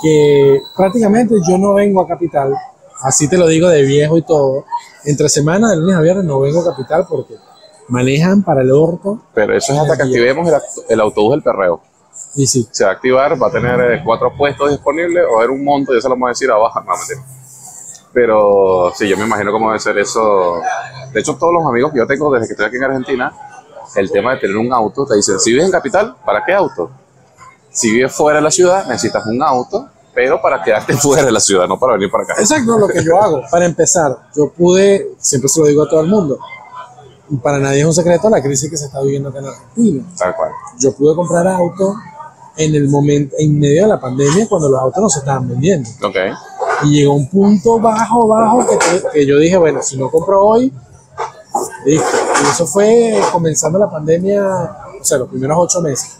que 0.00 0.60
prácticamente 0.76 1.34
yo 1.48 1.58
no 1.58 1.74
vengo 1.74 2.00
a 2.00 2.06
Capital 2.06 2.54
así 3.00 3.28
te 3.28 3.36
lo 3.36 3.46
digo 3.46 3.68
de 3.68 3.82
viejo 3.82 4.16
y 4.18 4.22
todo. 4.22 4.64
Entre 5.04 5.28
semana, 5.28 5.70
de 5.70 5.76
lunes 5.76 5.96
a 5.96 6.00
viernes, 6.00 6.24
no 6.24 6.40
vengo 6.40 6.60
a 6.60 6.64
Capital 6.64 7.06
porque 7.08 7.34
manejan 7.88 8.42
para 8.42 8.62
el 8.62 8.70
orto. 8.70 9.20
Pero 9.34 9.56
eso 9.56 9.72
es 9.72 9.78
hasta 9.78 9.96
que 9.96 10.02
activemos 10.04 10.48
el, 10.88 11.00
autobús 11.00 11.32
del 11.32 11.42
perreo. 11.42 11.80
Y 12.34 12.46
sí, 12.46 12.68
Se 12.70 12.84
va 12.84 12.90
a 12.90 12.92
activar, 12.94 13.42
va 13.42 13.48
a 13.48 13.50
tener 13.50 13.80
eh, 13.92 14.02
cuatro 14.04 14.32
puestos 14.36 14.70
disponibles, 14.70 15.24
va 15.24 15.34
a 15.34 15.38
haber 15.38 15.50
un 15.50 15.64
monto, 15.64 15.94
ya 15.94 16.00
se 16.00 16.08
lo 16.08 16.14
vamos 16.14 16.28
a 16.28 16.30
decir 16.30 16.50
abajo. 16.50 16.80
No, 16.80 16.92
mentira. 16.96 17.20
Pero 18.12 18.92
sí, 18.94 19.08
yo 19.08 19.16
me 19.16 19.24
imagino 19.24 19.52
cómo 19.52 19.68
debe 19.68 19.80
ser 19.80 19.98
eso. 19.98 20.60
De 21.12 21.20
hecho, 21.20 21.36
todos 21.36 21.52
los 21.52 21.64
amigos 21.66 21.92
que 21.92 21.98
yo 21.98 22.06
tengo 22.06 22.32
desde 22.32 22.46
que 22.46 22.52
estoy 22.52 22.66
aquí 22.66 22.76
en 22.76 22.84
Argentina, 22.84 23.32
el 23.96 24.10
tema 24.10 24.34
de 24.34 24.40
tener 24.40 24.56
un 24.56 24.72
auto, 24.72 25.06
te 25.06 25.16
dicen, 25.16 25.38
si 25.38 25.52
vives 25.52 25.66
en 25.66 25.72
capital, 25.72 26.16
¿para 26.24 26.44
qué 26.44 26.52
auto? 26.52 26.90
Si 27.70 27.90
vives 27.90 28.12
fuera 28.12 28.38
de 28.38 28.44
la 28.44 28.50
ciudad, 28.50 28.86
necesitas 28.86 29.24
un 29.26 29.42
auto, 29.42 29.88
pero 30.14 30.40
para 30.40 30.62
quedarte 30.62 30.94
fuera 30.96 31.24
de 31.24 31.32
la 31.32 31.40
ciudad, 31.40 31.66
no 31.66 31.78
para 31.78 31.94
venir 31.94 32.10
para 32.10 32.24
acá. 32.24 32.34
exacto 32.38 32.78
lo 32.78 32.88
que 32.88 33.04
yo 33.04 33.20
hago. 33.20 33.42
Para 33.50 33.66
empezar, 33.66 34.16
yo 34.34 34.50
pude, 34.50 35.12
siempre 35.18 35.48
se 35.48 35.60
lo 35.60 35.66
digo 35.66 35.82
a 35.84 35.88
todo 35.88 36.00
el 36.00 36.08
mundo, 36.08 36.38
para 37.36 37.58
nadie 37.58 37.80
es 37.80 37.86
un 37.86 37.94
secreto 37.94 38.28
la 38.30 38.42
crisis 38.42 38.70
que 38.70 38.76
se 38.76 38.86
está 38.86 39.00
viviendo 39.02 39.28
acá 39.28 39.38
en 39.40 39.46
Argentina. 39.46 40.04
Tal 40.16 40.34
cual. 40.34 40.50
Yo 40.78 40.92
pude 40.94 41.14
comprar 41.14 41.46
auto 41.48 41.94
en 42.56 42.74
el 42.74 42.88
momento, 42.88 43.36
en 43.38 43.58
medio 43.58 43.82
de 43.82 43.88
la 43.88 44.00
pandemia, 44.00 44.48
cuando 44.48 44.68
los 44.68 44.80
autos 44.80 45.02
no 45.02 45.08
se 45.08 45.18
estaban 45.20 45.48
vendiendo. 45.48 45.88
Ok. 46.02 46.16
Y 46.84 46.90
llegó 47.00 47.14
un 47.14 47.28
punto 47.28 47.78
bajo, 47.78 48.26
bajo, 48.26 48.66
que, 48.66 48.76
te- 48.76 49.08
que 49.12 49.26
yo 49.26 49.38
dije, 49.38 49.56
bueno, 49.56 49.82
si 49.82 49.96
no 49.96 50.10
compro 50.10 50.44
hoy, 50.44 50.72
listo. 51.84 52.06
Y 52.44 52.46
eso 52.50 52.66
fue 52.66 53.20
comenzando 53.32 53.78
la 53.78 53.90
pandemia, 53.90 54.44
o 55.00 55.04
sea, 55.04 55.18
los 55.18 55.28
primeros 55.28 55.56
ocho 55.60 55.80
meses. 55.80 56.16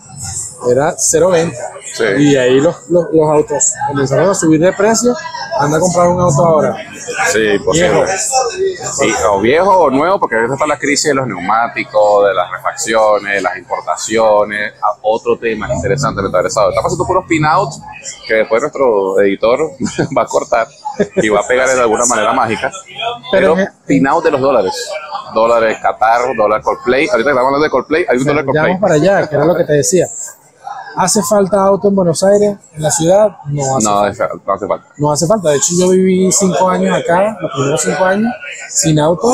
Era 0.70 0.94
cero 0.98 1.30
venta. 1.30 1.58
Sí. 1.94 2.04
Y 2.18 2.36
ahí 2.36 2.60
los, 2.60 2.88
los, 2.90 3.06
los 3.12 3.28
autos 3.30 3.72
comenzaron 3.88 4.30
a 4.30 4.34
subir 4.34 4.60
de 4.60 4.72
precio. 4.72 5.14
Anda 5.60 5.78
a 5.78 5.80
comprar 5.80 6.08
un 6.08 6.20
auto 6.20 6.44
ahora. 6.46 6.76
Sí, 7.32 7.58
posible. 7.64 7.88
Viejo. 7.88 8.04
Sí, 8.92 9.12
o 9.28 9.40
viejo 9.40 9.70
o 9.70 9.90
nuevo, 9.90 10.20
porque 10.20 10.36
ahorita 10.36 10.54
está 10.54 10.66
la 10.66 10.78
crisis 10.78 11.08
de 11.08 11.14
los 11.14 11.26
neumáticos, 11.26 12.28
de 12.28 12.34
las 12.34 12.50
refacciones, 12.50 13.42
las 13.42 13.56
importaciones, 13.56 14.72
a 14.80 14.98
otro 15.02 15.36
tema 15.38 15.72
interesante, 15.72 16.22
interesado. 16.22 16.70
Está 16.70 16.82
pasando 16.82 17.04
puros 17.06 17.24
pin-outs 17.28 17.80
que 18.26 18.34
después 18.34 18.60
nuestro 18.62 19.20
editor 19.20 19.58
va 20.16 20.22
a 20.22 20.26
cortar 20.26 20.68
y 21.16 21.28
va 21.28 21.40
a 21.40 21.46
pegar 21.46 21.68
de 21.68 21.80
alguna 21.80 22.04
manera 22.06 22.32
mágica. 22.32 22.70
Pero, 23.32 23.54
Pero- 23.54 23.70
pin-out 23.88 24.22
de 24.24 24.30
los 24.30 24.40
dólares. 24.40 24.72
Dólares 25.34 25.78
Qatar, 25.82 26.20
dólar 26.36 26.62
Coldplay. 26.62 27.08
Ahorita 27.08 27.16
que 27.16 27.30
estamos 27.30 27.46
hablando 27.48 27.64
de 27.64 27.70
Coldplay, 27.70 28.06
hay 28.08 28.18
un 28.18 28.24
dólar 28.24 28.44
Coldplay. 28.44 28.66
vamos 28.66 28.80
para 28.80 28.94
allá, 28.94 29.26
que 29.28 29.34
era 29.34 29.44
lo 29.44 29.56
que 29.56 29.64
te 29.64 29.72
decía. 29.72 30.06
¿Hace 30.96 31.22
falta 31.22 31.60
auto 31.62 31.88
en 31.88 31.94
Buenos 31.94 32.24
Aires, 32.24 32.56
en 32.74 32.82
la 32.82 32.90
ciudad? 32.90 33.28
No 33.46 33.76
hace, 33.76 33.84
No, 33.88 34.06
es- 34.06 34.18
no 34.18 34.52
hace 34.52 34.66
falta. 34.66 34.86
no 34.96 35.12
hace 35.12 35.26
falta. 35.28 35.50
De 35.50 35.56
hecho, 35.56 35.72
yo 35.78 35.90
viví 35.90 36.32
cinco 36.32 36.68
años 36.68 36.96
acá, 36.98 37.36
los 37.40 37.52
primeros 37.52 37.82
cinco 37.82 38.04
años, 38.04 38.32
sin 38.68 38.98
auto, 38.98 39.32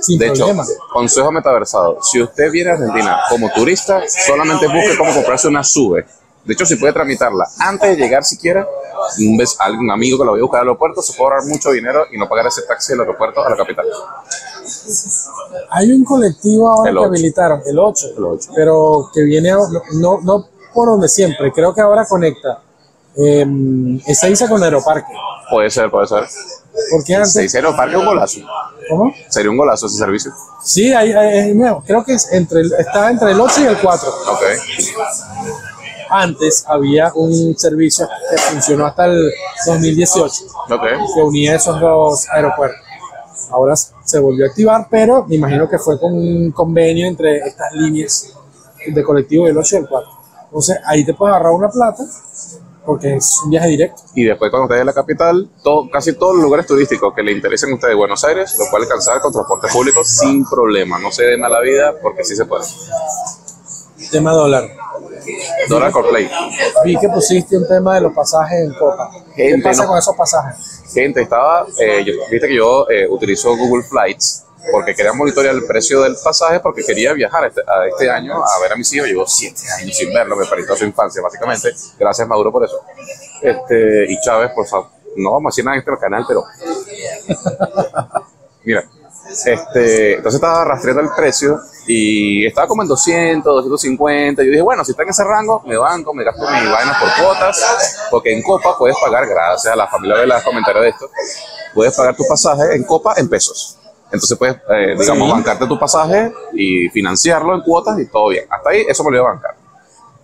sin 0.00 0.18
De 0.18 0.26
hecho, 0.28 0.46
problema. 0.46 0.64
consejo 0.92 1.30
metaversado. 1.30 1.98
Si 2.02 2.20
usted 2.20 2.50
viene 2.50 2.70
a 2.70 2.74
Argentina 2.74 3.20
como 3.28 3.48
turista, 3.50 4.00
solamente 4.26 4.66
busque 4.66 4.96
cómo 4.98 5.12
comprarse 5.14 5.46
una 5.46 5.62
SUBE. 5.62 6.04
De 6.44 6.54
hecho, 6.54 6.66
si 6.66 6.74
puede 6.76 6.92
tramitarla 6.92 7.46
antes 7.58 7.90
de 7.90 7.96
llegar 8.02 8.24
siquiera, 8.24 8.66
un, 9.18 9.36
vez, 9.36 9.54
algún 9.60 9.90
amigo 9.90 10.18
que 10.18 10.24
lo 10.24 10.32
vaya 10.32 10.40
a 10.40 10.44
buscar 10.44 10.60
al 10.62 10.66
aeropuerto, 10.68 11.00
se 11.02 11.12
puede 11.12 11.34
ahorrar 11.34 11.48
mucho 11.48 11.70
dinero 11.70 12.06
y 12.10 12.18
no 12.18 12.28
pagar 12.28 12.46
ese 12.48 12.62
taxi 12.62 12.92
del 12.92 13.00
aeropuerto 13.00 13.44
a 13.44 13.50
la 13.50 13.56
capital. 13.56 13.86
Hay 15.70 15.92
un 15.92 16.04
colectivo 16.04 16.68
ahora 16.70 16.90
El 16.90 16.98
que 16.98 17.04
habilitaron, 17.04 17.62
el 17.66 17.78
8, 17.78 18.06
El 18.16 18.24
ocho. 18.24 18.50
pero 18.54 19.10
que 19.14 19.22
viene, 19.22 19.50
no, 19.52 20.20
no, 20.22 20.46
por 20.74 20.88
donde 20.88 21.08
siempre, 21.08 21.52
creo 21.52 21.74
que 21.74 21.80
ahora 21.80 22.04
conecta 22.06 22.60
eh, 23.16 23.46
Ezeiza 24.06 24.48
con 24.48 24.62
Aeroparque. 24.62 25.12
Puede 25.50 25.70
ser, 25.70 25.90
puede 25.90 26.06
ser. 26.06 26.24
Porque 26.90 27.06
Se 27.06 27.14
antes, 27.14 27.34
dice 27.34 27.62
parque 27.76 27.96
un 27.96 28.06
golazo. 28.06 28.40
¿cómo? 28.88 29.12
Sería 29.28 29.50
un 29.50 29.58
golazo 29.58 29.86
ese 29.86 29.98
servicio. 29.98 30.32
Sí, 30.64 30.92
hay, 30.92 31.12
hay-. 31.12 31.54
Creo 31.86 32.02
que 32.04 32.14
es 32.14 32.32
entre 32.32 32.62
el- 32.62 32.72
está 32.72 33.10
entre 33.10 33.32
el 33.32 33.40
8 33.40 33.60
y 33.60 33.64
el 33.64 33.78
4. 33.78 34.08
Ok. 34.08 34.42
Antes 36.14 36.64
había 36.68 37.10
un 37.14 37.56
servicio 37.56 38.06
que 38.30 38.36
funcionó 38.38 38.84
hasta 38.86 39.06
el 39.06 39.32
2018, 39.66 40.44
Ok. 40.70 40.82
que 41.14 41.22
unía 41.22 41.54
esos 41.56 41.80
dos 41.80 42.28
aeropuertos. 42.30 42.78
Ahora 43.50 43.74
se 43.76 44.18
volvió 44.18 44.44
a 44.44 44.48
activar, 44.48 44.88
pero 44.90 45.24
me 45.26 45.36
imagino 45.36 45.68
que 45.68 45.78
fue 45.78 45.98
con 45.98 46.12
un 46.12 46.52
convenio 46.52 47.06
entre 47.06 47.38
estas 47.38 47.72
líneas 47.72 48.30
de 48.86 49.02
colectivo 49.02 49.46
del 49.46 49.56
8 49.56 49.76
y 49.76 49.78
el 49.78 49.88
4. 49.88 50.10
Entonces 50.44 50.78
ahí 50.84 51.04
te 51.04 51.14
puedes 51.14 51.34
agarrar 51.34 51.52
una 51.52 51.70
plata, 51.70 52.02
porque 52.84 53.14
es 53.16 53.38
un 53.44 53.50
viaje 53.50 53.68
directo. 53.68 54.02
Y 54.14 54.24
después 54.24 54.50
cuando 54.50 54.66
esté 54.66 54.80
en 54.80 54.86
la 54.86 54.92
capital, 54.92 55.48
todo, 55.62 55.88
casi 55.90 56.12
todos 56.14 56.34
los 56.34 56.44
lugares 56.44 56.66
turísticos 56.66 57.14
que 57.14 57.22
le 57.22 57.32
interesen 57.32 57.70
a 57.70 57.74
usted 57.76 57.88
de 57.88 57.94
Buenos 57.94 58.22
Aires, 58.24 58.54
lo 58.58 58.66
puede 58.70 58.84
alcanzar 58.84 59.20
con 59.22 59.32
transporte 59.32 59.68
público 59.72 60.04
sin 60.04 60.44
problema. 60.44 60.98
No 60.98 61.10
se 61.10 61.24
den 61.24 61.40
mala 61.40 61.60
vida 61.60 61.94
porque 62.02 62.22
sí 62.24 62.36
se 62.36 62.44
puede. 62.44 62.64
Tema 64.10 64.32
dólar. 64.32 64.68
Dólar 65.68 65.92
Coldplay. 65.92 66.30
Vi 66.84 66.96
que 66.98 67.08
pusiste 67.08 67.56
un 67.56 67.66
tema 67.66 67.94
de 67.96 68.00
los 68.02 68.12
pasajes 68.12 68.58
en 68.66 68.74
Copa. 68.74 69.10
¿Qué 69.34 69.60
pasa 69.62 69.82
no. 69.82 69.88
con 69.90 69.98
esos 69.98 70.16
pasajes? 70.16 70.82
Gente, 70.92 71.22
estaba, 71.22 71.66
eh, 71.78 72.04
yo- 72.04 72.14
viste 72.30 72.48
que 72.48 72.54
yo 72.56 72.86
eh, 72.90 73.06
utilizo 73.08 73.56
Google 73.56 73.82
Flights 73.84 74.44
porque 74.70 74.94
quería 74.94 75.12
monitorear 75.12 75.54
el 75.54 75.64
precio 75.66 76.02
del 76.02 76.14
pasaje 76.22 76.60
porque 76.60 76.84
quería 76.84 77.12
viajar 77.14 77.46
este, 77.46 77.62
a 77.62 77.86
este 77.88 78.08
año 78.10 78.34
a 78.34 78.60
ver 78.60 78.72
a 78.72 78.76
mis 78.76 78.92
hijos. 78.92 79.08
Llevo 79.08 79.26
siete 79.26 79.62
años 79.80 79.96
sin 79.96 80.12
verlo, 80.12 80.36
me 80.36 80.46
perdió 80.46 80.76
su 80.76 80.84
infancia, 80.84 81.20
básicamente. 81.22 81.72
Gracias, 81.98 82.28
Maduro, 82.28 82.52
por 82.52 82.64
eso. 82.64 82.80
Este, 83.40 84.04
y 84.12 84.20
Chávez, 84.20 84.50
por 84.54 84.66
favor, 84.66 84.88
no 85.16 85.32
vamos 85.32 85.48
a 85.48 85.50
decir 85.52 85.64
nada 85.64 85.76
en 85.76 85.80
este 85.80 85.92
canal, 86.00 86.24
pero. 86.28 86.44
Mira, 88.64 88.84
este, 89.46 90.14
entonces 90.16 90.34
estaba 90.40 90.64
rastreando 90.64 91.02
el 91.02 91.10
precio 91.16 91.60
y 91.86 92.46
estaba 92.46 92.66
como 92.68 92.82
en 92.82 92.88
200, 92.88 93.44
250. 93.64 94.42
Yo 94.42 94.50
dije, 94.50 94.62
bueno, 94.62 94.84
si 94.84 94.92
está 94.92 95.02
en 95.02 95.08
ese 95.10 95.24
rango, 95.24 95.62
me 95.66 95.76
banco, 95.76 96.14
me 96.14 96.24
gasto 96.24 96.42
mis 96.42 96.70
vainas 96.70 96.96
por 97.00 97.24
cuotas, 97.24 97.96
porque 98.10 98.32
en 98.32 98.42
Copa 98.42 98.76
puedes 98.78 98.96
pagar, 98.98 99.26
gracias 99.26 99.72
a 99.72 99.76
la 99.76 99.86
familia 99.88 100.18
de 100.18 100.26
las 100.26 100.42
comentarios 100.44 100.82
de 100.84 100.88
esto, 100.90 101.10
puedes 101.74 101.96
pagar 101.96 102.14
tu 102.16 102.24
pasaje 102.28 102.74
en 102.76 102.84
Copa 102.84 103.14
en 103.16 103.28
pesos. 103.28 103.78
Entonces 104.12 104.36
puedes, 104.36 104.56
eh, 104.56 104.94
digamos, 104.98 105.26
Sí. 105.26 105.32
bancarte 105.32 105.66
tu 105.66 105.78
pasaje 105.78 106.32
y 106.52 106.88
financiarlo 106.90 107.54
en 107.54 107.62
cuotas 107.62 107.98
y 107.98 108.06
todo 108.06 108.28
bien. 108.28 108.44
Hasta 108.50 108.70
ahí 108.70 108.84
eso 108.86 109.02
me 109.04 109.10
lo 109.10 109.16
iba 109.18 109.30
a 109.30 109.32
bancar. 109.32 109.56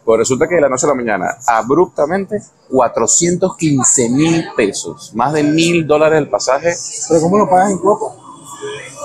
Pues 0.05 0.19
resulta 0.19 0.47
que 0.47 0.55
de 0.55 0.61
la 0.63 0.69
noche 0.69 0.87
a 0.87 0.91
la 0.91 0.95
mañana, 0.95 1.37
abruptamente, 1.47 2.41
415 2.71 4.09
mil 4.11 4.47
pesos, 4.57 5.13
más 5.15 5.33
de 5.33 5.43
mil 5.43 5.87
dólares 5.87 6.19
el 6.19 6.29
pasaje, 6.29 6.75
¿Pero 7.09 7.21
cómo 7.21 7.39
lo 7.39 7.49
pagas 7.49 7.71
en 7.73 7.79
Copa? 7.79 8.15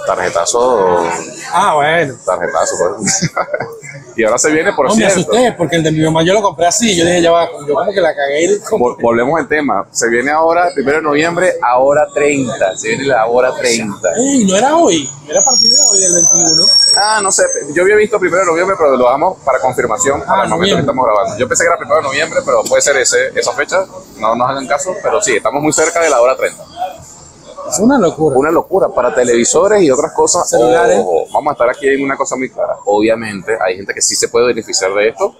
Tarjetazo, 0.06 0.98
Ah, 1.52 1.76
bueno. 1.76 2.16
tarjetazo. 2.26 2.76
pues. 3.00 3.32
y 4.16 4.24
ahora 4.24 4.38
se 4.38 4.52
viene, 4.52 4.74
por 4.74 4.88
No, 4.88 4.96
me 4.96 4.98
cierto, 5.10 5.32
asusté 5.32 5.54
porque 5.58 5.76
el 5.78 5.84
de 5.84 5.92
mi 5.92 6.04
mamá 6.04 6.24
yo 6.24 6.34
lo 6.34 6.42
compré 6.42 6.68
así. 6.68 6.96
Yo 6.96 7.06
dije, 7.06 7.22
ya 7.22 7.32
va, 7.32 7.48
yo 7.68 7.74
como 7.74 7.92
que 7.92 8.02
la 8.02 8.14
cagué 8.16 8.44
y 8.46 8.60
vol- 8.72 8.98
volvemos 9.02 9.40
al 9.40 9.48
tema, 9.48 9.88
se 9.92 10.10
viene 10.10 10.32
ahora, 10.32 10.70
primero 10.74 10.98
de 10.98 11.04
noviembre, 11.04 11.54
a 11.62 11.78
hora 11.80 12.08
30, 12.14 12.76
se 12.78 12.90
viene 12.90 13.06
la 13.06 13.26
hora 13.26 13.54
30. 13.56 13.96
Ey, 14.18 14.46
no 14.46 14.56
era 14.56 14.76
hoy, 14.76 15.10
era 15.28 15.40
a 15.40 15.44
partir 15.44 15.70
de 15.70 15.78
hoy, 15.90 16.00
del 16.02 16.14
21. 16.14 16.64
Ah, 16.96 17.20
no 17.24 17.32
sé, 17.32 17.44
yo 17.74 17.84
había 17.84 17.96
visto 17.96 18.20
primero 18.20 18.42
de 18.42 18.48
noviembre, 18.52 18.76
pero 18.78 18.96
lo 18.96 19.06
damos 19.06 19.38
para 19.44 19.60
confirmación 19.60 20.22
para 20.22 20.42
Ah, 20.42 20.44
el 20.46 20.50
momento 20.50 20.76
que 20.76 20.82
estamos 20.82 21.06
grabando. 21.06 21.38
Yo 21.38 21.48
pensé 21.48 21.64
que 21.64 21.68
era 21.70 21.78
primero 21.78 21.98
de 21.98 22.04
noviembre, 22.04 22.40
pero 22.46 22.64
puede 22.64 22.82
ser 22.82 22.98
ese, 22.98 23.30
esa 23.36 23.52
fecha, 23.54 23.86
no 24.18 24.36
nos 24.36 24.50
hagan 24.50 24.68
caso, 24.68 24.94
pero 25.02 25.22
sí, 25.22 25.38
estamos 25.38 25.62
muy 25.62 25.74
cerca 25.74 26.00
de 26.02 26.10
la 26.10 26.22
hora 26.22 26.36
30. 26.36 26.64
Es 27.70 27.80
una 27.80 27.98
locura. 27.98 28.38
Una 28.38 28.52
locura 28.52 28.90
para 28.90 29.14
televisores 29.14 29.82
y 29.82 29.90
otras 29.90 30.14
cosas. 30.14 30.50
Celulares. 30.50 31.00
Ojo, 31.00 31.26
vamos 31.34 31.52
a 31.52 31.54
estar 31.54 31.70
aquí 31.70 31.88
en 31.88 32.04
una 32.04 32.18
cosa 32.18 32.36
muy 32.36 32.50
clara. 32.50 32.76
Obviamente, 32.86 33.58
hay 33.60 33.78
gente 33.78 33.94
que 33.94 34.02
sí 34.02 34.16
se 34.16 34.28
puede 34.28 34.48
beneficiar 34.48 34.94
de 34.94 35.10
esto, 35.10 35.36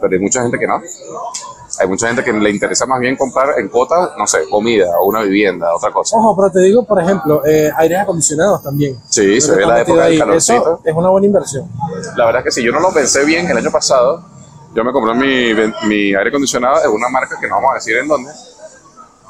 pero 0.00 0.12
hay 0.12 0.20
mucha 0.20 0.42
gente 0.42 0.58
que 0.58 0.66
no. 0.66 0.80
Hay 1.78 1.88
mucha 1.88 2.06
gente 2.06 2.22
que 2.22 2.32
le 2.32 2.50
interesa 2.50 2.84
más 2.84 3.00
bien 3.00 3.16
comprar 3.16 3.58
en 3.58 3.68
cuotas, 3.68 4.10
no 4.18 4.26
sé, 4.26 4.40
comida 4.50 4.90
o 5.00 5.06
una 5.06 5.22
vivienda, 5.22 5.74
otra 5.74 5.90
cosa. 5.90 6.16
Ojo, 6.18 6.36
pero 6.36 6.50
te 6.50 6.60
digo, 6.60 6.84
por 6.84 7.00
ejemplo, 7.00 7.42
eh, 7.46 7.70
aires 7.74 8.00
acondicionados 8.00 8.62
también. 8.62 9.00
Sí, 9.08 9.40
se 9.40 9.54
ve 9.54 9.64
la 9.64 9.80
época 9.80 10.04
del 10.04 10.18
calorcito. 10.18 10.60
Eso 10.60 10.80
es 10.84 10.94
una 10.94 11.08
buena 11.08 11.26
inversión. 11.26 11.70
La 12.16 12.26
verdad 12.26 12.40
es 12.40 12.44
que 12.44 12.50
sí, 12.60 12.62
yo 12.62 12.72
no 12.72 12.80
lo 12.80 12.92
pensé 12.92 13.24
bien 13.24 13.48
el 13.50 13.56
año 13.56 13.70
pasado. 13.70 14.22
Yo 14.74 14.84
me 14.84 14.92
compré 14.92 15.14
mi, 15.14 15.54
mi 15.86 16.14
aire 16.14 16.28
acondicionado 16.28 16.80
de 16.82 16.88
una 16.88 17.08
marca 17.08 17.36
que 17.40 17.46
no 17.46 17.56
vamos 17.56 17.72
a 17.72 17.74
decir 17.74 17.96
en 17.96 18.08
dónde, 18.08 18.30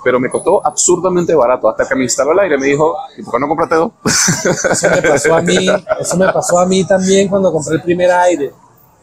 pero 0.04 0.18
me 0.20 0.28
costó 0.28 0.64
absurdamente 0.64 1.34
barato. 1.34 1.68
Hasta 1.68 1.88
que 1.88 1.94
me 1.94 2.04
instaló 2.04 2.32
el 2.32 2.40
aire 2.40 2.58
me 2.58 2.66
dijo, 2.66 2.96
¿y 3.16 3.22
por 3.22 3.34
qué 3.34 3.40
no 3.40 3.48
compraste 3.48 3.74
dos? 3.76 3.92
Eso 4.04 4.90
me 4.90 5.02
pasó 5.02 5.34
a 5.34 5.42
mí, 5.42 5.68
eso 6.00 6.16
me 6.16 6.32
pasó 6.32 6.58
a 6.58 6.66
mí 6.66 6.84
también 6.84 7.28
cuando 7.28 7.52
compré 7.52 7.76
el 7.76 7.82
primer 7.82 8.10
aire. 8.10 8.52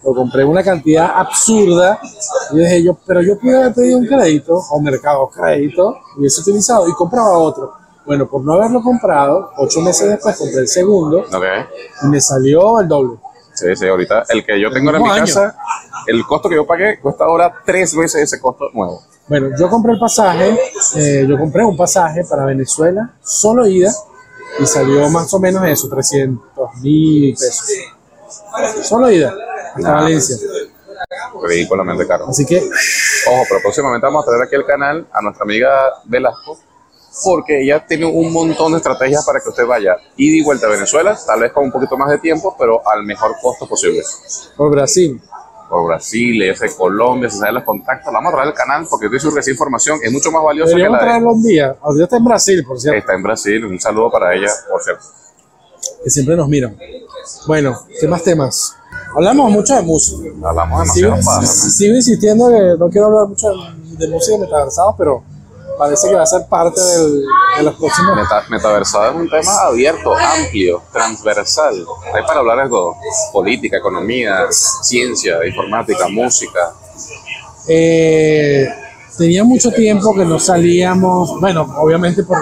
Lo 0.04 0.14
compré 0.14 0.46
una 0.46 0.64
cantidad 0.64 1.12
absurda. 1.14 2.00
Y 2.52 2.58
dije 2.58 2.84
yo, 2.84 2.98
pero 3.06 3.22
yo 3.22 3.38
pude 3.38 3.58
haber 3.58 3.74
pedido 3.74 3.98
un 3.98 4.06
crédito 4.06 4.54
o 4.54 4.80
mercado 4.80 5.30
crédito, 5.30 5.98
y 6.16 6.20
hubiese 6.20 6.42
utilizado 6.42 6.88
y 6.88 6.94
compraba 6.94 7.38
otro. 7.38 7.74
Bueno, 8.06 8.28
por 8.28 8.44
no 8.44 8.54
haberlo 8.54 8.82
comprado, 8.82 9.52
ocho 9.58 9.82
meses 9.82 10.10
después 10.10 10.36
compré 10.38 10.62
el 10.62 10.68
segundo 10.68 11.20
ok. 11.20 11.46
y 12.04 12.08
me 12.08 12.20
salió 12.20 12.80
el 12.80 12.88
doble. 12.88 13.18
Sí, 13.54 13.76
sí, 13.76 13.88
ahorita 13.88 14.24
el 14.30 14.46
que 14.46 14.60
yo 14.60 14.72
tengo 14.72 14.92
en 14.92 15.04
mi 15.04 15.10
año. 15.10 15.20
casa 15.20 15.56
el 16.10 16.26
costo 16.26 16.50
que 16.50 16.56
yo 16.56 16.66
pagué 16.66 17.00
cuesta 17.00 17.24
ahora 17.26 17.54
tres 17.66 17.96
veces 17.96 18.22
ese 18.24 18.40
costo 18.40 18.66
nuevo. 18.74 19.02
Bueno, 19.28 19.50
yo 19.60 19.70
compré 19.70 19.94
el 19.94 20.00
pasaje, 20.00 20.58
eh, 20.96 21.26
yo 21.28 21.38
compré 21.38 21.64
un 21.64 21.78
pasaje 21.78 22.24
para 22.28 22.46
Venezuela, 22.46 23.14
solo 23.24 23.68
ida, 23.68 23.92
y 24.60 24.66
salió 24.66 25.08
más 25.10 25.32
o 25.34 25.40
menos 25.40 25.64
eso, 25.68 25.88
300 25.88 26.76
mil 26.82 27.34
pesos. 27.36 27.70
Solo 28.84 29.12
ida, 29.12 29.34
hasta 29.76 29.80
Nah. 29.82 30.02
Valencia. 30.02 30.38
Ridículamente 31.42 32.06
caro. 32.08 32.28
Así 32.28 32.46
que, 32.46 32.58
Ojo, 32.58 33.44
pero 33.48 33.62
próximamente 33.62 34.06
vamos 34.06 34.24
a 34.24 34.28
traer 34.30 34.44
aquí 34.44 34.56
al 34.56 34.66
canal 34.66 35.08
a 35.14 35.22
nuestra 35.22 35.44
amiga 35.44 35.70
Velasco, 36.06 36.58
porque 37.24 37.62
ella 37.62 37.86
tiene 37.86 38.06
un 38.06 38.32
montón 38.32 38.72
de 38.72 38.78
estrategias 38.78 39.26
para 39.26 39.40
que 39.42 39.50
usted 39.50 39.66
vaya 39.66 39.96
ida 40.18 40.38
y 40.38 40.42
vuelta 40.42 40.68
a 40.68 40.70
Venezuela, 40.70 41.18
tal 41.26 41.42
vez 41.42 41.52
con 41.52 41.66
un 41.66 41.72
poquito 41.72 41.98
más 41.98 42.10
de 42.10 42.18
tiempo, 42.18 42.56
pero 42.58 42.82
al 42.88 43.04
mejor 43.04 43.36
costo 43.42 43.68
posible. 43.68 44.02
por 44.58 44.72
Brasil. 44.72 45.22
Por 45.70 45.86
Brasil, 45.86 46.42
ese 46.42 46.76
Colombia, 46.76 47.30
si 47.30 47.38
sabe 47.38 47.52
los 47.54 47.64
contactos, 47.64 48.12
la 48.12 48.20
vamos 48.20 48.34
a 48.34 48.36
traer 48.38 48.48
al 48.50 48.54
canal 48.56 48.88
porque 48.90 49.06
estoy 49.06 49.20
seguro 49.20 49.36
que 49.36 49.42
esa 49.42 49.52
información 49.52 50.00
es 50.04 50.12
mucho 50.12 50.32
más 50.32 50.44
valiosa 50.44 50.76
que 50.76 50.80
la 50.82 50.98
de... 50.98 51.04
traerlo 51.04 51.32
un 51.34 51.44
día. 51.44 51.76
Ahorita 51.82 52.04
está 52.06 52.18
en 52.18 52.26
Brasil, 52.26 52.64
por 52.68 52.80
cierto, 52.80 52.98
Está 53.00 53.14
en 53.14 53.22
Brasil, 53.24 53.66
un 53.66 53.80
saludo 53.80 54.10
para 54.12 54.34
ella, 54.36 54.50
por 54.70 54.82
cierto. 54.82 55.04
que 56.04 56.10
siempre 56.10 56.36
nos 56.36 56.48
miran. 56.50 56.76
Bueno, 57.46 57.80
¿qué 58.00 58.08
más 58.08 58.24
temas? 58.24 58.76
Hablamos 59.16 59.52
mucho 59.52 59.76
de 59.76 59.82
música. 59.84 60.30
Hablamos 60.44 60.90
Sigo, 60.94 61.10
demasiado 61.12 61.40
paja, 61.42 61.44
s- 61.44 61.72
sigo 61.72 61.96
insistiendo 61.96 62.50
que 62.50 62.76
no 62.80 62.90
quiero 62.90 63.08
hablar 63.08 63.28
mucho 63.28 63.48
de, 63.98 64.08
música 64.08 64.38
metaversados, 64.40 64.96
pero 64.98 65.24
parece 65.80 66.10
que 66.10 66.16
va 66.16 66.22
a 66.24 66.26
ser 66.28 66.46
parte 66.48 66.80
del- 66.80 67.24
de 67.58 67.64
los 67.64 67.74
próximos. 67.76 68.16
Meta, 68.16 68.44
metaversado 68.50 69.10
es 69.12 69.16
un 69.16 69.30
tema 69.30 69.52
abierto, 69.64 70.14
amplio, 70.16 70.84
transversal. 70.94 71.84
Hay 72.14 72.22
para 72.24 72.42
hablar 72.42 72.70
todo. 72.70 72.96
Política, 73.34 73.78
economía, 73.78 74.46
ciencia, 74.52 75.38
informática, 75.48 76.08
música. 76.10 76.60
Eh, 77.68 78.68
tenía 79.18 79.44
mucho 79.44 79.72
tiempo 79.72 80.14
que 80.16 80.26
no 80.26 80.40
salíamos, 80.40 81.40
bueno, 81.40 81.62
obviamente 81.80 82.24
por 82.24 82.38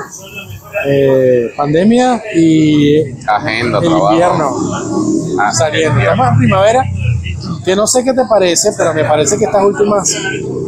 eh, 0.88 1.54
pandemia 1.58 2.22
y 2.36 3.02
Agenda, 3.28 3.80
el 3.80 3.84
trabajo. 3.86 4.12
invierno 4.12 4.58
Ah, 5.40 5.52
saliendo. 5.54 6.00
En 6.02 6.38
primavera, 6.38 6.84
que 7.68 7.76
no 7.76 7.86
sé 7.86 8.01
qué 8.01 8.13
te 8.13 8.24
parece, 8.24 8.72
pero 8.78 8.93
me 8.93 9.03
parece 9.03 9.38
que 9.38 9.43
estas 9.43 9.61
últimas 9.61 10.15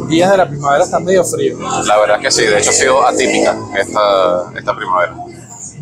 días 0.06 0.30
de 0.32 0.36
la 0.36 0.46
primavera 0.46 0.84
están 0.84 1.02
medio 1.02 1.24
frío. 1.24 1.58
La 1.86 1.98
verdad 1.98 2.18
es 2.18 2.22
que 2.24 2.30
sí, 2.30 2.46
de 2.46 2.58
hecho 2.58 2.68
ha 2.68 2.72
sido 2.74 3.06
atípica 3.06 3.56
esta, 3.74 4.52
esta 4.54 4.76
primavera. 4.76 5.16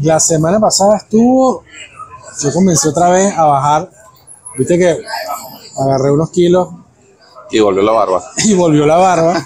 La 0.01 0.21
semana 0.21 0.61
pasada 0.61 0.99
estuvo, 0.99 1.65
yo 2.41 2.53
comencé 2.53 2.91
otra 2.91 3.11
vez 3.11 3.37
a 3.37 3.47
bajar, 3.47 3.91
viste 4.57 4.79
que 4.79 4.97
agarré 5.77 6.13
unos 6.13 6.31
kilos 6.31 6.69
Y 7.51 7.59
volvió 7.59 7.83
la 7.83 7.93
barba. 7.93 8.23
y 8.45 8.55
volvió 8.55 8.87
la 8.87 8.97
barba. 8.99 9.45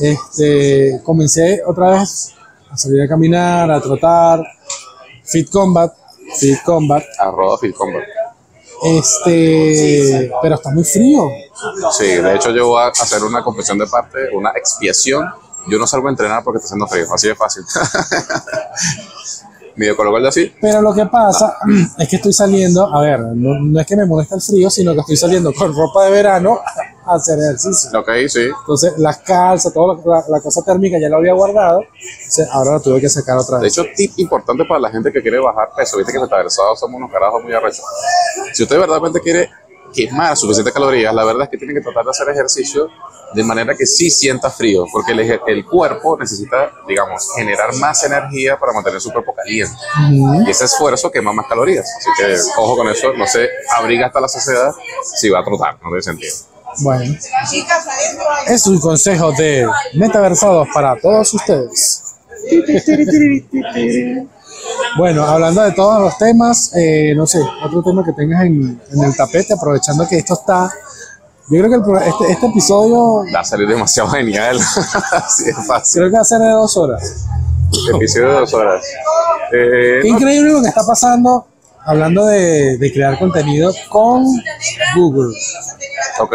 Este, 0.00 1.00
comencé 1.02 1.62
otra 1.66 1.98
vez 1.98 2.32
a 2.70 2.76
salir 2.76 3.02
a 3.02 3.08
caminar, 3.08 3.68
a 3.72 3.80
trotar, 3.80 4.40
fit 5.24 5.50
combat, 5.50 5.92
fit 6.38 6.62
combat. 6.62 7.02
Arroba 7.18 7.58
Phil 7.58 7.74
Combat. 7.74 8.04
Este, 8.82 10.30
pero 10.42 10.54
está 10.54 10.70
muy 10.70 10.84
frío. 10.84 11.28
Sí, 11.92 12.06
de 12.06 12.34
hecho 12.34 12.50
yo 12.50 12.68
voy 12.68 12.82
a 12.82 12.88
hacer 12.88 13.22
una 13.22 13.42
confesión 13.42 13.78
de 13.78 13.86
parte, 13.86 14.18
una 14.34 14.50
expiación. 14.50 15.26
Yo 15.68 15.78
no 15.78 15.86
salgo 15.86 16.08
a 16.08 16.10
entrenar 16.10 16.42
porque 16.44 16.58
está 16.58 16.66
haciendo 16.66 16.86
frío, 16.86 17.06
así 17.12 17.28
de 17.28 17.34
fácil. 17.34 17.64
Medio 19.76 19.94
de 19.94 20.28
así. 20.28 20.52
Pero 20.60 20.82
lo 20.82 20.92
que 20.92 21.06
pasa 21.06 21.56
es 21.98 22.08
que 22.08 22.16
estoy 22.16 22.32
saliendo, 22.32 22.92
a 22.92 23.00
ver, 23.00 23.20
no, 23.20 23.60
no 23.60 23.80
es 23.80 23.86
que 23.86 23.96
me 23.96 24.06
molesta 24.06 24.34
el 24.34 24.42
frío, 24.42 24.70
sino 24.70 24.92
que 24.94 25.00
estoy 25.00 25.16
saliendo 25.16 25.52
con 25.52 25.74
ropa 25.74 26.04
de 26.04 26.10
verano 26.10 26.60
hacer 27.14 27.38
ejercicio. 27.38 27.98
Ok, 27.98 28.08
sí. 28.28 28.48
Entonces, 28.60 28.94
las 28.98 29.18
calzas, 29.18 29.72
toda 29.72 29.96
la, 30.04 30.24
la 30.28 30.40
cosa 30.40 30.62
térmica 30.62 30.98
ya 31.00 31.08
la 31.08 31.16
había 31.16 31.32
guardado, 31.34 31.80
entonces 31.82 32.48
ahora 32.52 32.72
la 32.72 32.80
tuve 32.80 33.00
que 33.00 33.08
sacar 33.08 33.36
otra 33.38 33.58
De 33.58 33.64
vez. 33.64 33.72
hecho, 33.78 33.84
tip 33.96 34.12
importante 34.18 34.64
para 34.68 34.80
la 34.80 34.90
gente 34.90 35.12
que 35.12 35.20
quiere 35.22 35.38
bajar 35.38 35.70
peso. 35.76 35.96
Viste 35.98 36.12
que 36.12 36.20
metaversados 36.20 36.78
somos 36.80 36.96
unos 36.98 37.10
carajos 37.10 37.42
muy 37.42 37.52
arrechos. 37.52 37.84
Si 38.52 38.62
usted 38.62 38.76
verdaderamente 38.78 39.20
quiere 39.20 39.48
quemar 39.94 40.36
suficientes 40.36 40.72
calorías, 40.74 41.14
la 41.14 41.24
verdad 41.24 41.44
es 41.44 41.48
que 41.48 41.56
tiene 41.58 41.74
que 41.74 41.80
tratar 41.80 42.04
de 42.04 42.10
hacer 42.10 42.28
ejercicio 42.28 42.88
de 43.34 43.44
manera 43.44 43.74
que 43.76 43.84
sí 43.84 44.10
sienta 44.10 44.48
frío, 44.50 44.86
porque 44.90 45.12
el, 45.12 45.20
el 45.46 45.64
cuerpo 45.66 46.16
necesita, 46.18 46.70
digamos, 46.86 47.28
generar 47.36 47.74
más 47.74 48.02
energía 48.04 48.58
para 48.58 48.72
mantener 48.72 49.02
su 49.02 49.10
cuerpo 49.12 49.34
caliente. 49.34 49.70
Ujú. 50.14 50.44
Y 50.46 50.50
ese 50.50 50.64
esfuerzo 50.64 51.10
quema 51.10 51.32
más 51.34 51.46
calorías. 51.46 51.86
Así 51.98 52.08
que 52.16 52.36
ojo 52.58 52.76
con 52.76 52.88
eso, 52.88 53.12
no 53.12 53.26
se 53.26 53.48
abriga 53.76 54.06
hasta 54.06 54.20
la 54.20 54.28
saciedad 54.28 54.70
si 55.16 55.28
va 55.28 55.40
a 55.40 55.44
trotar, 55.44 55.74
no 55.82 55.88
tiene 55.90 56.02
sentido. 56.02 56.34
Bueno, 56.80 57.14
es 58.46 58.66
un 58.66 58.78
consejo 58.80 59.32
de 59.32 59.66
metaversados 59.94 60.68
para 60.72 60.96
todos 61.00 61.34
ustedes. 61.34 62.04
Bueno, 64.96 65.24
hablando 65.24 65.62
de 65.62 65.72
todos 65.72 66.00
los 66.00 66.18
temas, 66.18 66.72
eh, 66.74 67.14
no 67.16 67.26
sé, 67.26 67.40
otro 67.64 67.82
tema 67.82 68.04
que 68.04 68.12
tengas 68.12 68.42
en, 68.44 68.80
en 68.92 69.04
el 69.04 69.16
tapete, 69.16 69.54
aprovechando 69.54 70.08
que 70.08 70.18
esto 70.18 70.34
está. 70.34 70.70
Yo 71.50 71.62
creo 71.62 71.82
que 71.82 71.90
el 71.90 72.08
este, 72.08 72.32
este 72.32 72.46
episodio 72.46 73.24
Va 73.34 73.40
a 73.40 73.44
salir 73.44 73.66
demasiado 73.68 74.10
genial. 74.10 74.58
Así 75.12 75.44
de 75.44 75.54
fácil. 75.54 76.00
creo 76.00 76.10
que 76.10 76.16
va 76.16 76.22
a 76.22 76.24
ser 76.24 76.40
de 76.40 76.50
dos 76.50 76.76
horas. 76.76 77.26
Episodio 77.94 78.28
de 78.28 78.34
dos 78.34 78.54
horas. 78.54 78.84
Eh, 79.52 80.00
Qué 80.02 80.10
no, 80.10 80.18
increíble 80.18 80.52
lo 80.52 80.62
que 80.62 80.68
está 80.68 80.84
pasando 80.86 81.46
hablando 81.86 82.26
de, 82.26 82.76
de 82.76 82.92
crear 82.92 83.18
contenido 83.18 83.72
con 83.88 84.26
Google. 84.94 85.34
Ok. 86.20 86.34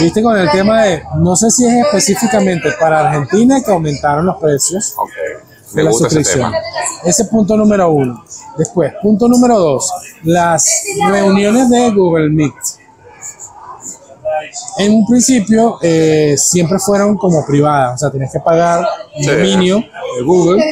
Viste 0.00 0.22
con 0.22 0.36
el 0.38 0.50
tema 0.50 0.82
de, 0.84 1.02
no 1.18 1.34
sé 1.36 1.50
si 1.50 1.66
es 1.66 1.84
específicamente 1.86 2.70
para 2.80 3.00
Argentina 3.10 3.60
que 3.62 3.70
aumentaron 3.70 4.26
los 4.26 4.36
precios 4.38 4.94
de 5.72 5.82
la 5.82 5.90
gusta 5.90 6.06
ese 6.08 6.16
suscripción. 6.16 6.52
tema. 6.52 6.62
Ese 7.04 7.24
punto 7.26 7.56
número 7.56 7.90
uno. 7.90 8.24
Después, 8.58 8.92
punto 9.02 9.28
número 9.28 9.58
dos, 9.58 9.90
las 10.24 10.66
reuniones 11.08 11.70
de 11.70 11.90
Google 11.90 12.28
Meet. 12.30 12.52
En 14.78 14.92
un 14.92 15.06
principio 15.06 15.78
eh, 15.82 16.34
siempre 16.36 16.78
fueron 16.78 17.16
como 17.16 17.44
privadas, 17.46 17.94
o 17.94 17.98
sea, 17.98 18.10
tenías 18.10 18.32
que 18.32 18.40
pagar 18.40 18.86
un 19.16 19.24
Sí. 19.24 19.30
dominio 19.30 19.76
de 19.78 20.22
Google 20.24 20.64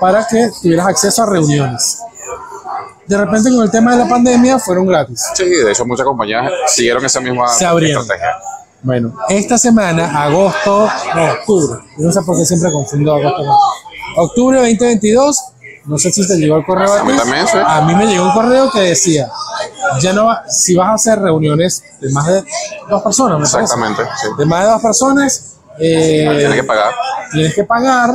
para 0.00 0.26
que 0.26 0.50
tuvieras 0.62 0.86
acceso 0.88 1.22
a 1.22 1.26
reuniones. 1.26 2.00
De 3.06 3.16
repente 3.16 3.50
con 3.50 3.62
el 3.62 3.70
tema 3.70 3.92
de 3.96 4.04
la 4.04 4.08
pandemia 4.08 4.58
fueron 4.58 4.86
gratis. 4.86 5.22
Sí, 5.34 5.44
de 5.44 5.70
hecho 5.70 5.84
muchas 5.86 6.04
compañías 6.06 6.50
siguieron 6.68 7.04
esa 7.04 7.20
misma 7.20 7.48
Se 7.48 7.64
abrieron. 7.64 8.02
estrategia. 8.02 8.32
Bueno, 8.82 9.14
esta 9.28 9.58
semana, 9.58 10.22
agosto, 10.22 10.88
no, 11.14 11.24
octubre, 11.32 11.80
no 11.98 12.12
sé 12.12 12.22
por 12.22 12.36
qué 12.36 12.44
siempre 12.44 12.70
confundo 12.70 13.14
agosto 13.14 13.36
con 13.44 14.24
octubre 14.24 14.58
2022, 14.58 15.42
no 15.86 15.98
sé 15.98 16.12
si 16.12 16.26
te 16.26 16.36
llegó 16.36 16.56
el 16.56 16.64
correo 16.64 16.92
A 16.92 17.02
mí 17.04 17.16
también, 17.16 17.46
sí. 17.48 17.58
A 17.64 17.80
mí 17.82 17.94
me 17.94 18.06
llegó 18.06 18.26
un 18.26 18.32
correo 18.32 18.70
que 18.70 18.80
decía, 18.80 19.28
ya 20.00 20.12
no 20.12 20.26
va, 20.26 20.44
si 20.48 20.74
vas 20.74 20.88
a 20.88 20.94
hacer 20.94 21.20
reuniones 21.20 21.82
de 22.00 22.10
más 22.12 22.26
de 22.26 22.44
dos 22.88 23.02
personas, 23.02 23.38
me 23.40 23.46
parece. 23.48 23.60
Exactamente, 23.74 24.02
sí. 24.20 24.28
De 24.38 24.46
más 24.46 24.64
de 24.64 24.70
dos 24.70 24.82
personas, 24.82 25.56
eh, 25.78 26.34
Tienes 26.38 26.54
que 26.56 26.64
pagar. 26.64 26.94
tienes 27.32 27.54
que 27.54 27.64
pagar, 27.64 28.10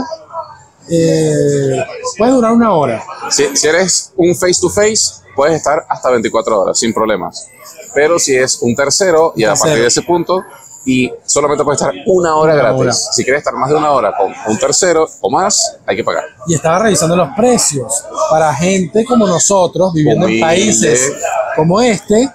eh, 0.91 1.85
puede 2.17 2.31
durar 2.31 2.51
una 2.51 2.73
hora. 2.73 3.03
Si, 3.29 3.55
si 3.55 3.67
eres 3.67 4.11
un 4.17 4.35
face 4.35 4.59
to 4.61 4.69
face, 4.69 5.21
puedes 5.35 5.55
estar 5.55 5.85
hasta 5.89 6.09
24 6.11 6.59
horas 6.61 6.77
sin 6.79 6.93
problemas. 6.93 7.47
Pero 7.93 8.19
si 8.19 8.35
es 8.35 8.61
un 8.61 8.75
tercero 8.75 9.33
y 9.35 9.43
a 9.43 9.49
Tercero. 9.49 9.65
partir 9.65 9.81
de 9.81 9.87
ese 9.87 10.01
punto 10.03 10.41
y 10.85 11.11
solamente 11.25 11.63
puedes 11.63 11.79
estar 11.79 11.93
una 12.07 12.35
hora 12.35 12.53
Una 12.53 12.61
gratis. 12.63 12.81
hora. 12.81 12.93
Si 12.93 13.23
quieres 13.23 13.39
estar 13.41 13.53
más 13.53 13.69
de 13.69 13.75
una 13.75 13.91
hora 13.91 14.13
con 14.17 14.33
un 14.47 14.57
tercero 14.59 15.07
o 15.21 15.29
más, 15.29 15.77
hay 15.85 15.95
que 15.95 16.03
pagar. 16.03 16.23
y 16.47 16.55
estaba 16.55 16.79
revisando 16.79 17.15
los 17.15 17.29
precios 17.37 18.03
para 18.29 18.53
gente 18.53 19.05
como 19.05 19.27
nosotros 19.27 19.93
viviendo 19.93 20.25
en 20.25 20.31
Humilde. 20.31 20.45
países 20.45 21.13
como 21.55 21.79
este. 21.81 22.29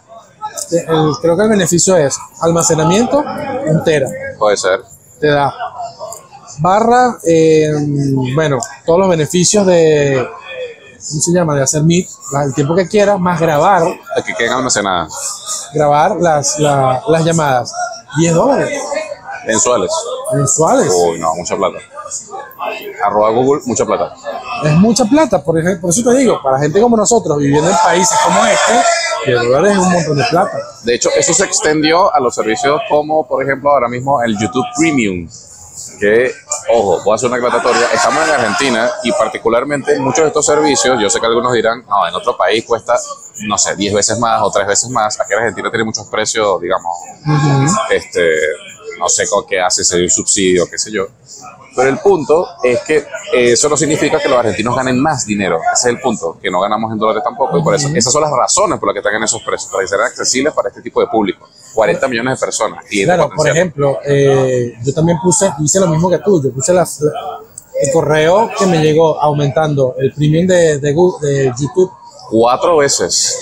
el- 0.72 1.12
creo 1.20 1.36
que 1.36 1.42
el 1.42 1.48
beneficio 1.50 1.96
es 1.96 2.16
almacenamiento 2.40 3.22
entera, 3.66 4.08
Puede 4.38 4.56
ser. 4.56 4.80
te 5.20 5.26
da 5.28 5.52
barra, 6.58 7.18
eh, 7.24 7.70
bueno, 8.34 8.58
todos 8.84 8.98
los 9.00 9.08
beneficios 9.08 9.66
de, 9.66 10.26
¿cómo 11.08 11.20
se 11.20 11.32
llama? 11.32 11.54
De 11.54 11.62
hacer 11.62 11.82
Meet, 11.82 12.06
el 12.44 12.54
tiempo 12.54 12.74
que 12.74 12.88
quieras, 12.88 13.18
más 13.20 13.40
grabar, 13.40 13.82
Que 14.24 14.34
queden 14.34 14.52
almacenadas. 14.52 15.12
grabar 15.74 16.16
las, 16.16 16.58
la- 16.58 17.02
las 17.08 17.24
llamadas. 17.24 17.72
10 18.18 18.34
dólares 18.34 18.80
Mensuales. 19.46 19.90
mensuales. 20.32 20.92
Uy, 20.92 21.18
no, 21.20 21.34
mucha 21.34 21.54
plata. 21.56 21.78
Arroba 23.04 23.30
Google, 23.30 23.62
mucha 23.66 23.84
plata. 23.84 24.14
Es 24.64 24.72
mucha 24.74 25.04
plata, 25.04 25.42
por, 25.44 25.58
ejemplo, 25.58 25.82
por 25.82 25.90
eso 25.90 26.02
te 26.02 26.16
digo, 26.16 26.40
para 26.42 26.58
gente 26.58 26.80
como 26.80 26.96
nosotros, 26.96 27.36
viviendo 27.38 27.68
en 27.70 27.76
países 27.76 28.16
como 28.24 28.44
este, 28.46 28.72
10 29.26 29.40
dólares 29.42 29.72
es 29.72 29.78
un 29.78 29.92
montón 29.92 30.16
de 30.16 30.24
plata. 30.30 30.58
De 30.82 30.94
hecho, 30.94 31.10
eso 31.16 31.34
se 31.34 31.44
extendió 31.44 32.12
a 32.12 32.18
los 32.20 32.34
servicios 32.34 32.80
como, 32.88 33.26
por 33.28 33.42
ejemplo, 33.44 33.70
ahora 33.70 33.88
mismo 33.88 34.22
el 34.22 34.36
YouTube 34.38 34.64
Premium. 34.76 35.28
Que, 35.98 36.32
ojo, 36.72 37.02
voy 37.04 37.12
a 37.12 37.14
hacer 37.16 37.28
una 37.28 37.36
aclaratoria, 37.36 37.86
estamos 37.92 38.24
en 38.24 38.30
Argentina 38.34 38.90
y 39.02 39.12
particularmente 39.12 39.98
muchos 39.98 40.22
de 40.22 40.28
estos 40.28 40.46
servicios, 40.46 41.00
yo 41.00 41.10
sé 41.10 41.20
que 41.20 41.26
algunos 41.26 41.52
dirán, 41.52 41.84
no, 41.86 42.06
en 42.06 42.14
otro 42.14 42.36
país 42.36 42.64
cuesta, 42.64 42.96
no 43.46 43.58
sé, 43.58 43.76
10 43.76 43.94
veces 43.94 44.18
más 44.18 44.40
o 44.42 44.50
3 44.50 44.66
veces 44.66 44.90
más, 44.90 45.18
aquí 45.20 45.32
en 45.32 45.38
Argentina 45.40 45.70
tiene 45.70 45.84
muchos 45.84 46.06
precios, 46.06 46.60
digamos, 46.60 46.96
este, 47.90 48.30
no 48.98 49.08
sé 49.08 49.28
con 49.28 49.46
qué 49.46 49.60
hace, 49.60 49.84
si 49.84 49.96
hay 49.96 50.02
un 50.02 50.10
subsidio, 50.10 50.68
qué 50.70 50.78
sé 50.78 50.90
yo. 50.90 51.06
Pero 51.76 51.90
el 51.90 51.98
punto 51.98 52.46
es 52.62 52.80
que 52.80 52.96
eh, 52.96 53.52
eso 53.52 53.68
no 53.68 53.76
significa 53.76 54.18
que 54.18 54.28
los 54.28 54.38
argentinos 54.38 54.74
ganen 54.74 54.98
más 55.00 55.26
dinero. 55.26 55.58
Ese 55.72 55.88
es 55.90 55.94
el 55.94 56.00
punto, 56.00 56.38
que 56.40 56.50
no 56.50 56.60
ganamos 56.60 56.90
en 56.90 56.98
dólares 56.98 57.22
tampoco. 57.22 57.58
Y 57.58 57.62
por 57.62 57.74
eso, 57.74 57.88
esas 57.94 58.12
son 58.12 58.22
las 58.22 58.30
razones 58.32 58.78
por 58.78 58.88
las 58.88 58.94
que 58.94 59.00
están 59.00 59.14
en 59.14 59.22
esos 59.24 59.42
precios, 59.42 59.70
para 59.70 59.82
que 59.84 59.88
sean 59.88 60.00
accesibles 60.00 60.52
para 60.54 60.70
este 60.70 60.80
tipo 60.80 61.00
de 61.00 61.06
público. 61.08 61.46
40 61.74 62.08
millones 62.08 62.40
de 62.40 62.46
personas. 62.46 62.84
Y 62.90 63.04
Claro, 63.04 63.28
por 63.36 63.46
ejemplo, 63.48 63.98
eh, 64.04 64.74
yo 64.82 64.94
también 64.94 65.18
puse, 65.22 65.50
hice 65.62 65.78
lo 65.80 65.88
mismo 65.88 66.08
que 66.08 66.18
tú, 66.20 66.42
yo 66.42 66.50
puse 66.52 66.72
la- 66.72 66.86
el 67.82 67.92
correo 67.92 68.48
que 68.58 68.64
me 68.66 68.78
llegó 68.82 69.20
aumentando 69.20 69.94
el 69.98 70.14
premium 70.14 70.46
de, 70.46 70.78
de, 70.78 70.94
de 71.20 71.52
YouTube, 71.58 71.90
Cuatro 72.30 72.78
veces. 72.78 73.38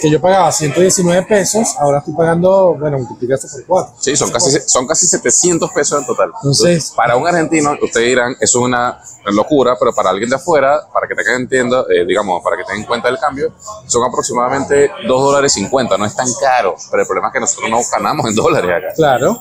que 0.00 0.10
yo 0.10 0.20
pagaba 0.20 0.50
119 0.50 1.22
pesos, 1.26 1.74
ahora 1.78 1.98
estoy 1.98 2.14
pagando, 2.14 2.74
bueno, 2.78 2.98
multiplica 2.98 3.34
eso 3.36 3.48
por 3.48 3.64
4. 3.66 3.94
Sí, 4.00 4.16
son 4.16 4.30
casi, 4.30 4.58
son 4.66 4.86
casi 4.86 5.06
700 5.06 5.70
pesos 5.70 6.00
en 6.00 6.06
total. 6.06 6.30
Entonces- 6.36 6.92
para 6.96 7.16
un 7.16 7.26
argentino, 7.26 7.72
ustedes 7.80 8.08
dirán, 8.08 8.32
eso 8.40 8.58
es 8.58 8.64
una 8.64 9.00
locura, 9.26 9.76
pero 9.78 9.92
para 9.94 10.10
alguien 10.10 10.28
de 10.30 10.36
afuera, 10.36 10.86
para 10.92 11.06
que 11.08 11.14
tengan 11.14 11.42
entienda, 11.42 11.84
eh, 11.88 12.04
digamos, 12.06 12.42
para 12.42 12.56
que 12.56 12.64
tengan 12.64 12.80
en 12.80 12.86
cuenta 12.86 13.08
el 13.08 13.18
cambio, 13.18 13.52
son 13.86 14.02
aproximadamente 14.04 14.90
2 15.06 15.22
dólares 15.22 15.52
50. 15.52 15.96
No 15.96 16.04
es 16.04 16.14
tan 16.14 16.28
caro, 16.40 16.76
pero 16.90 17.02
el 17.02 17.06
problema 17.06 17.28
es 17.28 17.32
que 17.34 17.40
nosotros 17.40 17.70
no 17.70 17.78
ganamos 17.90 18.26
en 18.28 18.34
dólares 18.34 18.70
acá. 18.70 18.94
Claro, 18.94 19.40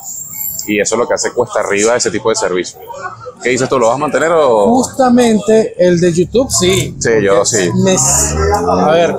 Y 0.66 0.80
eso 0.80 0.96
es 0.96 1.00
lo 1.00 1.08
que 1.08 1.14
hace 1.16 1.34
cuesta 1.34 1.60
arriba 1.60 1.96
ese 1.98 2.10
tipo 2.10 2.30
de 2.30 2.36
servicio. 2.36 2.80
¿Qué 3.44 3.50
dices 3.50 3.68
tú? 3.70 3.78
¿Lo 3.78 3.88
vas 3.88 3.96
a 3.96 4.00
mantener 4.00 4.32
o...? 4.32 4.68
justamente 4.76 5.76
el 5.78 6.00
de 6.00 6.14
YouTube, 6.14 6.50
sí. 6.50 6.96
Sí, 7.00 7.10
yo 7.24 7.44
sí. 7.46 7.70
Me- 7.84 7.96
a 8.82 8.92
ver, 8.92 9.16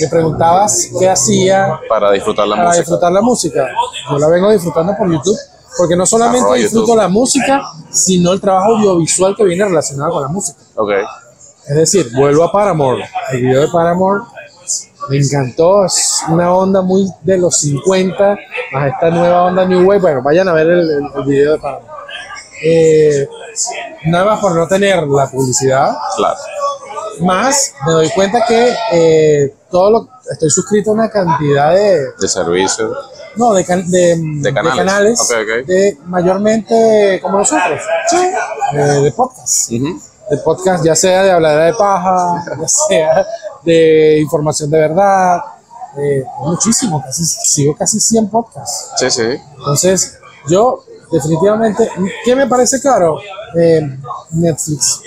me 0.00 0.08
preguntabas 0.08 0.88
qué 0.98 1.08
hacía 1.08 1.78
Para 1.88 2.10
disfrutar 2.10 2.46
la 2.48 2.56
para 2.56 2.68
música. 2.68 2.80
disfrutar 2.82 3.12
la 3.12 3.20
música. 3.22 3.68
Yo 4.10 4.18
la 4.18 4.28
vengo 4.28 4.50
disfrutando 4.50 4.94
por 4.98 5.10
YouTube, 5.10 5.36
porque 5.78 5.96
no 5.96 6.04
solamente 6.06 6.40
Arroba 6.40 6.56
disfruto 6.56 6.86
YouTube. 6.86 6.96
la 7.02 7.08
música, 7.08 7.62
sino 7.90 8.32
el 8.32 8.40
trabajo 8.40 8.76
audiovisual 8.76 9.36
que 9.36 9.44
viene 9.44 9.64
relacionado 9.64 10.12
con 10.12 10.22
la 10.22 10.28
música. 10.28 10.58
Ok. 10.76 10.90
Es 11.68 11.76
decir, 11.76 12.10
vuelvo 12.16 12.42
a 12.44 12.50
Paramore. 12.52 13.04
El 13.32 13.42
video 13.42 13.60
de 13.62 13.68
Paramore 13.68 14.22
me 15.08 15.18
encantó. 15.18 15.84
Es 15.84 16.22
una 16.28 16.52
onda 16.52 16.82
muy 16.82 17.08
de 17.22 17.38
los 17.38 17.56
50, 17.58 18.36
más 18.72 18.88
esta 18.92 19.10
nueva 19.10 19.44
onda 19.44 19.64
New 19.64 19.86
Wave. 19.86 20.00
Bueno, 20.00 20.22
vayan 20.22 20.48
a 20.48 20.52
ver 20.54 20.66
el, 20.68 20.90
el- 20.90 21.06
el 21.14 21.24
video 21.24 21.52
de 21.52 21.58
Paramore. 21.58 21.91
Eh, 22.64 23.28
nada 24.06 24.24
más 24.24 24.40
por 24.40 24.54
no 24.54 24.66
tener 24.68 25.02
la 25.06 25.28
publicidad. 25.30 25.94
Claro. 26.16 26.38
Más 27.20 27.74
me 27.86 27.92
doy 27.92 28.10
cuenta 28.10 28.44
que 28.46 28.74
eh, 28.92 29.54
todo 29.70 29.90
lo 29.90 30.08
estoy 30.30 30.50
suscrito 30.50 30.90
a 30.90 30.94
una 30.94 31.10
cantidad 31.10 31.74
de, 31.74 32.06
De 32.18 32.28
servicio. 32.28 32.90
no, 33.36 33.52
de, 33.52 33.64
can- 33.64 33.88
de, 33.90 34.16
de 34.18 34.54
canales. 34.54 35.18
de 35.66 35.98
mayormente 36.06 37.18
como 37.22 37.38
nosotros, 37.38 37.80
eh, 38.74 38.76
de 38.78 39.12
podcast 39.12 39.70
de 39.70 40.36
podcast, 40.38 40.82
ya 40.84 40.94
sea 40.96 41.22
de 41.24 41.30
habladera 41.32 41.66
de 41.66 41.74
paja, 41.74 42.44
ya 42.60 42.68
sea 42.68 43.26
de 43.64 44.18
información 44.20 44.70
de 44.70 44.78
verdad, 44.78 45.40
eh, 45.98 46.24
muchísimo, 46.40 47.02
casi, 47.04 47.22
sigo 47.24 47.76
casi 47.76 48.00
100 48.00 48.30
podcasts. 48.30 48.92
Sí, 48.96 49.10
sí. 49.10 49.22
Entonces, 49.58 50.18
yo 50.48 50.84
definitivamente, 51.12 51.88
¿qué 52.24 52.34
me 52.34 52.46
parece 52.46 52.80
claro? 52.80 53.18
Eh, 53.54 53.80
Netflix, 54.30 55.02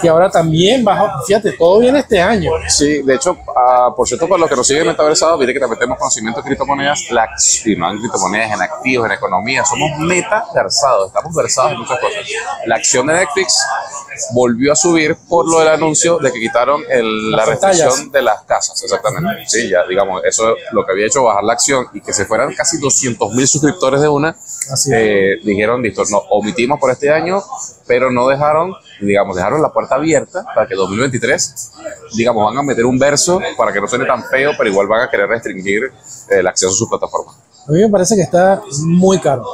que 0.00 0.08
ahora 0.08 0.30
también 0.30 0.84
baja, 0.84 1.20
fíjate, 1.26 1.52
todo 1.52 1.78
viene 1.80 2.00
este 2.00 2.20
año. 2.20 2.50
Sí, 2.68 3.02
de 3.02 3.14
hecho, 3.14 3.36
ah, 3.56 3.92
por 3.96 4.06
cierto, 4.08 4.28
para 4.28 4.40
los 4.40 4.48
que 4.50 4.56
nos 4.56 4.66
siguen 4.66 4.82
en 4.82 4.88
Metaversado, 4.88 5.38
viste 5.38 5.54
que 5.54 5.60
también 5.60 5.78
tenemos 5.78 5.98
conocimiento 5.98 6.40
de 6.40 6.46
criptomonedas, 6.46 7.00
la, 7.10 7.28
y 7.64 7.76
no 7.76 7.90
en 7.90 7.98
criptomonedas, 7.98 8.52
en 8.52 8.62
activos, 8.62 9.06
en 9.06 9.12
economía, 9.12 9.64
somos 9.64 9.98
metaversados, 10.00 11.08
estamos 11.08 11.34
versados 11.34 11.72
en 11.72 11.78
muchas 11.78 11.98
cosas. 12.00 12.18
La 12.66 12.76
acción 12.76 13.06
de 13.06 13.14
Netflix 13.14 13.56
volvió 14.34 14.72
a 14.72 14.76
subir 14.76 15.16
por 15.28 15.48
lo 15.48 15.58
del 15.60 15.68
anuncio 15.68 16.18
de 16.18 16.32
que 16.32 16.40
quitaron 16.40 16.82
el- 16.88 17.30
la 17.30 17.44
restricción 17.44 17.88
pantallas. 17.88 18.12
de 18.12 18.22
las 18.22 18.42
casas, 18.42 18.82
exactamente. 18.82 19.44
Sí, 19.46 19.68
ya, 19.70 19.84
digamos, 19.88 20.22
eso 20.24 20.54
lo 20.72 20.84
que 20.84 20.92
había 20.92 21.06
hecho 21.06 21.22
bajar 21.24 21.44
la 21.44 21.52
acción 21.54 21.86
y 21.92 22.00
que 22.00 22.12
se 22.12 22.24
fueran 22.26 22.54
casi 22.54 22.78
200 22.78 23.32
mil 23.32 23.46
suscriptores 23.46 24.00
de 24.00 24.08
una, 24.08 24.30
es. 24.30 24.90
eh, 24.92 25.36
dijeron, 25.44 25.82
listo, 25.82 26.02
no, 26.10 26.18
omitimos 26.30 26.78
por 26.78 26.90
este 26.90 27.10
año, 27.12 27.42
pero 27.86 28.10
no 28.10 28.26
dejaron, 28.28 28.72
digamos, 29.00 29.36
dejaron 29.36 29.62
la 29.62 29.72
puerta 29.72 29.96
abierta 29.96 30.44
para 30.54 30.66
que 30.66 30.74
2023, 30.74 31.72
digamos, 32.14 32.44
van 32.46 32.58
a 32.58 32.62
meter 32.62 32.84
un 32.86 32.98
verso 32.98 33.40
para 33.56 33.72
que 33.72 33.80
no 33.80 33.88
suene 33.88 34.06
tan 34.06 34.24
feo, 34.24 34.52
pero 34.56 34.70
igual 34.70 34.86
van 34.86 35.02
a 35.02 35.10
querer 35.10 35.28
restringir 35.28 35.84
eh, 35.84 36.38
el 36.38 36.46
acceso 36.46 36.72
a 36.72 36.74
su 36.74 36.88
plataforma. 36.88 37.32
A 37.68 37.72
mí 37.72 37.80
me 37.80 37.88
parece 37.88 38.16
que 38.16 38.22
está 38.22 38.62
muy 38.84 39.20
caro, 39.20 39.44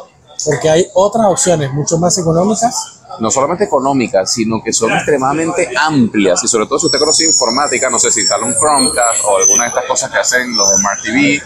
porque 0.45 0.71
hay 0.71 0.87
otras 0.95 1.27
opciones 1.27 1.73
mucho 1.73 1.99
más 1.99 2.17
económicas. 2.19 2.95
No 3.21 3.31
solamente 3.31 3.65
económicas, 3.65 4.33
sino 4.33 4.63
que 4.63 4.73
son 4.73 4.93
extremadamente 4.93 5.69
amplias. 5.77 6.45
Y 6.45 6.49
sobre 6.49 6.67
todo 6.67 6.79
si 6.79 6.87
usted 6.87 7.01
conoce 7.01 7.25
informática, 7.25 7.91
no 7.91 7.99
sé 7.99 8.13
si 8.13 8.21
instala 8.21 8.47
un 8.47 8.55
Chromecast 8.55 9.25
o 9.25 9.39
alguna 9.39 9.65
de 9.65 9.69
estas 9.71 9.85
cosas 9.87 10.11
que 10.11 10.19
hacen 10.19 10.57
los 10.57 10.71
de 10.71 10.77
Smart 10.77 11.03
TV, 11.03 11.43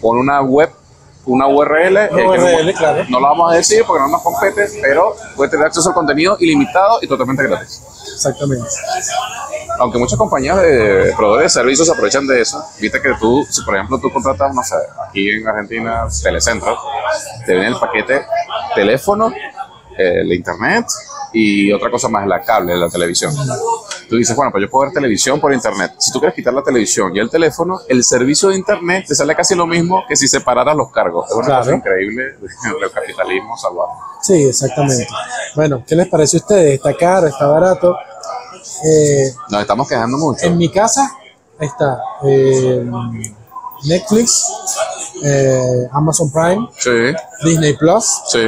con 0.00 0.18
una 0.18 0.42
web, 0.42 0.70
una 1.26 1.46
URL, 1.46 1.96
eh, 1.96 2.08
que 2.14 2.22
no- 2.22 2.30
URL, 2.30 2.74
claro. 2.74 3.04
no, 3.08 3.20
la 3.20 3.28
vamos 3.28 3.52
a 3.52 3.56
decir 3.56 3.82
porque 3.86 4.02
no 4.02 4.08
nos 4.08 4.22
compete, 4.22 4.66
pero 4.82 5.16
puede 5.36 5.50
tener 5.50 5.66
acceso 5.66 5.88
al 5.88 5.94
contenido 5.94 6.36
ilimitado 6.40 6.98
y 7.02 7.06
totalmente 7.06 7.42
gratis. 7.44 7.82
Exactamente. 8.14 8.66
Aunque 9.80 9.98
muchas 9.98 10.16
compañías 10.18 10.60
de 10.60 11.12
proveedores 11.16 11.52
de 11.52 11.60
servicios 11.60 11.86
se 11.88 11.92
aprovechan 11.92 12.26
de 12.26 12.40
eso, 12.40 12.62
viste 12.80 13.00
que 13.02 13.12
tú, 13.20 13.44
si 13.50 13.62
por 13.62 13.74
ejemplo 13.74 13.98
tú 13.98 14.12
contratas, 14.12 14.54
no 14.54 14.62
sé, 14.62 14.76
aquí 15.08 15.30
en 15.30 15.48
Argentina, 15.48 16.06
Telecentro, 16.22 16.78
te 17.44 17.52
viene 17.54 17.68
el 17.68 17.76
paquete 17.78 18.24
teléfono, 18.74 19.32
el 19.96 20.32
internet 20.32 20.86
y 21.32 21.72
otra 21.72 21.90
cosa 21.90 22.08
más, 22.08 22.26
la 22.26 22.40
cable, 22.42 22.76
la 22.76 22.88
televisión. 22.88 23.34
Tú 24.08 24.16
dices, 24.16 24.34
bueno, 24.36 24.50
pues 24.52 24.62
yo 24.62 24.70
puedo 24.70 24.86
ver 24.86 24.94
televisión 24.94 25.40
por 25.40 25.52
internet. 25.52 25.92
Si 25.98 26.12
tú 26.12 26.18
quieres 26.20 26.34
quitar 26.36 26.52
la 26.54 26.62
televisión 26.62 27.14
y 27.16 27.20
el 27.20 27.30
teléfono, 27.30 27.80
el 27.88 28.04
servicio 28.04 28.48
de 28.50 28.56
internet 28.56 29.06
te 29.08 29.14
sale 29.14 29.34
casi 29.34 29.54
lo 29.54 29.66
mismo 29.66 30.04
que 30.08 30.14
si 30.16 30.28
separaras 30.28 30.76
los 30.76 30.90
cargos. 30.92 31.28
Es 31.30 31.34
una 31.36 31.46
Claro. 31.46 31.64
cosa 31.64 31.76
increíble 31.76 32.22
del 32.80 32.90
capitalismo 32.92 33.56
salvaje. 33.56 33.92
Sí, 34.22 34.44
exactamente. 34.48 35.06
Bueno, 35.54 35.82
¿qué 35.86 35.94
les 35.96 36.08
parece 36.08 36.36
a 36.36 36.40
ustedes? 36.40 36.74
¿Está 36.74 36.94
caro? 36.94 37.26
¿Está 37.26 37.46
barato? 37.46 37.96
Eh, 38.84 39.32
Nos 39.50 39.60
estamos 39.60 39.88
quejando 39.88 40.16
mucho. 40.18 40.44
en 40.46 40.56
mi 40.56 40.70
casa 40.70 41.10
está 41.60 41.98
eh, 42.24 42.84
Netflix, 43.84 44.46
eh, 45.22 45.86
Amazon 45.92 46.30
Prime, 46.32 46.68
Sí, 46.78 46.90
Disney 47.44 47.76
Plus, 47.76 48.04
sí. 48.28 48.40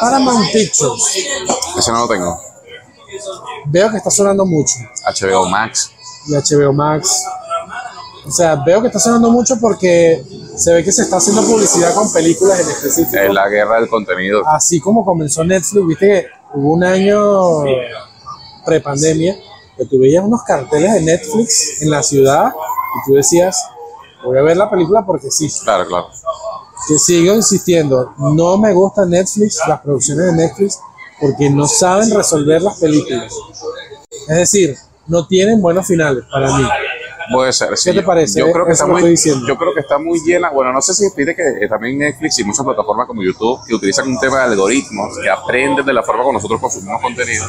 Paramount 0.00 0.50
Pictures. 0.52 1.16
Ese 1.78 1.92
no 1.92 2.00
lo 2.00 2.08
tengo. 2.08 2.38
Veo 3.66 3.90
que 3.90 3.96
está 3.96 4.10
sonando 4.10 4.44
mucho. 4.46 4.74
HBO 5.04 5.48
Max. 5.48 5.92
Y 6.26 6.34
HBO 6.34 6.72
Max. 6.72 7.24
O 8.26 8.30
sea, 8.30 8.56
veo 8.56 8.80
que 8.80 8.86
está 8.86 8.98
sonando 8.98 9.30
mucho 9.30 9.58
porque 9.60 10.24
se 10.56 10.72
ve 10.72 10.82
que 10.82 10.92
se 10.92 11.02
está 11.02 11.18
haciendo 11.18 11.42
publicidad 11.42 11.94
con 11.94 12.10
películas 12.12 12.60
en 12.60 12.68
específico. 12.68 13.18
Es 13.18 13.32
la 13.32 13.48
guerra 13.48 13.80
del 13.80 13.88
contenido. 13.88 14.42
Así 14.46 14.80
como 14.80 15.04
comenzó 15.04 15.44
Netflix, 15.44 15.86
viste 15.86 16.06
que 16.06 16.26
hubo 16.54 16.72
un 16.72 16.84
año 16.84 17.64
prepandemia 18.64 19.36
que 19.76 19.84
tú 19.86 19.98
veías 19.98 20.24
unos 20.24 20.42
carteles 20.42 20.92
de 20.94 21.02
Netflix 21.02 21.82
en 21.82 21.90
la 21.90 22.02
ciudad 22.02 22.48
y 22.48 23.10
tú 23.10 23.14
decías, 23.14 23.68
voy 24.24 24.38
a 24.38 24.42
ver 24.42 24.56
la 24.56 24.70
película 24.70 25.04
porque 25.04 25.30
sí. 25.30 25.50
Claro, 25.62 25.86
claro. 25.86 26.08
Que 26.88 26.98
sigo 26.98 27.34
insistiendo, 27.34 28.14
no 28.18 28.56
me 28.58 28.72
gusta 28.72 29.04
Netflix, 29.04 29.60
las 29.66 29.80
producciones 29.80 30.26
de 30.26 30.32
Netflix, 30.32 30.78
porque 31.20 31.50
no 31.50 31.66
saben 31.66 32.10
resolver 32.10 32.62
las 32.62 32.78
películas. 32.78 33.32
Es 34.28 34.36
decir, 34.36 34.76
no 35.06 35.26
tienen 35.26 35.60
buenos 35.60 35.86
finales 35.86 36.24
para 36.30 36.56
mí. 36.56 36.64
Puede 37.32 37.52
ser. 37.52 37.76
sí. 37.76 37.92
te 37.92 38.02
parece? 38.02 38.40
Yo 38.40 38.50
creo 38.52 38.66
que 38.66 38.72
está 38.72 38.86
muy, 38.86 39.16
yo 39.16 39.56
creo 39.56 39.74
que 39.74 39.80
está 39.80 39.98
muy 39.98 40.20
llena. 40.20 40.50
Bueno, 40.50 40.72
no 40.72 40.82
sé 40.82 40.94
si 40.94 41.10
pide 41.14 41.34
que 41.34 41.42
eh, 41.42 41.68
también 41.68 41.98
Netflix 41.98 42.38
y 42.38 42.44
muchas 42.44 42.64
plataformas 42.64 43.06
como 43.06 43.22
YouTube 43.22 43.60
que 43.66 43.74
utilizan 43.74 44.08
un 44.08 44.18
tema 44.18 44.38
de 44.38 44.44
algoritmos 44.52 45.18
que 45.22 45.30
aprenden 45.30 45.86
de 45.86 45.92
la 45.92 46.02
forma 46.02 46.22
como 46.22 46.34
nosotros 46.34 46.60
consumimos 46.60 47.00
contenido. 47.00 47.46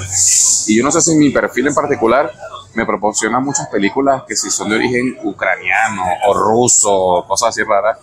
Y 0.68 0.78
yo 0.78 0.84
no 0.84 0.92
sé 0.92 1.02
si 1.02 1.16
mi 1.16 1.30
perfil 1.30 1.68
en 1.68 1.76
particular 1.76 2.32
me 2.74 2.86
proporciona 2.86 3.40
muchas 3.40 3.68
películas 3.68 4.24
que 4.28 4.36
si 4.36 4.50
son 4.50 4.70
de 4.70 4.76
origen 4.76 5.18
ucraniano 5.24 6.04
o 6.28 6.34
ruso, 6.34 7.26
cosas 7.28 7.50
así 7.50 7.64
raras. 7.64 7.98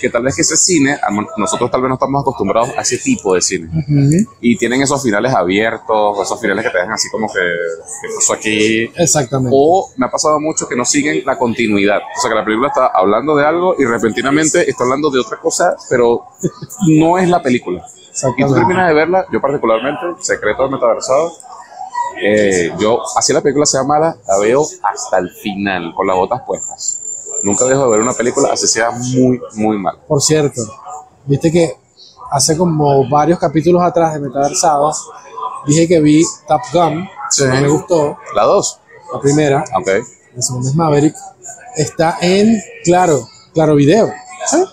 Que 0.00 0.10
tal 0.10 0.22
vez 0.22 0.36
que 0.36 0.42
ese 0.42 0.56
cine, 0.56 0.98
nosotros 1.36 1.70
tal 1.70 1.82
vez 1.82 1.88
no 1.88 1.94
estamos 1.94 2.22
acostumbrados 2.22 2.70
a 2.76 2.82
ese 2.82 2.98
tipo 2.98 3.34
de 3.34 3.40
cine. 3.40 3.68
Y 4.40 4.56
tienen 4.56 4.82
esos 4.82 5.02
finales 5.02 5.34
abiertos, 5.34 6.18
esos 6.22 6.40
finales 6.40 6.64
que 6.64 6.70
te 6.70 6.78
dejan 6.78 6.92
así 6.92 7.08
como 7.10 7.26
que, 7.28 7.40
¿qué 7.40 8.08
pasó 8.14 8.32
aquí? 8.32 8.90
Exactamente. 8.96 9.54
O 9.58 9.90
me 9.96 10.06
ha 10.06 10.10
pasado 10.10 10.40
mucho 10.40 10.68
que 10.68 10.76
no 10.76 10.84
siguen 10.84 11.22
la 11.24 11.38
continuidad. 11.38 11.98
O 11.98 12.20
sea, 12.20 12.30
que 12.30 12.36
la 12.36 12.44
película 12.44 12.68
está 12.68 12.86
hablando 12.86 13.36
de 13.36 13.44
algo 13.44 13.74
y 13.78 13.84
repentinamente 13.84 14.68
está 14.68 14.84
hablando 14.84 15.10
de 15.10 15.20
otra 15.20 15.38
cosa, 15.38 15.76
pero 15.88 16.24
no 16.86 17.18
es 17.18 17.28
la 17.28 17.42
película. 17.42 17.84
Y 18.36 18.44
tú 18.44 18.54
terminas 18.54 18.88
de 18.88 18.94
verla, 18.94 19.26
yo 19.32 19.40
particularmente, 19.40 20.00
Secreto 20.20 20.62
del 20.62 20.72
Metaversado, 20.72 21.32
eh, 22.20 22.72
yo, 22.78 23.00
así 23.16 23.32
la 23.32 23.40
película 23.40 23.64
sea 23.64 23.84
mala, 23.84 24.16
la 24.26 24.38
veo 24.38 24.66
hasta 24.82 25.18
el 25.18 25.30
final, 25.30 25.94
con 25.94 26.06
las 26.06 26.16
botas 26.16 26.42
puestas. 26.46 27.00
Nunca 27.42 27.64
dejo 27.64 27.84
de 27.84 27.90
ver 27.90 28.00
una 28.00 28.12
película 28.12 28.52
así 28.52 28.66
sea 28.66 28.90
muy, 28.90 29.40
muy 29.54 29.78
mal. 29.78 29.98
Por 30.06 30.20
cierto, 30.20 30.62
viste 31.26 31.50
que 31.52 31.76
hace 32.30 32.56
como 32.56 33.08
varios 33.08 33.38
capítulos 33.38 33.82
atrás 33.82 34.14
de 34.14 34.20
Metaversado 34.20 34.92
dije 35.66 35.88
que 35.88 36.00
vi 36.00 36.24
Top 36.46 36.60
Gun, 36.72 37.08
que 37.36 37.44
no 37.44 37.60
me 37.60 37.68
gustó. 37.68 38.16
La 38.34 38.44
dos. 38.44 38.80
La 39.12 39.20
primera. 39.20 39.64
Ok. 39.78 39.88
La 40.34 40.42
segunda 40.42 40.68
es 40.68 40.74
Maverick. 40.74 41.14
Está 41.76 42.18
en, 42.20 42.60
claro, 42.84 43.26
claro 43.54 43.74
video. 43.74 44.12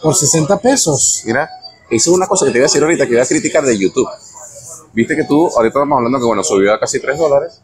Por 0.02 0.16
60 0.16 0.58
pesos. 0.60 1.24
Mira, 1.26 1.50
es 1.90 2.08
una 2.08 2.28
cosa 2.28 2.46
que 2.46 2.52
te 2.52 2.58
iba 2.58 2.66
a 2.66 2.70
decir 2.70 2.82
ahorita, 2.82 3.06
que 3.06 3.14
iba 3.14 3.24
a 3.24 3.26
criticar 3.26 3.64
de 3.64 3.78
YouTube. 3.78 4.08
Viste 4.94 5.16
que 5.16 5.26
tú, 5.26 5.48
ahorita 5.48 5.80
estamos 5.80 5.98
hablando 5.98 6.18
que, 6.20 6.26
bueno, 6.26 6.44
subió 6.44 6.74
a 6.74 6.80
casi 6.80 7.00
3 7.00 7.18
dólares 7.18 7.62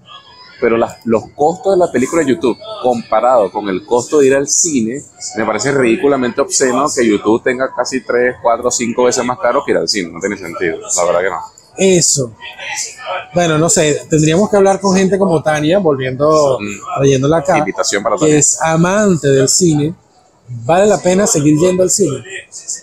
pero 0.62 0.78
los 0.78 1.24
costos 1.36 1.74
de 1.74 1.80
la 1.80 1.92
película 1.92 2.24
de 2.24 2.30
YouTube 2.30 2.58
comparado 2.84 3.52
con 3.52 3.68
el 3.68 3.84
costo 3.84 4.20
de 4.20 4.28
ir 4.28 4.36
al 4.36 4.48
cine, 4.48 5.02
me 5.36 5.44
parece 5.44 5.72
ridículamente 5.72 6.40
obsceno 6.40 6.86
que 6.96 7.06
YouTube 7.06 7.44
tenga 7.44 7.74
casi 7.76 8.02
3, 8.02 8.36
4, 8.42 8.72
5 8.72 9.04
veces 9.04 9.26
más 9.26 9.40
caro 9.40 9.64
que 9.66 9.72
ir 9.72 9.78
al 9.78 9.90
cine. 9.90 10.12
No 10.12 10.20
tiene 10.20 10.38
sentido, 10.38 10.78
la 10.96 11.06
verdad 11.06 11.22
que 11.22 11.30
no. 11.30 11.62
Eso. 11.78 12.34
Bueno, 13.34 13.58
no 13.58 13.70
sé, 13.70 14.06
tendríamos 14.10 14.50
que 14.50 14.58
hablar 14.58 14.80
con 14.80 14.96
gente 14.96 15.18
como 15.18 15.42
Tania, 15.42 15.80
volviendo, 15.80 16.60
mm. 16.60 16.98
trayéndola 16.98 17.38
acá, 17.38 17.58
Invitación 17.58 18.04
para 18.04 18.18
que 18.18 18.38
es 18.38 18.62
amante 18.62 19.28
del 19.30 19.50
cine. 19.50 19.96
¿Vale 20.48 20.86
la 20.86 20.98
pena 20.98 21.26
seguir 21.26 21.58
yendo 21.58 21.82
al 21.82 21.90
cine 21.90 22.24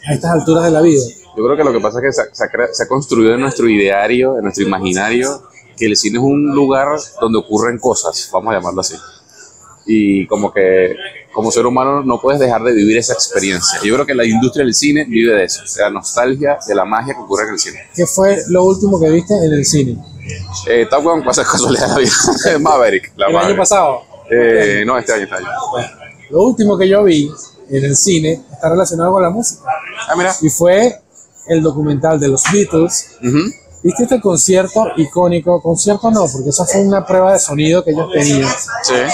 a 0.08 0.14
estas 0.14 0.32
alturas 0.32 0.64
de 0.64 0.70
la 0.70 0.80
vida? 0.80 1.02
Yo 1.36 1.44
creo 1.44 1.56
que 1.56 1.64
lo 1.64 1.72
que 1.72 1.80
pasa 1.80 1.98
es 1.98 2.04
que 2.04 2.12
se 2.12 2.22
ha, 2.22 2.72
se 2.72 2.82
ha 2.82 2.88
construido 2.88 3.34
en 3.34 3.40
nuestro 3.40 3.68
ideario, 3.68 4.36
en 4.36 4.42
nuestro 4.42 4.64
imaginario, 4.64 5.42
que 5.78 5.86
el 5.86 5.96
cine 5.96 6.18
es 6.18 6.24
un 6.24 6.54
lugar 6.54 6.88
donde 7.20 7.38
ocurren 7.38 7.78
cosas, 7.78 8.28
vamos 8.32 8.52
a 8.52 8.58
llamarlo 8.58 8.80
así. 8.80 8.94
Y 9.86 10.26
como 10.26 10.52
que 10.52 10.94
como 11.32 11.52
ser 11.52 11.66
humano 11.66 12.02
no 12.02 12.20
puedes 12.20 12.40
dejar 12.40 12.62
de 12.62 12.72
vivir 12.72 12.98
esa 12.98 13.12
experiencia. 13.12 13.78
Yo 13.84 13.94
creo 13.94 14.04
que 14.04 14.14
la 14.14 14.24
industria 14.24 14.64
del 14.64 14.74
cine 14.74 15.04
vive 15.04 15.34
de 15.34 15.44
eso, 15.44 15.62
de 15.76 15.82
la 15.82 15.90
nostalgia, 15.90 16.58
de 16.66 16.74
la 16.74 16.84
magia 16.84 17.14
que 17.14 17.20
ocurre 17.20 17.44
en 17.44 17.50
el 17.50 17.58
cine. 17.58 17.78
¿Qué 17.94 18.06
fue 18.06 18.42
lo 18.48 18.64
último 18.64 18.98
que 18.98 19.08
viste 19.08 19.34
en 19.34 19.52
el 19.52 19.64
cine? 19.64 19.96
Eh, 20.66 20.86
Top 20.90 21.04
Gun 21.04 21.22
pasa 21.22 21.44
casualidad 21.44 21.96
vida. 21.96 22.10
Maverick. 22.60 23.12
La 23.16 23.28
¿El 23.28 23.36
año 23.36 23.56
pasado? 23.56 24.02
Eh, 24.30 24.82
no, 24.86 24.98
este 24.98 25.12
año, 25.12 25.24
este 25.24 25.36
año. 25.36 25.46
lo 26.30 26.42
último 26.42 26.76
que 26.76 26.88
yo 26.88 27.04
vi 27.04 27.30
en 27.70 27.84
el 27.84 27.96
cine 27.96 28.42
está 28.52 28.68
relacionado 28.70 29.12
con 29.12 29.22
la 29.22 29.30
música. 29.30 29.62
Ah, 30.08 30.14
mira. 30.16 30.34
Y 30.42 30.50
fue 30.50 31.00
el 31.46 31.62
documental 31.62 32.18
de 32.20 32.28
los 32.28 32.42
Beatles. 32.52 33.16
¿Viste 33.82 34.02
este 34.04 34.20
concierto 34.20 34.86
icónico? 34.96 35.62
Concierto 35.62 36.10
no, 36.10 36.26
porque 36.32 36.50
eso 36.50 36.64
fue 36.64 36.80
una 36.80 37.06
prueba 37.06 37.32
de 37.32 37.38
sonido 37.38 37.84
que 37.84 37.92
ellos 37.92 38.10
tenían 38.12 38.48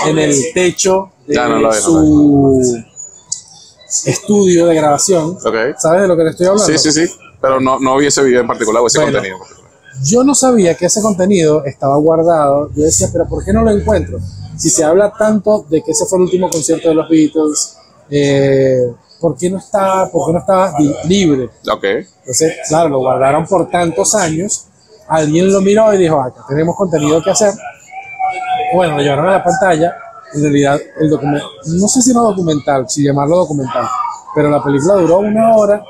en 0.06 0.18
el 0.18 0.34
techo 0.54 1.10
de 1.26 1.36
su 1.80 2.84
estudio 4.06 4.66
de 4.66 4.74
grabación. 4.74 5.38
¿Sabes 5.78 6.02
de 6.02 6.08
lo 6.08 6.16
que 6.16 6.24
te 6.24 6.30
estoy 6.30 6.46
hablando? 6.46 6.66
Sí, 6.66 6.78
sí, 6.78 7.06
sí. 7.06 7.12
Pero 7.40 7.60
no, 7.60 7.78
no 7.78 7.96
vi 7.98 8.06
ese 8.06 8.22
video 8.22 8.40
en 8.40 8.46
particular 8.46 8.82
o 8.82 8.86
ese 8.86 9.00
contenido 9.00 9.34
en 9.34 9.38
particular. 9.38 9.64
Yo 10.02 10.24
no 10.24 10.34
sabía 10.34 10.74
que 10.74 10.86
ese 10.86 11.00
contenido 11.02 11.64
estaba 11.64 11.96
guardado. 11.96 12.70
Yo 12.74 12.84
decía, 12.84 13.08
pero 13.12 13.26
¿por 13.28 13.44
qué 13.44 13.52
no 13.52 13.62
lo 13.62 13.70
encuentro? 13.70 14.18
Si 14.56 14.70
se 14.70 14.82
habla 14.82 15.12
tanto 15.16 15.66
de 15.68 15.82
que 15.82 15.92
ese 15.92 16.06
fue 16.06 16.18
el 16.18 16.24
último 16.24 16.48
concierto 16.48 16.88
de 16.88 16.94
los 16.94 17.08
Beatles, 17.08 17.76
eh, 18.10 18.92
¿por 19.24 19.38
qué 19.38 19.48
no 19.48 19.56
estaba, 19.56 20.10
por 20.10 20.26
qué 20.26 20.32
no 20.34 20.38
estaba 20.40 20.74
libre? 21.08 21.48
Ok. 21.72 21.84
Entonces, 22.18 22.56
claro, 22.68 22.90
lo 22.90 22.98
guardaron 22.98 23.46
por 23.46 23.70
tantos 23.70 24.14
años. 24.14 24.66
Alguien 25.08 25.50
lo 25.50 25.62
miró 25.62 25.94
y 25.94 25.96
dijo, 25.96 26.20
acá 26.20 26.44
tenemos 26.46 26.76
contenido 26.76 27.22
que 27.22 27.30
hacer. 27.30 27.54
Bueno, 28.74 28.98
lo 28.98 29.02
llevaron 29.02 29.28
a 29.28 29.32
la 29.32 29.42
pantalla. 29.42 29.94
En 30.34 30.42
realidad, 30.42 30.78
el 31.00 31.08
documento, 31.08 31.46
no 31.68 31.88
sé 31.88 32.02
si 32.02 32.10
era 32.10 32.20
documental, 32.20 32.84
si 32.86 33.02
llamarlo 33.02 33.38
documental, 33.38 33.88
pero 34.34 34.50
la 34.50 34.62
película 34.62 34.92
duró 34.96 35.20
una 35.20 35.56
hora. 35.56 35.82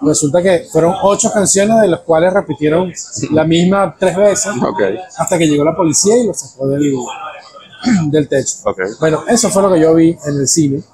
Resulta 0.00 0.40
que 0.40 0.68
fueron 0.70 0.94
ocho 1.02 1.32
canciones 1.32 1.80
de 1.80 1.88
las 1.88 2.00
cuales 2.00 2.32
repitieron 2.32 2.92
la 3.32 3.42
misma 3.42 3.96
tres 3.98 4.14
veces 4.16 4.52
okay. 4.62 4.96
hasta 5.18 5.38
que 5.38 5.48
llegó 5.48 5.64
la 5.64 5.74
policía 5.74 6.16
y 6.18 6.26
lo 6.26 6.34
sacó 6.34 6.68
del, 6.68 6.94
del 8.10 8.28
techo. 8.28 8.58
Okay. 8.62 8.86
Bueno, 9.00 9.24
eso 9.26 9.48
fue 9.48 9.62
lo 9.62 9.72
que 9.72 9.80
yo 9.80 9.92
vi 9.92 10.16
en 10.24 10.36
el 10.38 10.46
cine. 10.46 10.84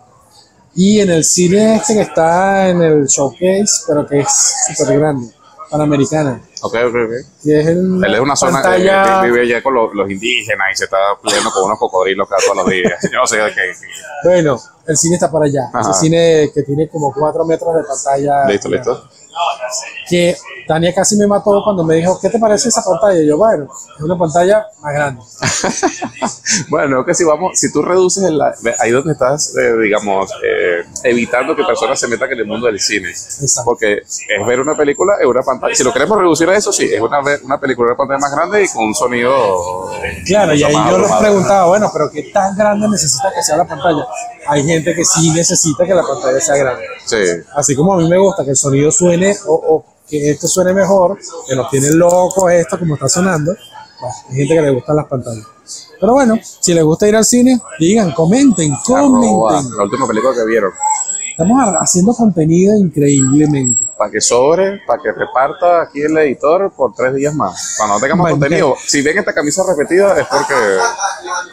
Y 0.74 1.00
en 1.00 1.10
el 1.10 1.24
cine 1.24 1.76
este 1.76 1.94
que 1.94 2.00
está 2.02 2.68
en 2.68 2.80
el 2.80 3.06
showcase, 3.06 3.84
pero 3.86 4.06
que 4.06 4.20
es 4.20 4.54
súper 4.74 4.98
grande, 4.98 5.30
panamericana. 5.70 6.40
Ok, 6.62 6.74
ok, 6.86 6.94
ok. 6.94 7.12
Y 7.44 7.54
es 7.54 7.66
Él 7.66 8.04
es 8.04 8.20
una 8.20 8.36
zona 8.36 8.62
que 8.62 9.26
vive 9.26 9.42
allá 9.42 9.62
con 9.62 9.74
los, 9.74 10.10
indígenas 10.10 10.68
y 10.72 10.76
se 10.76 10.84
está 10.84 10.96
peleando 11.22 11.50
con 11.50 11.64
unos 11.64 11.78
cocodrilos 11.78 12.28
cada 12.28 12.40
todos 12.42 12.56
los 12.58 12.66
días. 12.66 12.98
Yo 13.12 13.18
no 13.18 13.26
sé 13.26 13.38
qué. 13.54 13.72
Bueno, 14.24 14.58
el 14.86 14.96
cine 14.96 15.16
está 15.16 15.30
para 15.30 15.46
allá. 15.46 15.70
Es 15.78 15.86
un 15.86 15.94
cine 15.94 16.50
que 16.54 16.62
tiene 16.62 16.88
como 16.88 17.12
cuatro 17.12 17.44
metros 17.44 17.74
de 17.74 17.82
pantalla. 17.84 18.46
Listo, 18.46 18.68
listo 18.68 19.08
que 20.08 20.36
Tania 20.66 20.94
casi 20.94 21.16
me 21.16 21.26
mató 21.26 21.62
cuando 21.64 21.84
me 21.84 21.96
dijo, 21.96 22.18
¿qué 22.20 22.28
te 22.28 22.38
parece 22.38 22.68
esa 22.68 22.82
pantalla? 22.82 23.20
Y 23.20 23.26
yo, 23.26 23.36
bueno, 23.36 23.68
es 23.96 24.02
una 24.02 24.16
pantalla 24.16 24.66
más 24.80 24.94
grande. 24.94 25.22
bueno, 26.68 27.04
que 27.04 27.14
si 27.14 27.24
vamos, 27.24 27.58
si 27.58 27.72
tú 27.72 27.82
reduces 27.82 28.24
el, 28.24 28.40
ahí 28.78 28.90
donde 28.90 29.12
estás, 29.12 29.56
eh, 29.56 29.76
digamos, 29.82 30.30
eh, 30.44 30.84
evitando 31.04 31.56
que 31.56 31.64
personas 31.64 31.98
se 31.98 32.08
metan 32.08 32.30
en 32.32 32.40
el 32.40 32.46
mundo 32.46 32.66
del 32.66 32.80
cine. 32.80 33.12
Porque 33.64 33.98
es 33.98 34.46
ver 34.46 34.60
una 34.60 34.76
película 34.76 35.14
en 35.20 35.28
una 35.28 35.42
pantalla. 35.42 35.74
Si 35.74 35.84
lo 35.84 35.92
queremos 35.92 36.18
reducir 36.18 36.48
a 36.48 36.56
eso, 36.56 36.72
sí, 36.72 36.88
es 36.92 37.00
una, 37.00 37.20
una 37.42 37.58
película 37.58 37.88
en 37.88 37.90
una 37.90 37.96
pantalla 37.96 38.18
más 38.18 38.32
grande 38.34 38.64
y 38.64 38.68
con 38.68 38.84
un 38.84 38.94
sonido. 38.94 39.90
Claro, 40.26 40.54
y 40.54 40.62
ahí 40.62 40.74
yo 40.74 40.98
les 40.98 41.12
preguntaba, 41.12 41.66
bueno, 41.66 41.90
pero 41.92 42.10
¿qué 42.10 42.24
tan 42.32 42.56
grande 42.56 42.88
necesita 42.88 43.32
que 43.34 43.42
sea 43.42 43.56
la 43.56 43.64
pantalla? 43.64 44.06
Hay 44.46 44.64
gente 44.64 44.94
que 44.94 45.04
sí 45.04 45.30
necesita 45.30 45.84
que 45.84 45.94
la 45.94 46.02
pantalla 46.02 46.40
sea 46.40 46.56
grande. 46.56 46.84
Sí. 47.04 47.16
Así 47.54 47.74
como 47.76 47.94
a 47.94 47.96
mí 47.96 48.08
me 48.08 48.18
gusta 48.18 48.44
que 48.44 48.50
el 48.50 48.56
sonido 48.56 48.90
suene 48.90 49.21
o, 49.46 49.84
que 50.08 50.30
esto 50.30 50.46
suene 50.46 50.74
mejor, 50.74 51.18
que 51.48 51.56
nos 51.56 51.70
tiene 51.70 51.90
locos 51.92 52.50
esto 52.52 52.78
como 52.78 52.94
está 52.94 53.08
sonando. 53.08 53.52
hay 54.28 54.36
gente 54.36 54.54
que 54.54 54.60
le 54.60 54.70
gustan 54.70 54.96
las 54.96 55.06
pantallas. 55.06 55.46
Pero 56.00 56.14
bueno, 56.14 56.38
si 56.42 56.74
les 56.74 56.84
gusta 56.84 57.08
ir 57.08 57.16
al 57.16 57.24
cine, 57.24 57.60
digan, 57.78 58.12
comenten, 58.12 58.74
comenten. 58.84 59.76
la 59.76 59.84
última 59.84 60.06
película 60.06 60.34
que 60.34 60.44
vieron. 60.44 60.72
Estamos 61.30 61.74
haciendo 61.80 62.12
contenido 62.12 62.76
increíblemente. 62.76 63.82
Para 63.96 64.10
que 64.10 64.20
sobre, 64.20 64.80
para 64.86 65.00
que 65.02 65.12
reparta 65.12 65.82
aquí 65.82 66.02
el 66.02 66.16
editor 66.18 66.70
por 66.76 66.92
tres 66.92 67.14
días 67.14 67.34
más. 67.34 67.76
Cuando 67.78 67.94
no 67.94 68.00
tengamos 68.00 68.30
contenido. 68.30 68.74
Si 68.84 69.00
ven 69.00 69.18
esta 69.18 69.32
camisa 69.32 69.62
repetida 69.66 70.18
es 70.20 70.26
porque, 70.26 70.54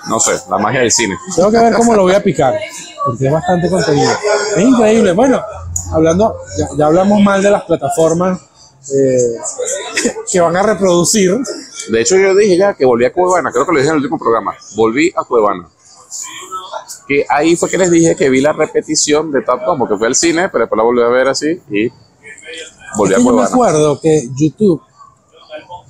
no 0.10 0.20
sé, 0.20 0.34
la 0.50 0.58
magia 0.58 0.82
del 0.82 0.92
cine. 0.92 1.16
Tengo 1.34 1.50
que 1.50 1.60
ver 1.60 1.74
cómo 1.74 1.96
lo 1.96 2.02
voy 2.04 2.14
a 2.14 2.22
picar, 2.22 2.60
porque 3.06 3.28
es 3.28 3.32
bastante 3.32 3.70
contenido. 3.70 4.12
Es 4.58 4.64
increíble. 4.64 5.14
Bueno, 5.14 5.42
hablando, 5.92 6.36
ya, 6.78 6.86
hablamos 6.86 7.22
mal 7.22 7.42
de 7.42 7.52
las 7.52 7.64
plataformas 7.64 8.40
eh, 8.94 10.12
que 10.32 10.40
van 10.40 10.56
a 10.56 10.64
reproducir. 10.64 11.38
De 11.92 12.02
hecho, 12.02 12.18
yo 12.18 12.36
dije 12.36 12.58
ya 12.58 12.74
que 12.74 12.86
volví 12.86 13.06
a 13.06 13.14
Cuevana, 13.14 13.52
creo 13.52 13.66
que 13.66 13.72
lo 13.72 13.78
dije 13.78 13.90
en 13.90 13.96
el 13.96 14.02
último 14.02 14.18
programa. 14.18 14.54
Volví 14.76 15.12
a 15.16 15.24
Cuevana. 15.24 15.68
Que 17.08 17.26
ahí 17.28 17.56
fue 17.56 17.70
que 17.70 17.78
les 17.78 17.90
dije 17.90 18.16
que 18.16 18.30
vi 18.30 18.42
la 18.42 18.54
repetición 18.54 19.32
de 19.32 19.42
Top 19.42 19.62
Gun, 19.66 19.80
porque 19.80 19.98
fue 19.98 20.08
al 20.08 20.16
cine, 20.16 20.50
pero 20.50 20.64
después 20.64 20.78
la 20.78 20.84
volví 20.84 21.02
a 21.02 21.08
ver 21.08 21.28
así 21.28 21.60
y 21.70 21.90
volví 22.98 23.14
a 23.14 23.18
Cuevana. 23.18 23.24
Yo 23.24 23.34
me 23.34 23.44
acuerdo 23.44 24.00
que 24.00 24.30
YouTube, 24.36 24.82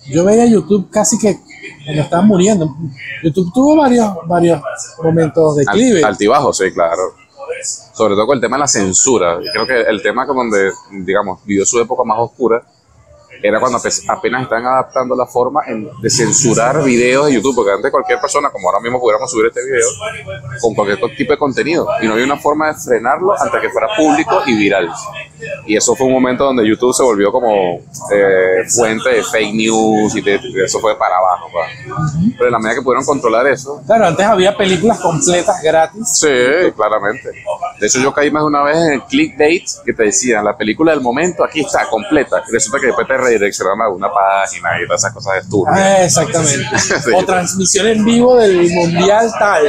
yo 0.10 0.24
veía 0.24 0.46
YouTube 0.46 0.90
casi 0.90 1.20
que 1.20 1.40
cuando 1.84 2.04
estaban 2.04 2.28
muriendo. 2.28 2.74
YouTube 3.24 3.52
tuvo 3.54 3.76
varios, 3.76 4.10
varios 4.28 4.62
momentos 5.04 5.58
de 5.58 5.66
clive. 5.66 6.04
Altibajo, 6.04 6.54
sí, 6.54 6.72
claro 6.72 7.19
sobre 7.64 8.16
todo 8.16 8.28
con 8.28 8.36
el 8.36 8.42
tema 8.42 8.58
de 8.58 8.62
la 8.62 8.68
censura. 8.68 9.40
Creo 9.52 9.68
que 9.68 9.82
el 9.82 10.02
tema 10.02 10.26
que 10.26 10.34
donde, 10.34 10.72
digamos, 10.92 11.44
vivió 11.46 11.66
su 11.66 11.80
época 11.80 12.04
más 12.04 12.20
oscura 12.20 12.64
era 13.42 13.60
cuando 13.60 13.78
ape- 13.78 14.04
apenas 14.08 14.44
están 14.44 14.66
adaptando 14.66 15.16
la 15.16 15.26
forma 15.26 15.62
en- 15.68 15.90
de 16.02 16.10
censurar 16.10 16.84
videos 16.84 17.28
de 17.28 17.34
YouTube, 17.34 17.56
porque 17.56 17.72
antes 17.72 17.92
cualquier 17.92 18.20
persona, 18.20 18.50
como 18.50 18.70
ahora 18.70 18.82
mismo 18.82 19.00
pudiéramos 19.00 19.30
subir 19.32 19.48
este 19.48 19.62
video, 19.66 19.88
con 20.62 20.74
cualquier 20.76 21.00
tipo 21.16 21.34
de 21.34 21.38
contenido, 21.38 21.88
y 22.02 22.08
no 22.08 22.14
había 22.14 22.26
una 22.26 22.38
forma 22.38 22.68
de 22.68 22.74
frenarlo 22.76 23.34
antes 23.40 23.62
que 23.62 23.70
fuera 23.70 23.88
público 23.96 24.42
y 24.46 24.56
viral. 24.58 24.90
Y 25.66 25.78
eso 25.78 25.96
fue 25.96 26.08
un 26.08 26.14
momento 26.14 26.44
donde 26.44 26.68
YouTube 26.68 26.94
se 26.94 27.02
volvió 27.04 27.32
como 27.32 27.80
eh, 28.12 28.64
fuente 28.76 29.10
de 29.10 29.24
fake 29.24 29.54
news 29.54 30.16
y 30.16 30.22
de, 30.22 30.38
de 30.38 30.66
eso 30.66 30.80
fue 30.80 30.98
para 30.98 31.16
abajo. 31.18 31.48
Pero 32.38 32.46
en 32.48 32.52
la 32.52 32.60
medida 32.60 32.76
que 32.76 32.82
pudieron 32.82 33.06
controlar 33.06 33.48
eso, 33.48 33.82
Claro, 33.86 34.06
antes 34.08 34.26
había 34.26 34.56
películas 34.56 35.00
completas 35.00 35.62
gratis. 35.64 36.20
Sí, 36.20 36.28
claramente. 36.76 37.30
De 37.80 37.88
hecho, 37.88 38.00
yo 38.00 38.14
caí 38.14 38.30
más 38.32 38.44
de 38.44 38.48
una 38.48 38.64
vez 38.64 38.78
en 38.78 38.94
el 38.94 39.04
clickbait 39.04 39.64
que 39.86 39.94
te 39.94 40.04
decían 40.04 40.44
la 40.44 40.58
película 40.58 40.92
del 40.92 41.02
momento, 41.02 41.44
aquí 41.44 41.62
está, 41.62 41.88
completa. 41.90 42.44
Y 42.48 42.52
resulta 42.52 42.80
que 42.80 42.88
después 42.88 43.08
te 43.08 43.18
redireccionaron 43.30 43.82
a 43.82 43.90
una 43.90 44.12
página 44.12 44.70
y 44.82 44.86
todas 44.86 45.02
esas 45.02 45.14
cosas 45.14 45.44
estúpidas. 45.44 45.80
Ah, 45.80 46.04
exactamente. 46.04 46.70
Sí. 47.00 47.12
O 47.16 47.24
transmisión 47.24 47.88
en 47.88 48.04
vivo 48.04 48.36
del 48.36 48.70
Mundial 48.72 49.32
tal. 49.38 49.64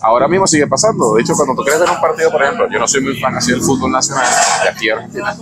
Ahora 0.00 0.28
mismo 0.28 0.46
sigue 0.46 0.66
pasando. 0.66 1.14
De 1.14 1.22
hecho, 1.22 1.34
cuando 1.34 1.54
tú 1.54 1.62
quieres 1.62 1.80
ver 1.80 1.90
un 1.90 2.00
partido, 2.00 2.30
por 2.30 2.42
ejemplo, 2.42 2.68
yo 2.70 2.78
no 2.78 2.86
soy 2.86 3.00
muy 3.00 3.18
fan 3.20 3.34
así 3.36 3.50
del 3.50 3.62
fútbol 3.62 3.90
nacional 3.90 4.26
de 4.62 4.68
aquí 4.68 4.88
en 4.88 4.98
Argentina, 4.98 5.36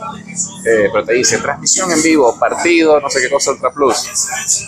eh, 0.64 0.88
pero 0.92 1.04
te 1.04 1.14
dice 1.14 1.38
transmisión 1.38 1.90
en 1.90 2.02
vivo, 2.02 2.34
partido, 2.38 3.00
no 3.00 3.10
sé 3.10 3.20
qué 3.20 3.30
cosa, 3.30 3.50
Ultra 3.50 3.70
Plus. 3.70 4.08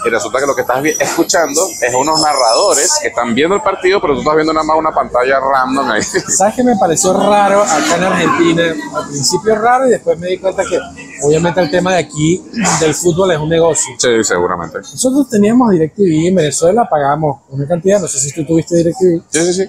Y 0.05 0.11
resulta 0.11 0.41
que 0.41 0.47
lo 0.47 0.55
que 0.55 0.62
estás 0.62 0.85
escuchando 0.85 1.66
es 1.81 1.95
unos 1.95 2.20
narradores 2.20 2.99
que 3.01 3.09
están 3.09 3.35
viendo 3.35 3.55
el 3.55 3.62
partido, 3.62 4.01
pero 4.01 4.14
tú 4.14 4.20
estás 4.20 4.35
viendo 4.35 4.53
nada 4.53 4.64
más 4.64 4.77
una 4.77 4.93
pantalla 4.93 5.41
random 5.41 5.91
ahí. 5.91 6.03
¿Sabes 6.37 6.55
qué 6.57 6.64
me 6.64 6.77
pareció 6.77 7.12
raro 7.12 7.62
acá 7.62 7.97
en 7.97 8.05
Argentina? 8.05 8.75
Al 8.97 9.09
principio 9.09 9.55
raro 9.57 9.87
y 9.87 9.91
después 9.91 10.18
me 10.18 10.29
di 10.29 10.39
cuenta 10.39 10.62
que 10.64 10.79
obviamente 11.22 11.61
el 11.61 11.70
tema 11.70 11.93
de 11.93 11.99
aquí 11.99 12.43
del 12.81 12.95
fútbol 12.95 13.33
es 13.33 13.39
un 13.39 13.49
negocio. 13.49 13.95
sí, 13.99 14.09
seguramente. 14.25 14.79
Nosotros 14.79 15.29
teníamos 15.29 15.71
DirecTV 15.71 16.29
en 16.29 16.35
Venezuela, 16.35 16.87
pagamos 16.89 17.41
una 17.51 17.67
cantidad, 17.67 18.01
no 18.01 18.09
sé 18.09 18.19
si 18.19 18.33
tú 18.33 18.45
tuviste 18.45 18.77
DirecTV, 18.77 19.23
Sí, 19.31 19.41
sí, 19.47 19.53
sí. 19.55 19.69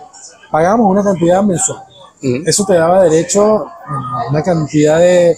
pagamos 0.51 0.89
una 0.89 1.03
cantidad 1.03 1.41
mensual. 1.43 1.79
Ujú. 2.23 2.43
Eso 2.45 2.65
te 2.65 2.73
daba 2.73 3.03
derecho 3.03 3.67
a 3.67 4.27
una 4.29 4.41
cantidad 4.41 4.99
de 4.99 5.37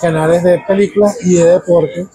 canales 0.00 0.42
de 0.42 0.62
películas 0.66 1.16
y 1.22 1.34
de 1.34 1.44
deporte. 1.44 2.06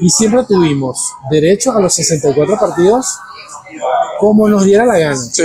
Y 0.00 0.10
siempre 0.10 0.44
tuvimos 0.44 1.12
derecho 1.30 1.72
a 1.72 1.80
los 1.80 1.94
64 1.94 2.58
partidos 2.58 3.06
como 4.18 4.48
nos 4.48 4.64
diera 4.64 4.84
la 4.84 4.98
gana. 4.98 5.16
Sí. 5.16 5.42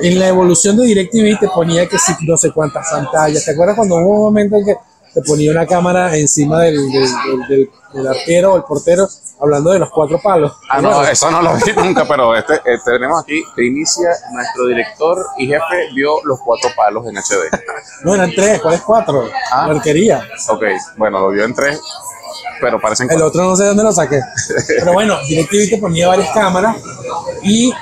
En 0.00 0.18
la 0.18 0.28
evolución 0.28 0.76
de 0.76 0.84
DirecTV 0.84 1.38
te 1.40 1.48
ponía 1.48 1.86
que 1.88 1.98
si 1.98 2.12
no 2.26 2.36
sé 2.36 2.52
cuántas 2.52 2.90
pantallas. 2.90 3.44
¿Te 3.44 3.52
acuerdas 3.52 3.76
cuando 3.76 3.96
hubo 3.96 4.10
un 4.14 4.20
momento 4.22 4.56
en 4.56 4.64
que 4.64 4.76
te 5.16 5.22
ponía 5.22 5.50
una 5.50 5.66
cámara 5.66 6.14
encima 6.14 6.60
del, 6.60 6.76
del, 6.92 7.70
del- 7.94 8.06
arquero 8.06 8.52
o 8.52 8.56
el 8.58 8.62
portero 8.64 9.08
hablando 9.40 9.70
de 9.70 9.78
los 9.78 9.88
cuatro 9.90 10.20
palos? 10.22 10.52
Ah, 10.70 10.82
no, 10.82 11.02
eso 11.02 11.30
no 11.30 11.40
lo 11.40 11.54
vi 11.54 11.72
nunca, 11.76 12.06
pero 12.06 12.36
este, 12.36 12.54
este 12.66 12.90
tenemos 12.92 13.22
aquí, 13.22 13.42
que 13.56 13.64
inicia 13.64 14.08
nuestro 14.32 14.66
director 14.66 15.24
y 15.38 15.46
jefe 15.46 15.92
vio 15.94 16.16
los 16.24 16.38
cuatro 16.44 16.68
palos 16.76 17.06
en 17.06 17.16
HD. 17.16 17.48
No, 18.04 18.14
eran 18.14 18.30
tres, 18.34 18.60
¿cuáles 18.60 18.82
cuatro? 18.82 19.24
Ah. 19.50 19.64
Arquería. 19.70 20.22
Ok, 20.50 20.62
bueno, 20.98 21.20
lo 21.20 21.30
vio 21.30 21.44
en 21.44 21.54
tres, 21.54 21.80
pero 22.60 22.78
parecen 22.78 23.04
El 23.10 23.16
cuatro. 23.18 23.28
otro 23.28 23.44
no 23.44 23.56
sé 23.56 23.64
dónde 23.64 23.82
lo 23.84 23.92
saqué. 23.92 24.20
Pero 24.78 24.92
bueno, 24.92 25.16
DirecTV 25.26 25.70
te 25.70 25.78
ponía 25.78 26.08
varias 26.08 26.28
cámaras 26.34 26.76
y 27.42 27.72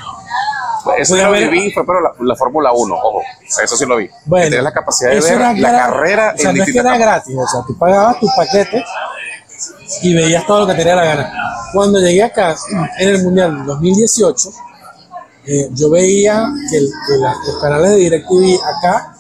Eso 0.99 1.17
yo 1.17 1.25
lo 1.25 1.31
ver- 1.33 1.51
vi 1.51 1.71
fue 1.73 1.87
pero 1.87 2.01
la, 2.01 2.13
la 2.21 2.37
Fórmula 2.37 2.73
1, 2.73 2.95
ojo, 2.95 3.21
eso 3.63 3.77
sí 3.77 3.87
lo 3.87 3.97
vi. 3.97 4.09
bueno, 4.27 4.47
tienes 4.49 4.65
la 4.65 4.73
capacidad 4.73 5.11
de 5.11 5.17
ver 5.21 5.39
la 5.61 5.71
carrera 5.79 6.33
o 6.35 6.39
sea, 6.39 6.51
en 6.51 6.57
no 6.57 6.65
es 6.65 6.73
que 6.73 6.79
era 6.79 6.99
gratis, 6.99 7.37
o 7.37 7.47
sea, 7.47 7.61
tú 7.67 7.77
pagabas 7.79 8.21
tu 8.21 8.27
paquete 8.37 8.85
y 10.03 10.15
veías 10.15 10.47
todo 10.47 10.61
lo 10.61 10.67
que 10.67 10.73
te 10.75 10.83
diera 10.85 10.97
la 10.97 11.05
gana. 11.05 11.33
Cuando 11.73 11.99
llegué 12.01 12.23
acá 12.23 12.55
en 12.99 13.09
el 13.09 13.23
Mundial 13.23 13.65
2018, 13.67 14.51
eh, 15.47 15.69
yo 15.73 15.91
veía 15.91 16.47
que, 16.71 16.79
el- 16.79 16.91
que 17.07 17.17
la- 17.19 17.35
los 17.47 17.59
canales 17.61 17.91
de 17.91 17.97
DirecTV 17.97 18.59
acá, 18.79 19.14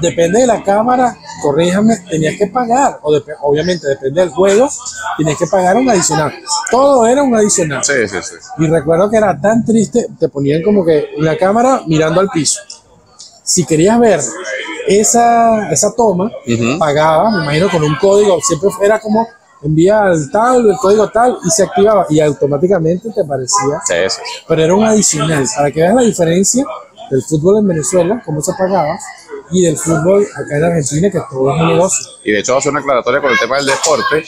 depende 0.00 0.40
de 0.40 0.46
la 0.46 0.62
cámara, 0.62 1.16
corríjame, 1.42 1.96
tenías 2.10 2.36
que 2.36 2.46
pagar, 2.46 2.98
o 3.02 3.12
dep- 3.12 3.36
obviamente 3.42 3.86
depende 3.88 4.20
del 4.20 4.30
juego, 4.30 4.68
tenías 5.18 5.38
que 5.38 5.46
pagar 5.46 5.76
un 5.76 5.88
adicional. 5.88 6.32
Todo 6.70 7.06
era 7.06 7.22
un 7.22 7.34
adicional. 7.34 7.84
Sí, 7.84 8.06
sí, 8.08 8.16
sí. 8.22 8.34
Y 8.58 8.66
recuerdo 8.66 9.10
que 9.10 9.16
era 9.16 9.38
tan 9.40 9.64
triste, 9.64 10.06
te 10.18 10.28
ponían 10.28 10.62
como 10.62 10.84
que 10.84 11.08
la 11.18 11.36
cámara 11.36 11.82
mirando 11.86 12.20
al 12.20 12.28
piso. 12.28 12.60
Si 13.42 13.64
querías 13.66 13.98
ver 14.00 14.20
esa, 14.86 15.70
esa 15.70 15.92
toma, 15.94 16.30
Ujú. 16.46 16.78
pagaba, 16.78 17.30
me 17.30 17.42
imagino 17.44 17.70
con 17.70 17.82
un 17.82 17.94
código, 17.96 18.38
siempre 18.40 18.68
era 18.82 18.98
como 19.00 19.26
envía 19.62 20.08
el 20.12 20.30
tal, 20.30 20.68
el 20.68 20.76
código 20.76 21.08
tal, 21.08 21.38
y 21.42 21.50
se 21.50 21.62
activaba 21.62 22.06
y 22.10 22.20
automáticamente 22.20 23.08
te 23.10 23.20
aparecía. 23.22 23.80
Sí, 23.86 23.94
sí, 24.08 24.20
sí. 24.24 24.42
Pero 24.46 24.62
era 24.62 24.74
un 24.74 24.84
adicional, 24.84 25.44
para 25.56 25.70
que 25.70 25.80
veas 25.80 25.94
la 25.94 26.02
diferencia 26.02 26.64
del 27.10 27.22
fútbol 27.22 27.58
en 27.58 27.68
Venezuela, 27.68 28.22
cómo 28.26 28.42
se 28.42 28.52
pagaba, 28.54 28.98
y 29.54 29.62
del 29.62 29.76
fútbol 29.76 30.26
acá 30.34 30.56
en 30.56 30.64
Argentina, 30.64 31.10
que 31.10 31.20
todo 31.30 31.54
es 31.54 31.60
un 31.60 31.68
negocio. 31.68 32.06
Y 32.24 32.32
de 32.32 32.40
hecho, 32.40 32.56
hacer 32.56 32.72
una 32.72 32.80
aclaratoria 32.80 33.20
con 33.20 33.30
el 33.30 33.38
tema 33.38 33.56
del 33.56 33.66
deporte. 33.66 34.24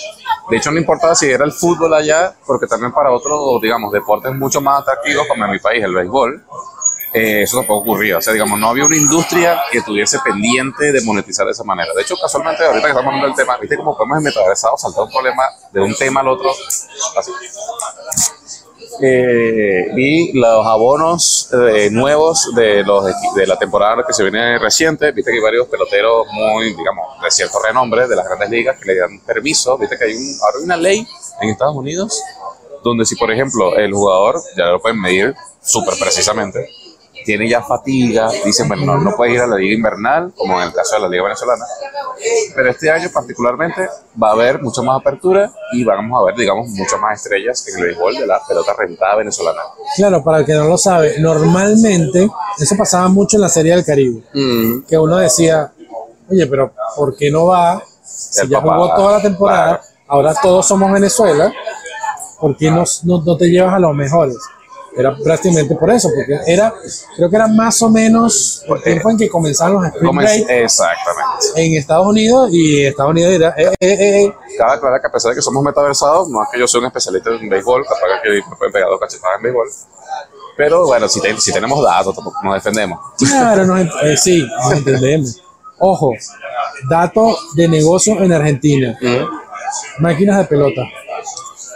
De 0.49 0.57
hecho, 0.57 0.71
no 0.71 0.79
importaba 0.79 1.15
si 1.15 1.27
era 1.27 1.45
el 1.45 1.53
fútbol 1.53 1.93
allá, 1.93 2.35
porque 2.47 2.67
también 2.67 2.93
para 2.93 3.11
otros, 3.11 3.61
digamos, 3.61 3.93
deportes 3.93 4.33
mucho 4.35 4.61
más 4.61 4.83
atractivos, 4.83 5.27
como 5.27 5.45
en 5.45 5.51
mi 5.51 5.59
país, 5.59 5.83
el 5.83 5.93
béisbol, 5.93 6.45
eh, 7.13 7.43
eso 7.43 7.59
tampoco 7.59 7.81
ocurría. 7.81 8.19
O 8.19 8.21
sea, 8.21 8.33
digamos, 8.33 8.59
no 8.59 8.69
había 8.69 8.85
una 8.85 8.97
industria 8.97 9.59
que 9.73 9.79
estuviese 9.79 10.19
pendiente 10.21 10.93
de 10.93 11.01
monetizar 11.03 11.47
de 11.47 11.53
esa 11.53 11.65
manera. 11.65 11.93
De 11.95 12.03
hecho, 12.03 12.15
casualmente, 12.21 12.65
ahorita 12.65 12.83
que 12.83 12.91
estamos 12.91 13.07
hablando 13.07 13.27
del 13.27 13.37
tema, 13.37 13.57
¿viste 13.59 13.77
cómo 13.77 13.97
podemos 13.97 14.19
en 14.19 14.25
metaversado 14.25 14.77
saltar 14.77 15.05
un 15.05 15.11
problema 15.11 15.43
de 15.73 15.81
un 15.81 15.95
tema 15.95 16.21
al 16.21 16.29
otro? 16.29 16.51
Así. 17.17 17.33
Eh, 19.01 19.91
vi 19.95 20.33
los 20.33 20.67
abonos 20.67 21.51
eh, 21.53 21.89
nuevos 21.91 22.55
de 22.55 22.83
los 22.83 23.05
de 23.35 23.47
la 23.47 23.59
temporada 23.59 24.05
que 24.07 24.13
se 24.13 24.23
viene 24.23 24.59
reciente. 24.59 25.13
Viste 25.13 25.31
que 25.31 25.37
hay 25.37 25.43
varios 25.43 25.69
peloteros 25.69 26.27
muy, 26.33 26.75
digamos, 26.75 27.21
de 27.23 27.31
cierto 27.31 27.59
renombre 27.67 28.09
de 28.09 28.17
las 28.17 28.25
grandes 28.27 28.51
ligas 28.51 28.79
que 28.79 28.93
le 28.93 28.99
dan 28.99 29.21
permiso. 29.21 29.77
Viste 29.79 29.97
que 29.99 30.05
hay 30.05 30.15
un, 30.15 30.37
ahora 30.43 30.59
hay 30.59 30.65
una 30.65 30.77
ley 30.77 31.07
en 31.41 31.51
Estados 31.51 31.77
Unidos 31.77 32.23
donde 32.83 33.05
si, 33.05 33.17
por 33.17 33.31
ejemplo, 33.33 33.77
el 33.77 33.93
jugador, 33.93 34.41
ya 34.57 34.67
lo 34.67 34.81
pueden 34.81 35.01
medir 35.01 35.35
súper 35.61 35.95
precisamente, 35.99 36.69
tiene 37.27 37.49
ya 37.49 37.61
fatiga, 37.61 38.31
dicen, 38.45 38.69
bueno, 38.69 38.87
no, 38.87 38.99
no 38.99 39.17
puedes 39.17 39.35
ir 39.35 39.41
a 39.41 39.49
la 39.49 39.57
liga 39.57 39.75
invernal, 39.75 40.33
como 40.37 40.63
en 40.63 40.69
el 40.69 40.73
caso 40.73 40.95
de 40.95 41.03
la 41.03 41.09
liga 41.09 41.25
venezolana, 41.25 41.65
pero 42.55 42.71
este 42.71 42.89
año 42.89 43.11
particularmente 43.13 43.89
va 44.23 44.29
a 44.29 44.33
haber 44.33 44.63
mucha 44.63 44.81
más 44.81 45.01
apertura 45.01 45.53
y 45.73 45.83
vamos 45.83 46.23
a 46.23 46.25
ver, 46.27 46.37
digamos, 46.37 46.69
muchas 46.69 47.01
más 47.01 47.21
estrellas 47.21 47.67
en 47.67 47.79
el 47.81 47.87
béisbol 47.87 48.15
de 48.15 48.27
la 48.29 48.41
pelota 48.47 48.73
rentada 48.79 49.17
venezolana. 49.17 49.61
Claro, 49.97 50.23
para 50.23 50.39
el 50.39 50.47
que 50.47 50.55
no 50.55 50.69
lo 50.69 50.79
sabe, 50.79 51.19
normalmente 51.19 52.29
eso 52.59 52.77
pasaba 52.77 53.09
mucho 53.09 53.39
en 53.39 53.41
la 53.43 53.49
Serie 53.49 53.75
del 53.75 53.85
Caribe. 53.85 54.23
que 54.89 54.97
uno 54.97 55.17
decía, 55.17 55.73
oye, 56.31 56.47
pero 56.47 56.73
¿por 56.95 57.17
qué 57.17 57.29
no 57.31 57.47
va? 57.47 57.83
Si 58.05 58.43
El 58.43 58.49
ya 58.49 58.61
papá, 58.61 58.77
jugó 58.77 58.95
toda 58.95 59.13
la 59.19 59.23
temporada, 59.23 59.67
claro. 59.81 59.83
ahora 60.07 60.35
todos 60.41 60.65
somos 60.65 60.93
Venezuela, 60.93 61.53
¿por 62.41 62.57
qué 62.57 62.71
no, 62.71 62.85
no, 63.03 63.21
no 63.23 63.37
te 63.37 63.49
llevas 63.49 63.75
a 63.75 63.81
los 63.81 63.95
mejores? 63.95 64.37
Era 64.97 65.15
prácticamente 65.17 65.75
por 65.75 65.91
eso, 65.91 66.09
porque 66.15 66.39
era, 66.51 66.73
creo 67.17 67.29
que 67.29 67.37
era 67.37 67.47
más 67.49 67.83
o 67.83 67.91
menos 67.91 68.65
el 68.69 68.83
tiempo 68.83 69.11
en 69.11 69.19
que 69.19 69.29
comenzaron 69.29 69.83
los 69.83 69.93
Comenz- 69.93 70.45
break 70.45 70.47
Exactamente. 70.49 71.47
en 71.57 71.75
Estados 71.75 72.07
Unidos 72.07 72.49
y 72.51 72.87
Estados 72.87 73.11
Unidos 73.11 73.33
era, 73.35 73.49
eh, 73.59 73.67
eh, 73.67 73.75
eh, 73.81 74.25
eh. 74.25 74.35
Cabe 74.57 74.73
aclarar 74.73 75.01
que 75.03 75.07
a 75.09 75.11
pesar 75.13 75.31
de 75.31 75.37
que 75.37 75.43
somos 75.43 75.63
metaversados, 75.63 76.29
no 76.31 76.43
es 76.43 76.49
que 76.51 76.59
yo 76.59 76.67
soy 76.67 76.81
un 76.81 76.87
especialista 76.87 77.29
en 77.31 77.49
béisbol, 77.49 77.83
capaz 77.85 78.01
que 78.23 78.31
me 78.31 78.57
pueden 78.57 78.73
pegar 78.73 78.89
dos 78.89 78.99
cachetadas 79.01 79.37
en 79.37 79.43
béisbol. 79.43 79.69
Pero 80.57 80.87
bueno, 80.87 81.07
si, 81.09 81.21
te- 81.21 81.39
si 81.39 81.53
tenemos 81.53 81.85
datos, 81.85 82.15
tampoco 82.15 82.39
nos 82.43 82.55
defendemos. 82.55 82.99
Claro, 83.19 83.67
nos 83.67 83.81
eh, 84.03 84.17
sí, 84.17 84.47
nos 84.63 84.73
entendemos. 84.73 85.43
Ojo, 85.79 86.13
dato 86.89 87.37
de 87.55 87.69
negocio 87.69 88.15
en 88.23 88.33
Argentina, 88.33 88.99
máquinas 89.99 90.39
de 90.39 90.45
pelota. 90.45 90.81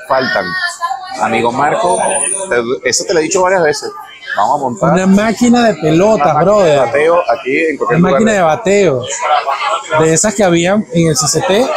Faltan. 0.08 0.46
Amigo 1.20 1.50
Marco, 1.52 1.98
eso 2.84 3.04
te 3.04 3.14
lo 3.14 3.20
he 3.20 3.24
dicho 3.24 3.42
varias 3.42 3.62
veces. 3.62 3.90
Vamos 4.36 4.60
a 4.60 4.62
montar 4.62 4.92
Una 4.94 5.06
máquina 5.06 5.66
de 5.68 5.74
pelota, 5.74 6.24
máquina 6.24 6.38
de 6.38 6.44
brother. 6.44 6.78
bateo 6.78 7.16
aquí 7.30 7.58
en 7.70 7.76
cualquier 7.76 7.98
Una 7.98 8.08
lugar. 8.08 8.12
máquina 8.12 8.32
de 8.32 8.40
bateo. 8.42 9.02
De 10.00 10.12
esas 10.14 10.34
que 10.34 10.44
habían 10.44 10.86
en 10.92 11.08
el 11.08 11.14
CCT. 11.16 11.68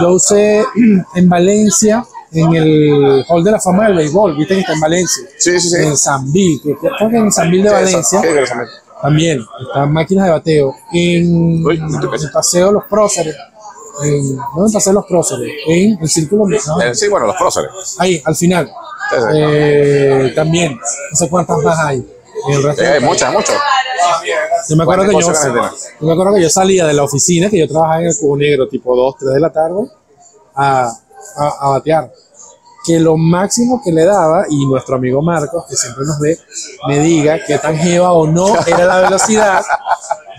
Yo 0.00 0.08
usé 0.10 0.64
en 1.14 1.28
Valencia, 1.28 2.04
en 2.32 2.54
el 2.54 3.24
Hall 3.28 3.42
de 3.42 3.50
la 3.52 3.60
Fama 3.60 3.86
del 3.86 3.96
Béisbol. 3.96 4.36
Viste 4.36 4.54
que 4.54 4.60
está 4.60 4.72
en 4.74 4.80
Valencia. 4.80 5.24
Sí, 5.38 5.58
sí, 5.60 5.70
sí. 5.70 5.76
En 5.82 5.96
Sanville, 5.96 6.60
que 6.62 6.74
creo 6.76 7.08
que 7.10 7.16
en 7.16 7.32
Sanville 7.32 7.62
de 7.64 7.68
Sí, 7.70 7.74
Valencia 7.74 8.20
sí, 8.20 8.28
también 9.00 9.44
están 9.66 9.92
máquinas 9.92 10.26
de 10.26 10.30
bateo. 10.32 10.74
En 10.92 11.64
el 11.70 12.30
Paseo 12.32 12.70
Los 12.72 12.84
Próceres. 12.84 13.34
En, 14.02 14.38
el 14.66 14.72
Paseo 14.72 14.92
Los 14.92 15.06
Próceres, 15.06 15.52
en 15.66 15.98
el 16.00 16.08
Círculo. 16.08 16.46
no, 16.46 16.80
Eh, 16.82 16.94
sí, 16.94 17.08
bueno, 17.08 17.26
los 17.26 17.36
próceres. 17.36 17.70
ahí, 17.98 18.20
al 18.24 18.34
final. 18.34 18.66
Sí, 18.66 19.16
sí. 19.16 19.26
Eh, 19.34 20.32
también, 20.34 20.76
no 20.76 21.16
sé 21.16 21.28
cuántas 21.28 21.58
más 21.58 21.78
hay. 21.78 21.98
Eh, 21.98 22.86
hay 22.86 23.00
muchas, 23.00 23.32
muchas. 23.32 23.56
Yo 24.68 24.76
me, 24.76 24.82
acuerdo 24.82 25.04
que 25.06 25.12
yo, 25.12 25.20
yo 25.20 26.06
me 26.06 26.12
acuerdo 26.12 26.34
que 26.34 26.42
yo 26.42 26.50
salía 26.50 26.86
de 26.86 26.92
la 26.92 27.04
oficina, 27.04 27.48
que 27.48 27.58
yo 27.58 27.68
trabajaba 27.68 28.00
en 28.00 28.08
el 28.08 28.16
Cubo 28.18 28.36
Negro, 28.36 28.68
tipo 28.68 28.94
2, 28.96 29.14
3 29.20 29.34
de 29.34 29.40
la 29.40 29.52
tarde, 29.52 29.88
a, 30.54 30.92
a, 31.36 31.48
a 31.60 31.68
batear. 31.70 32.12
Que 32.84 33.00
lo 33.00 33.16
máximo 33.16 33.80
que 33.82 33.92
le 33.92 34.04
daba, 34.04 34.44
y 34.48 34.66
nuestro 34.66 34.96
amigo 34.96 35.22
Marcos, 35.22 35.64
que 35.68 35.76
siempre 35.76 36.04
nos 36.04 36.18
ve, 36.18 36.38
me 36.88 36.98
diga 36.98 37.38
qué 37.46 37.58
tan 37.58 37.76
jeva 37.78 38.12
o 38.12 38.26
no 38.26 38.54
era 38.66 38.84
la 38.84 39.00
velocidad. 39.00 39.62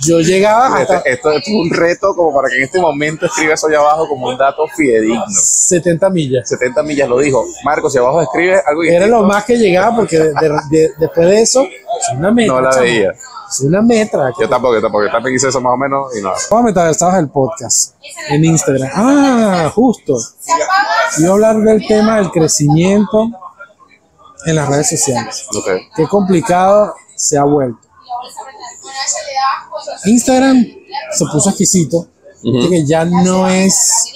Yo 0.01 0.19
llegaba 0.19 0.77
hasta 0.77 0.97
Este- 0.97 1.13
esto, 1.13 1.31
esto 1.31 1.49
es 1.49 1.55
un 1.55 1.69
reto 1.69 2.13
como 2.15 2.33
para 2.33 2.49
que 2.49 2.57
en 2.57 2.63
este 2.63 2.79
momento 2.79 3.25
escriba 3.25 3.53
eso 3.53 3.67
allá 3.67 3.79
abajo 3.79 4.07
como 4.07 4.27
un 4.27 4.37
dato 4.37 4.65
fidedigno. 4.75 5.23
70 5.29 6.09
millas. 6.09 6.47
70 6.49 6.83
millas 6.83 7.07
lo 7.09 7.19
dijo. 7.19 7.45
Marcos, 7.63 7.93
si 7.93 7.99
abajo 7.99 8.21
escribe 8.21 8.59
algo 8.65 8.83
Era 8.83 9.07
lo 9.07 9.23
más 9.23 9.45
que 9.45 9.57
llegaba 9.57 9.95
porque 9.95 10.19
de- 10.19 10.33
de- 10.33 10.59
de- 10.69 10.91
después 10.99 11.27
de 11.27 11.41
eso, 11.41 11.63
es 11.63 12.09
una 12.17 12.31
metra. 12.31 12.55
no 12.55 12.61
la 12.61 12.77
veía. 12.77 13.11
Es 13.49 13.61
una 13.61 13.81
metra. 13.81 14.31
Yo 14.39 14.49
tampoco, 14.49 14.73
yo 14.75 14.81
tampoco. 14.81 15.05
Yo 15.05 15.11
también 15.11 15.35
hice 15.35 15.47
eso 15.47 15.61
más 15.61 15.73
o 15.73 15.77
menos 15.77 16.15
y 16.17 16.21
no. 16.21 16.29
Vamos 16.49 16.51
a 16.51 16.61
metaversados 16.63 17.15
el 17.15 17.29
podcast 17.29 17.93
en 18.29 18.43
Instagram. 18.43 18.89
Ah, 18.93 19.71
justo. 19.73 20.15
A 20.17 21.31
hablar 21.31 21.57
del 21.57 21.85
tema 21.87 22.17
del 22.17 22.31
crecimiento 22.31 23.29
en 24.45 24.55
las 24.55 24.67
redes 24.67 24.89
sociales. 24.89 25.45
Ok. 25.55 25.67
Qué 25.95 26.07
complicado 26.07 26.95
se 27.15 27.37
ha 27.37 27.43
vuelto. 27.43 27.79
Instagram 30.05 30.65
se 31.17 31.25
puso 31.25 31.49
exquisito, 31.49 32.07
que 32.69 32.85
ya 32.85 33.05
no 33.05 33.47
es 33.47 34.11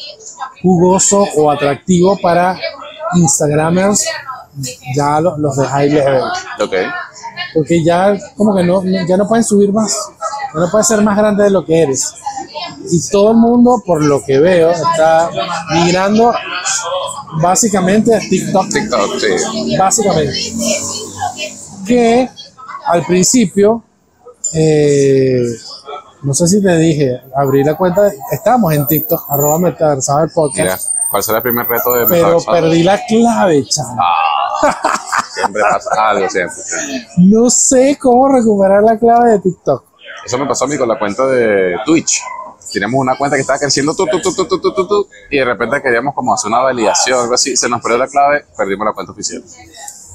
jugoso 0.62 1.26
o 1.38 1.50
atractivo 1.52 2.18
para 2.22 2.58
Instagramers, 3.16 4.06
ya 4.96 5.20
lo- 5.22 5.38
los 5.38 5.56
de 5.58 5.66
high 5.68 5.90
level, 5.90 6.24
Ok. 6.62 6.74
porque 7.54 7.84
ya 7.84 8.16
como 8.36 8.56
que 8.56 8.64
no, 8.64 8.82
no- 8.84 9.08
ya 9.08 9.18
no 9.18 9.28
pueden 9.28 9.44
subir 9.44 9.72
más, 9.74 9.92
ya 10.54 10.60
no 10.60 10.70
puedes 10.70 10.88
ser 10.88 11.02
más 11.02 11.18
grande 11.18 11.44
de 11.46 11.50
lo 11.50 11.66
que 11.66 11.82
eres. 11.84 12.14
Y 12.92 13.00
todo 13.10 13.32
el 13.32 13.38
mundo, 13.38 13.82
por 13.86 14.04
lo 14.04 14.24
que 14.24 14.40
veo, 14.40 14.72
está 14.72 15.30
migrando 15.74 16.34
básicamente 17.42 18.16
a 18.16 18.20
TikTok 18.20 18.70
TikTok, 18.70 19.20
sí. 19.20 19.76
básicamente. 19.78 20.34
Que 21.86 22.30
al 22.88 23.06
principio, 23.06 23.84
eh, 24.54 25.43
no 26.22 26.34
sé 26.34 26.47
si 26.47 26.62
te 26.62 26.78
dije, 26.78 27.22
abrí 27.36 27.64
la 27.64 27.76
cuenta, 27.76 28.12
estamos 28.32 28.74
en 28.74 28.86
TikTok, 28.88 29.26
arroba 29.30 29.60
Metaversado 29.60 30.24
el 30.24 30.32
podcast. 30.32 30.95
¿cuál 31.10 31.24
será 31.24 31.38
el 31.38 31.43
primer 31.43 31.68
reto 31.68 31.93
de 31.93 32.06
Metaversado? 32.06 32.43
Pero 32.45 32.62
perdí 32.62 32.84
la 32.84 33.00
clave, 33.06 33.66
chaval. 33.66 33.97
Ah, 34.00 35.00
siempre 35.34 35.62
pasa 35.62 35.89
ah, 35.97 36.10
algo, 36.10 36.30
siempre. 36.30 36.58
No 37.18 37.50
sé 37.50 37.97
cómo 38.00 38.28
recuperar 38.28 38.84
la 38.84 38.97
clave 38.97 39.32
de 39.32 39.39
TikTok. 39.39 39.84
Eso 40.26 40.38
me 40.38 40.45
pasó 40.45 40.66
a 40.66 40.68
mí 40.68 40.78
con 40.78 40.88
la 40.88 41.00
cuenta 41.00 41.26
de 41.28 41.78
Twitch. 41.86 42.22
Tenemos 42.72 43.00
una 43.00 43.18
cuenta 43.18 43.36
que 43.36 43.41
estaba 43.41 43.58
creciendo 43.58 43.95
tu, 43.95 44.06
tu, 44.06 44.22
tu, 44.22 45.08
y 45.32 45.38
de 45.38 45.45
repente 45.45 45.82
queríamos 45.82 46.14
como 46.14 46.34
hacer 46.34 46.50
una 46.50 46.60
validación, 46.60 47.20
algo 47.20 47.34
así. 47.34 47.56
Se 47.56 47.68
nos 47.68 47.82
perdió 47.82 47.97
la 47.97 48.08
clave, 48.08 48.45
perdimos 48.56 48.86
la 48.86 48.93
cuenta 48.93 49.12
oficial. 49.12 49.43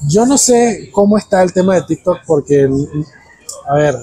Yo 0.07 0.25
no 0.25 0.37
sé 0.37 0.89
cómo 0.93 1.17
está 1.17 1.41
el 1.41 1.51
tema 1.51 1.75
de 1.75 1.81
TikTok 1.81 2.19
porque, 2.25 2.69
a 3.67 3.73
ver, 3.75 3.95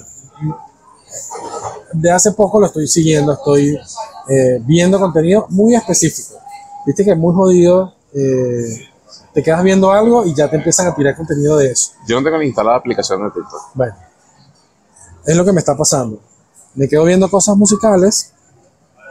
de 1.92 2.10
hace 2.10 2.32
poco 2.32 2.60
lo 2.60 2.66
estoy 2.66 2.86
siguiendo, 2.86 3.32
estoy 3.32 3.78
eh, 4.28 4.60
viendo 4.64 4.98
contenido 4.98 5.46
muy 5.50 5.74
específico. 5.74 6.38
Viste 6.86 7.04
que 7.04 7.12
es 7.12 7.18
muy 7.18 7.34
jodido, 7.34 7.94
eh, 8.14 8.88
te 9.32 9.42
quedas 9.42 9.62
viendo 9.62 9.90
algo 9.90 10.24
y 10.24 10.34
ya 10.34 10.50
te 10.50 10.56
empiezan 10.56 10.86
a 10.88 10.94
tirar 10.94 11.16
contenido 11.16 11.56
de 11.56 11.70
eso. 11.70 11.92
Yo 12.06 12.16
no 12.16 12.24
tengo 12.24 12.38
ni 12.38 12.46
instalada 12.46 12.76
la 12.76 12.80
aplicación 12.80 13.22
de 13.22 13.30
TikTok. 13.30 13.60
Bueno, 13.74 13.94
es 15.24 15.36
lo 15.36 15.44
que 15.44 15.52
me 15.52 15.60
está 15.60 15.76
pasando. 15.76 16.20
Me 16.74 16.88
quedo 16.88 17.04
viendo 17.04 17.30
cosas 17.30 17.56
musicales, 17.56 18.32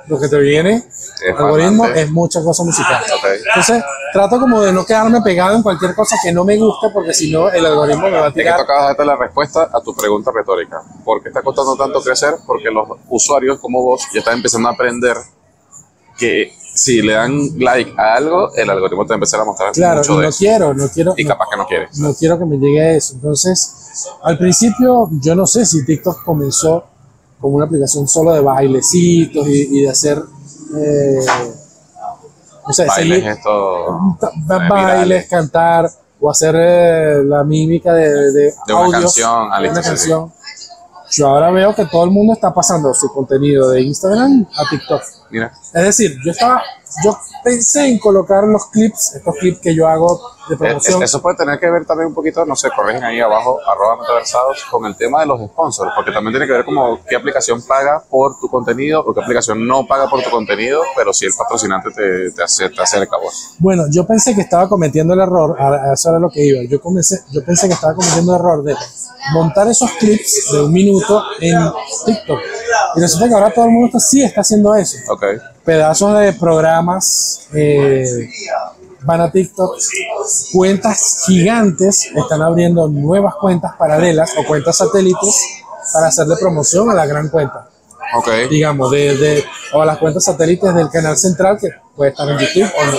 lo 0.08 0.20
que 0.20 0.28
te 0.28 0.38
viene, 0.40 0.84
el 1.26 1.36
algoritmo 1.38 1.84
bastante. 1.84 2.02
es 2.04 2.12
mucha 2.12 2.42
cosa 2.44 2.64
musical. 2.64 3.02
Ok. 3.18 3.26
Entonces, 3.48 3.84
trato 4.14 4.40
como 4.40 4.62
de 4.62 4.72
no 4.74 4.86
quedarme 4.86 5.22
pegado 5.22 5.56
en 5.56 5.64
cualquier 5.64 5.94
cosa 5.96 6.16
que 6.24 6.32
no 6.32 6.44
me 6.44 6.58
guste 6.58 6.88
porque 6.94 7.14
si 7.14 7.32
no 7.32 7.50
el 7.50 7.66
algoritmo 7.66 8.04
me 8.10 8.20
va 8.20 8.28
a 8.28 8.34
que 8.34 8.42
tirar. 8.42 8.60
tocaba 8.60 8.86
darte 8.86 9.06
la 9.06 9.16
respuesta 9.16 9.70
a 9.74 9.82
tu 9.82 9.96
pregunta 9.96 10.32
retórica. 10.34 10.82
¿Por 11.06 11.22
qué 11.22 11.30
está 11.30 11.42
costando 11.42 11.76
tanto 11.76 12.02
crecer? 12.02 12.36
Porque 12.46 12.70
los 12.72 12.88
usuarios 13.10 13.60
como 13.60 13.82
vos 13.84 14.02
ya 14.14 14.20
están 14.20 14.38
empezando 14.38 14.70
a 14.70 14.72
aprender 14.74 15.16
que 16.18 16.54
si 16.74 17.02
le 17.02 17.14
dan 17.14 17.38
like 17.60 17.94
a 17.98 18.16
algo, 18.16 18.54
el 18.56 18.70
algoritmo 18.70 19.04
te 19.06 19.10
va 19.10 19.16
a 19.16 19.18
empezar 19.18 19.40
a 19.42 19.46
mostrar 19.46 19.72
Claro, 19.74 19.98
mucho 20.00 20.14
y 20.14 20.16
de 20.18 20.22
no 20.24 20.30
eso. 20.30 20.38
quiero, 20.40 20.74
no 20.74 20.88
quiero, 20.90 21.14
Y 21.18 21.24
no, 21.24 21.30
capaz 21.30 21.46
que 21.52 21.58
no 21.58 21.66
quieres. 21.68 21.98
no 22.00 22.14
quiero 22.14 22.40
que 22.40 22.46
me 22.46 22.58
llegue 22.58 22.82
a 22.82 22.92
eso. 22.92 23.14
Entonces, 23.16 24.08
al 24.24 24.38
principio 24.38 25.10
yo 25.22 25.36
no 25.36 25.46
sé 25.48 25.66
si 25.66 25.86
TikTok 25.86 26.24
comenzó 26.24 26.86
como 27.42 27.56
una 27.58 27.66
aplicación 27.66 28.08
solo 28.08 28.32
de 28.34 28.40
bailecitos 28.42 29.48
y, 29.48 29.80
y 29.80 29.82
de 29.82 29.90
hacer, 29.90 30.22
eh, 30.78 31.20
no 32.68 32.74
sé, 32.74 32.86
Bailes, 32.86 33.18
seguir- 33.24 33.30
eh, 34.66 34.70
bailes, 34.70 35.28
cantar 35.28 35.90
o 36.20 36.30
hacer 36.30 36.56
eh, 36.58 37.24
la 37.26 37.44
mímica 37.44 37.94
de, 37.94 38.32
de, 38.32 38.54
De 38.68 38.74
una 38.74 39.00
canción, 39.02 39.50
ah, 39.52 39.62
de 39.62 39.70
una 39.70 39.82
canción. 39.82 40.34
Yo 41.14 41.28
ahora 41.28 41.52
veo 41.52 41.76
que 41.76 41.86
todo 41.88 42.06
el 42.06 42.12
mundo 42.12 42.34
está 42.34 42.54
pasando 42.54 42.94
su 42.94 43.12
contenido 43.12 43.70
de 43.70 43.82
Instagram 43.82 44.46
a 44.56 44.70
TikTok. 44.70 45.02
Mira, 45.32 45.52
Es 45.74 45.84
decir, 45.84 46.18
yo 46.24 46.32
estaba, 46.32 46.62
yo 47.04 47.18
pensé 47.44 47.88
en 47.88 48.00
colocar 48.00 48.44
los 48.44 48.66
clips, 48.68 49.16
estos 49.16 49.36
clips 49.36 49.60
que 49.60 49.76
yo 49.76 49.88
hago 49.88 50.20
de 50.50 50.56
eh, 50.56 50.58
promoción. 50.58 51.04
eso 51.04 51.22
puede 51.22 51.38
tener 51.38 51.60
que 51.60 51.70
ver 51.70 51.86
también 51.86 52.08
un 52.08 52.14
poquito, 52.14 52.46
no 52.46 52.56
sé, 52.56 52.70
corrigen 52.76 53.04
ahí 53.04 53.20
abajo, 53.20 53.60
arroba 53.66 54.02
metaversados, 54.02 54.66
con 54.70 54.86
el 54.86 54.96
tema 54.96 55.22
de 55.22 55.28
los 55.28 55.42
sponsors, 55.50 55.92
porque 55.96 56.12
también 56.12 56.34
tiene 56.34 56.48
que 56.48 56.54
ver 56.54 56.66
como 56.66 57.00
qué 57.06 57.16
aplicación 57.16 57.62
paga 57.62 58.04
por 58.10 58.40
tu 58.40 58.48
contenido 58.50 59.02
o 59.06 59.14
qué 59.14 59.22
aplicación 59.22 59.66
no 59.66 59.86
paga 59.88 60.10
por 60.10 60.22
tu 60.22 60.30
contenido, 60.30 60.82
pero 60.96 61.14
si 61.14 61.26
el 61.26 61.34
patrocinante 61.38 61.92
te, 61.92 62.32
te, 62.32 62.44
hace, 62.44 62.70
te 62.70 62.82
acerca 62.82 63.16
a 63.16 63.20
vos. 63.20 63.56
Bueno, 63.60 63.86
yo 63.90 64.06
pensé 64.06 64.36
que 64.36 64.42
estaba 64.42 64.68
cometiendo 64.68 65.14
el 65.14 65.20
error, 65.20 65.56
a 65.60 65.72
a 65.72 65.94
eso 65.94 66.10
era 66.10 66.20
lo 66.20 66.30
que 66.30 66.46
iba. 66.46 66.64
Yo, 66.64 66.82
comencé, 66.82 67.22
yo 67.32 67.44
pensé 67.44 67.68
que 67.68 67.74
estaba 67.74 67.94
cometiendo 67.94 68.36
el 68.36 68.40
error 68.40 68.64
de 68.64 68.76
montar 69.34 69.68
esos 69.68 69.90
clips 69.92 70.50
de 70.52 70.64
un 70.64 70.72
minuto 70.72 71.24
en 71.40 71.58
TikTok. 72.06 72.40
Y 72.96 73.00
resulta 73.02 73.28
que 73.28 73.34
ahora 73.34 73.54
todo 73.54 73.66
el 73.66 73.72
mundo 73.72 73.88
está, 73.88 74.00
sí 74.00 74.22
está 74.22 74.42
haciendo 74.42 74.76
eso. 74.76 74.98
Ok. 75.10 75.24
Pedazos 75.64 76.20
de 76.20 76.34
programas 76.34 77.48
eh, 77.54 78.30
van 79.04 79.22
a 79.22 79.32
TikTok. 79.32 79.76
Cuentas 80.54 81.24
gigantes 81.28 82.08
están 82.16 82.42
abriendo 82.42 82.88
nuevas 82.88 83.36
cuentas 83.36 83.74
paralelas 83.78 84.32
o 84.38 84.44
cuentas 84.46 84.78
satélites 84.78 85.36
para 85.94 86.08
hacerle 86.08 86.36
promoción 86.40 86.90
a 86.90 86.94
la 86.94 87.06
gran 87.06 87.30
cuenta. 87.30 87.68
Ok. 88.18 88.28
digamos, 88.50 88.92
de, 88.92 89.16
de- 89.18 89.46
o 89.74 89.82
a 89.82 89.86
las 89.86 89.98
cuentas 89.98 90.24
satélites 90.26 90.74
del 90.76 90.90
canal 90.90 91.16
central 91.16 91.58
que 91.60 91.70
puede 91.96 92.12
estar 92.12 92.28
en 92.28 92.38
YouTube 92.40 92.70
o 92.78 92.86
no. 92.86 92.98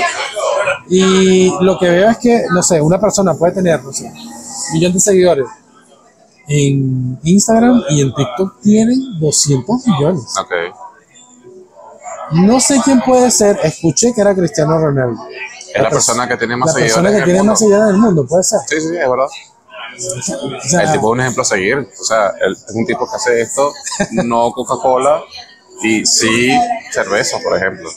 Y 0.89 1.53
lo 1.65 1.79
que 1.79 1.89
veo 1.91 2.09
es 2.11 2.19
que, 2.19 2.45
no 2.51 2.63
sé, 2.63 2.81
una 2.81 2.99
persona 3.01 3.35
puede 3.35 3.53
tener, 3.53 3.83
no 3.85 3.93
sé, 3.93 4.05
un 4.07 4.73
millón 4.75 4.93
de 4.93 5.01
seguidores 5.01 5.47
en 6.49 7.19
Instagram 7.23 7.83
y 7.91 8.01
en 8.03 8.15
TikTok 8.15 8.61
tienen 8.63 9.21
200 9.21 9.87
millones. 9.87 10.25
Ok. 10.41 10.53
No 12.35 12.61
sé 12.61 12.81
quién 12.85 13.01
puede 13.03 13.31
ser, 13.31 13.59
escuché 13.63 14.13
que 14.15 14.21
era 14.21 14.35
Cristiano 14.35 14.79
Ronaldo. 14.79 15.21
Es 15.75 15.83
la 15.83 15.91
persona 15.91 16.29
que 16.29 16.37
tiene 16.37 16.57
más 16.57 16.69
La 16.69 16.73
seguidores. 16.75 16.95
persona 16.95 17.11
en 17.11 17.17
que 17.19 17.25
tiene 17.25 17.39
mundo. 17.41 17.53
más 17.53 17.59
seguidores 17.59 17.87
del 17.87 17.97
mundo, 17.97 18.27
puede 18.27 18.43
ser. 18.43 18.61
Sí, 18.67 18.81
sí, 18.81 18.97
es 18.97 19.09
verdad. 19.11 19.27
O 19.27 20.69
sea, 20.69 20.83
El 20.83 20.93
tipo 20.93 21.07
es 21.09 21.13
un 21.13 21.21
ejemplo 21.21 21.43
a 21.43 21.45
seguir. 21.45 21.89
O 22.01 22.05
sea, 22.05 22.29
él 22.41 22.53
es 22.53 22.75
un 22.75 22.87
tipo 22.87 23.09
que 23.09 23.17
hace 23.17 23.41
esto, 23.43 23.73
no 24.13 24.51
Coca-Cola 24.53 25.23
y 25.83 26.05
sí 26.07 26.51
cerveza, 26.93 27.39
por 27.43 27.57
ejemplo. 27.57 27.91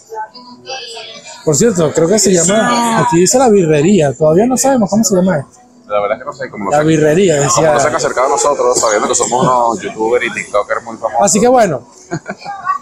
por 1.45 1.55
cierto, 1.55 1.91
creo 1.93 2.07
que 2.07 2.17
se 2.19 2.33
llama, 2.33 2.99
aquí 3.01 3.19
dice 3.19 3.37
la 3.37 3.49
birrería, 3.49 4.13
todavía 4.13 4.45
no 4.47 4.57
sabemos 4.57 4.89
cómo 4.89 5.03
se 5.03 5.15
llama 5.15 5.37
esto. 5.39 5.59
La 5.87 6.01
verdad 6.01 6.17
es 6.17 6.23
que 6.23 6.25
no 6.25 6.33
sé 6.33 6.49
cómo 6.49 6.71
La 6.71 6.77
no 6.77 6.83
sé. 6.83 6.87
birrería, 6.89 7.35
Como 7.37 7.47
decía. 7.49 7.73
no 7.73 7.79
se 7.79 7.87
han 7.87 7.95
acercado 7.95 8.27
a 8.27 8.29
nosotros, 8.31 8.79
sabiendo 8.79 9.07
que 9.07 9.13
somos 9.15 9.43
unos 9.43 9.79
youtubers 9.81 10.25
y 10.25 10.31
tiktokers 10.33 10.83
muy 10.83 10.97
famosos. 10.97 11.21
Así 11.21 11.39
que 11.39 11.47
bueno, 11.47 11.87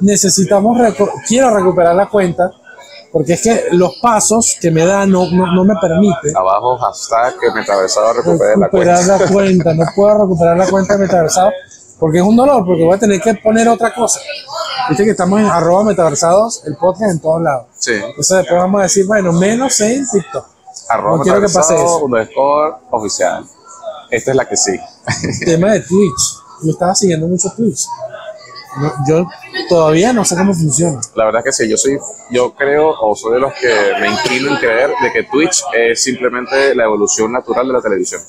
necesitamos, 0.00 0.78
recu- 0.78 1.10
quiero 1.26 1.50
recuperar 1.54 1.94
la 1.94 2.08
cuenta, 2.08 2.50
porque 3.12 3.32
es 3.34 3.42
que 3.42 3.64
los 3.72 3.96
pasos 4.00 4.56
que 4.60 4.70
me 4.70 4.84
da 4.86 5.04
no, 5.06 5.30
no, 5.30 5.52
no 5.52 5.64
me 5.64 5.74
permite 5.80 6.32
Abajo, 6.34 6.76
hashtag 6.78 7.38
que 7.40 7.50
metaversado 7.52 8.12
recupere 8.12 8.56
la 8.56 8.66
recuperar 8.66 8.96
cuenta. 9.06 9.18
la 9.24 9.32
cuenta. 9.32 9.74
No 9.74 9.84
puedo 9.96 10.18
recuperar 10.22 10.56
la 10.56 10.66
cuenta 10.68 10.92
de 10.96 11.00
metaversado, 11.00 11.50
porque 11.98 12.18
es 12.18 12.24
un 12.24 12.36
dolor, 12.36 12.64
porque 12.64 12.84
voy 12.84 12.94
a 12.96 12.98
tener 12.98 13.20
que 13.20 13.34
poner 13.34 13.68
otra 13.68 13.92
cosa. 13.94 14.20
Viste 14.88 15.04
que 15.04 15.10
estamos 15.10 15.40
en 15.40 15.46
arroba 15.46 15.84
metaversados, 15.84 16.62
el 16.66 16.76
podcast 16.76 17.10
en 17.12 17.20
todos 17.20 17.42
lados. 17.42 17.66
Sí. 17.78 17.92
Entonces 17.94 18.36
después 18.38 18.60
vamos 18.60 18.80
a 18.80 18.82
decir, 18.84 19.06
bueno, 19.06 19.32
menos 19.32 19.80
en 19.80 20.04
TikTok. 20.08 20.46
Arroba 20.88 21.16
No 21.18 21.22
quiero 21.22 21.38
que 21.40 21.46
pase 21.46 21.58
metaversado, 21.74 21.96
eso. 21.96 22.04
underscore 22.04 22.74
oficial. 22.90 23.44
Esta 24.10 24.30
es 24.32 24.36
la 24.36 24.48
que 24.48 24.56
sí. 24.56 24.72
Tema 25.44 25.72
de 25.72 25.80
Twitch. 25.80 26.20
Yo 26.62 26.70
estaba 26.72 26.94
siguiendo 26.94 27.26
mucho 27.28 27.50
Twitch. 27.56 27.86
No, 28.76 28.92
yo 29.08 29.26
todavía 29.68 30.12
no 30.12 30.24
sé 30.24 30.36
cómo 30.36 30.54
funciona. 30.54 31.00
La 31.14 31.26
verdad 31.26 31.42
que 31.42 31.52
sí, 31.52 31.68
yo 31.68 31.76
soy, 31.76 31.98
yo 32.30 32.54
creo 32.54 32.94
o 33.00 33.16
soy 33.16 33.34
de 33.34 33.40
los 33.40 33.52
que 33.54 33.92
me 34.00 34.08
inclino 34.08 34.52
en 34.52 34.56
creer 34.58 34.90
de 35.02 35.12
que 35.12 35.24
Twitch 35.24 35.64
es 35.74 36.02
simplemente 36.02 36.74
la 36.74 36.84
evolución 36.84 37.32
natural 37.32 37.66
de 37.66 37.72
la 37.72 37.80
televisión. 37.80 38.20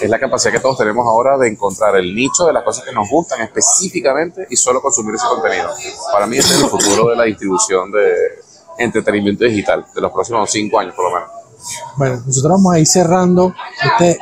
Es 0.00 0.08
la 0.08 0.18
capacidad 0.18 0.52
que 0.52 0.60
todos 0.60 0.78
tenemos 0.78 1.06
ahora 1.06 1.36
de 1.36 1.48
encontrar 1.48 1.96
el 1.96 2.14
nicho 2.14 2.46
de 2.46 2.52
las 2.52 2.64
cosas 2.64 2.84
que 2.84 2.92
nos 2.92 3.08
gustan 3.08 3.42
específicamente 3.42 4.46
y 4.48 4.56
solo 4.56 4.80
consumir 4.80 5.14
ese 5.14 5.26
contenido. 5.26 5.70
Para 6.12 6.26
mí 6.26 6.38
ese 6.38 6.54
es 6.54 6.62
el 6.62 6.68
futuro 6.68 7.10
de 7.10 7.16
la 7.16 7.24
distribución 7.24 7.92
de, 7.92 8.14
entretenimiento 8.78 9.44
digital 9.44 9.86
de 9.94 10.00
los 10.00 10.12
próximos 10.12 10.50
cinco 10.50 10.78
años, 10.78 10.94
por 10.94 11.06
lo 11.06 11.14
menos. 11.14 11.30
Bueno, 11.96 12.22
nosotros 12.26 12.52
vamos 12.52 12.74
a 12.74 12.78
ir 12.78 12.86
cerrando 12.86 13.54
este 13.82 14.18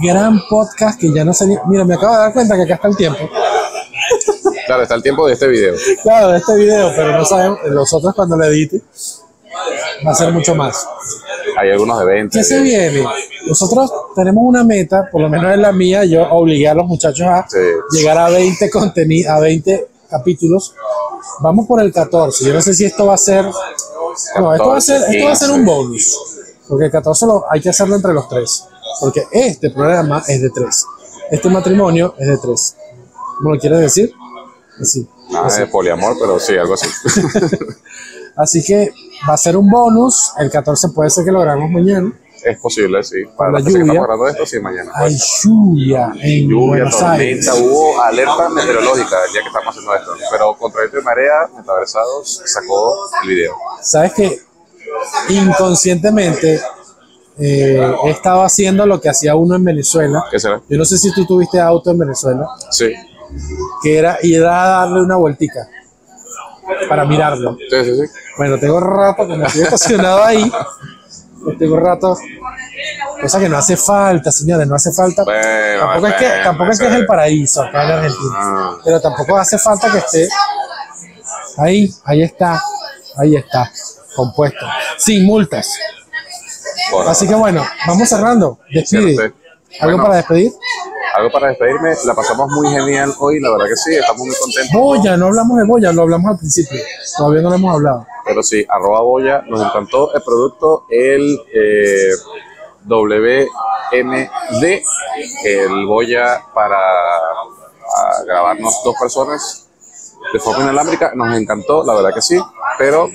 gran 0.00 0.40
podcast 0.48 1.00
que 1.00 1.12
ya 1.12 1.24
no 1.24 1.32
sé 1.32 1.46
ni... 1.46 1.56
Mira, 1.66 1.84
me 1.84 1.94
acabo 1.94 2.14
de 2.14 2.20
dar 2.20 2.32
cuenta 2.32 2.56
que 2.56 2.62
acá 2.62 2.74
está 2.74 2.88
el 2.88 2.96
tiempo. 2.96 3.28
Claro, 4.66 4.82
está 4.82 4.94
el 4.94 5.02
tiempo 5.02 5.26
de 5.26 5.32
este 5.34 5.46
video. 5.48 5.74
Claro, 6.02 6.28
de 6.32 6.38
este 6.38 6.56
video, 6.56 6.92
pero 6.96 7.12
no 7.16 7.24
sabemos, 7.24 7.58
los 7.66 7.92
otros 7.92 8.14
cuando 8.14 8.36
lo 8.36 8.44
edite 8.44 8.82
va 10.06 10.10
a 10.10 10.14
ser 10.14 10.32
mucho 10.32 10.54
más. 10.54 10.86
Hay 11.58 11.70
algunos 11.70 12.00
eventos. 12.02 12.36
¿Qué 12.36 12.44
se 12.44 12.60
viene? 12.60 13.04
Nosotros 13.46 13.90
tenemos 14.14 14.42
una 14.44 14.64
meta, 14.64 15.08
por 15.10 15.20
lo 15.22 15.28
menos 15.28 15.52
es 15.52 15.58
la 15.58 15.72
mía, 15.72 16.04
yo 16.04 16.28
obligué 16.30 16.68
a 16.68 16.74
los 16.74 16.86
muchachos 16.86 17.26
a 17.26 17.46
Sí. 17.48 17.58
llegar 17.92 18.18
a 18.18 18.28
20 18.28 18.68
contenidos, 18.70 19.30
a 19.32 19.40
20 19.40 19.88
capítulos. 20.10 20.74
Vamos 21.40 21.66
por 21.66 21.80
el 21.80 21.92
14. 21.92 22.44
Yo 22.44 22.52
no 22.52 22.60
sé 22.60 22.74
si 22.74 22.84
esto 22.84 23.06
va 23.06 23.14
a 23.14 23.18
ser. 23.18 23.44
No, 24.38 24.52
esto 24.54 24.68
va 24.68 24.76
a 24.76 24.80
ser, 24.80 25.02
esto 25.14 25.26
va 25.26 25.32
a 25.32 25.36
ser 25.36 25.50
un 25.50 25.64
15. 25.64 25.72
bonus. 25.74 26.16
Porque 26.68 26.86
el 26.86 26.90
14 26.90 27.26
lo, 27.26 27.44
hay 27.50 27.60
que 27.60 27.68
hacerlo 27.70 27.96
entre 27.96 28.12
los 28.12 28.28
tres. 28.28 28.64
Porque 29.00 29.22
este 29.32 29.70
programa 29.70 30.22
es 30.26 30.40
de 30.42 30.50
tres. 30.50 30.84
Este 31.30 31.48
matrimonio 31.48 32.14
es 32.18 32.28
de 32.28 32.38
tres. 32.38 32.76
¿Cómo 33.38 33.54
lo 33.54 33.60
quieres 33.60 33.80
decir? 33.80 34.12
Así. 34.80 35.08
Nada 35.30 35.46
así. 35.46 35.60
de 35.60 35.66
poliamor, 35.66 36.16
pero 36.20 36.38
sí, 36.38 36.56
algo 36.56 36.74
así. 36.74 36.88
Así 38.36 38.62
que 38.62 38.92
va 39.26 39.32
a 39.32 39.36
ser 39.38 39.56
un 39.56 39.70
bonus. 39.70 40.32
El 40.38 40.50
14 40.50 40.90
puede 40.90 41.08
ser 41.08 41.24
que 41.24 41.32
lo 41.32 41.40
grabemos 41.40 41.70
mañana. 41.70 42.12
es 42.44 42.58
posible, 42.58 43.02
sí. 43.02 43.16
Para 43.34 43.52
la 43.52 43.60
lluvia. 43.60 43.80
estamos 43.80 44.02
hablando 44.02 44.24
de 44.26 44.30
esto, 44.32 44.44
sí, 44.46 44.60
mañana. 44.60 44.92
Hay 44.94 45.16
lluvia 45.42 46.12
en 46.20 46.48
Lluvia, 46.50 46.84
Buenos 46.84 47.02
Aires. 47.02 47.46
tormenta, 47.46 47.64
hubo 47.66 48.02
alerta 48.02 48.48
meteorológica 48.50 49.16
el 49.26 49.32
día 49.32 49.40
que 49.40 49.46
estamos 49.48 49.68
haciendo 49.68 49.94
esto. 49.94 50.10
Pero 50.30 50.54
contra 50.58 50.82
viento 50.82 50.98
y 50.98 51.02
marea, 51.02 51.32
Metaversados 51.56 52.42
sacó 52.44 52.94
el 53.22 53.28
video. 53.30 53.54
Sabes 53.80 54.12
que 54.12 54.38
inconscientemente 55.30 56.60
eh, 57.38 57.94
he 58.04 58.10
estado 58.10 58.42
haciendo 58.42 58.86
lo 58.86 59.00
que 59.00 59.08
hacía 59.08 59.34
uno 59.34 59.56
en 59.56 59.64
Venezuela. 59.64 60.24
¿Qué 60.30 60.38
será? 60.38 60.60
Yo 60.68 60.78
no 60.78 60.84
sé 60.84 60.98
si 60.98 61.12
tú 61.12 61.24
tuviste 61.26 61.58
auto 61.60 61.90
en 61.90 61.98
Venezuela, 61.98 62.46
Sí. 62.70 62.92
Que 63.82 63.98
era 63.98 64.18
ir 64.22 64.44
a 64.44 64.68
darle 64.68 65.00
una 65.02 65.16
vueltica 65.16 65.68
para 66.88 67.04
mirarlo. 67.04 67.56
Sí, 67.70 67.84
sí, 67.84 67.94
sí. 67.94 68.12
Bueno, 68.36 68.58
tengo 68.58 68.80
rato, 68.80 69.26
como 69.26 69.44
estoy 69.46 69.62
estacionado 69.62 70.24
ahí, 70.24 70.50
tengo 71.58 71.78
rato, 71.78 72.16
cosa 73.20 73.38
que 73.38 73.48
no 73.48 73.56
hace 73.56 73.76
falta, 73.76 74.30
señores, 74.32 74.66
no 74.66 74.74
hace 74.74 74.92
falta. 74.92 75.22
Bueno, 75.24 75.80
tampoco 75.80 76.06
es 76.08 76.14
que, 76.16 76.26
bueno, 76.26 76.42
tampoco 76.44 76.70
es, 76.72 76.78
que 76.80 76.86
es 76.86 76.94
el 76.94 77.06
paraíso 77.06 77.62
acá 77.62 77.84
en 77.84 77.90
Argentina, 77.92 78.34
Ah. 78.36 78.76
pero 78.84 79.00
tampoco 79.00 79.36
hace 79.36 79.58
falta 79.58 79.90
que 79.92 79.98
esté 79.98 80.28
ahí, 81.58 81.90
ahí 82.04 82.22
está, 82.22 82.60
ahí 83.16 83.36
está, 83.36 83.70
compuesto, 84.14 84.66
sin 84.98 85.24
multas. 85.24 85.72
Así 87.08 87.26
que 87.26 87.34
bueno, 87.34 87.64
vamos 87.86 88.08
cerrando. 88.08 88.58
Despide. 88.72 89.32
¿Algo 89.80 90.02
para 90.02 90.16
despedir? 90.16 90.52
Algo 91.16 91.30
para 91.30 91.48
despedirme, 91.48 91.94
la 92.04 92.14
pasamos 92.14 92.48
muy 92.50 92.68
genial 92.68 93.12
hoy, 93.18 93.40
la 93.40 93.50
verdad 93.52 93.66
que 93.68 93.76
sí, 93.76 93.94
estamos 93.94 94.26
muy 94.26 94.34
contentos. 94.38 94.72
Boya, 94.72 95.16
no 95.16 95.26
hablamos 95.26 95.56
de 95.56 95.64
Boya, 95.64 95.92
lo 95.92 96.02
hablamos 96.02 96.32
al 96.32 96.38
principio. 96.38 96.78
Todavía 97.16 97.42
no 97.42 97.50
lo 97.50 97.56
hemos 97.56 97.74
hablado. 97.74 98.06
Pero 98.24 98.42
sí, 98.42 98.66
arroba 98.68 99.00
Boya, 99.00 99.42
nos 99.46 99.62
encantó 99.62 100.14
el 100.14 100.22
producto, 100.22 100.84
el 100.90 101.40
eh, 101.54 102.10
WMD, 102.86 103.48
el 105.44 105.86
Boya 105.86 106.42
para 106.52 106.78
grabarnos 108.26 108.82
dos 108.84 108.94
personas 109.00 109.65
de 110.32 110.40
forma 110.40 110.64
inalámbrica, 110.64 111.12
nos 111.14 111.36
encantó, 111.36 111.84
la 111.84 111.94
verdad 111.94 112.10
que 112.14 112.20
sí, 112.22 112.38
pero 112.78 113.08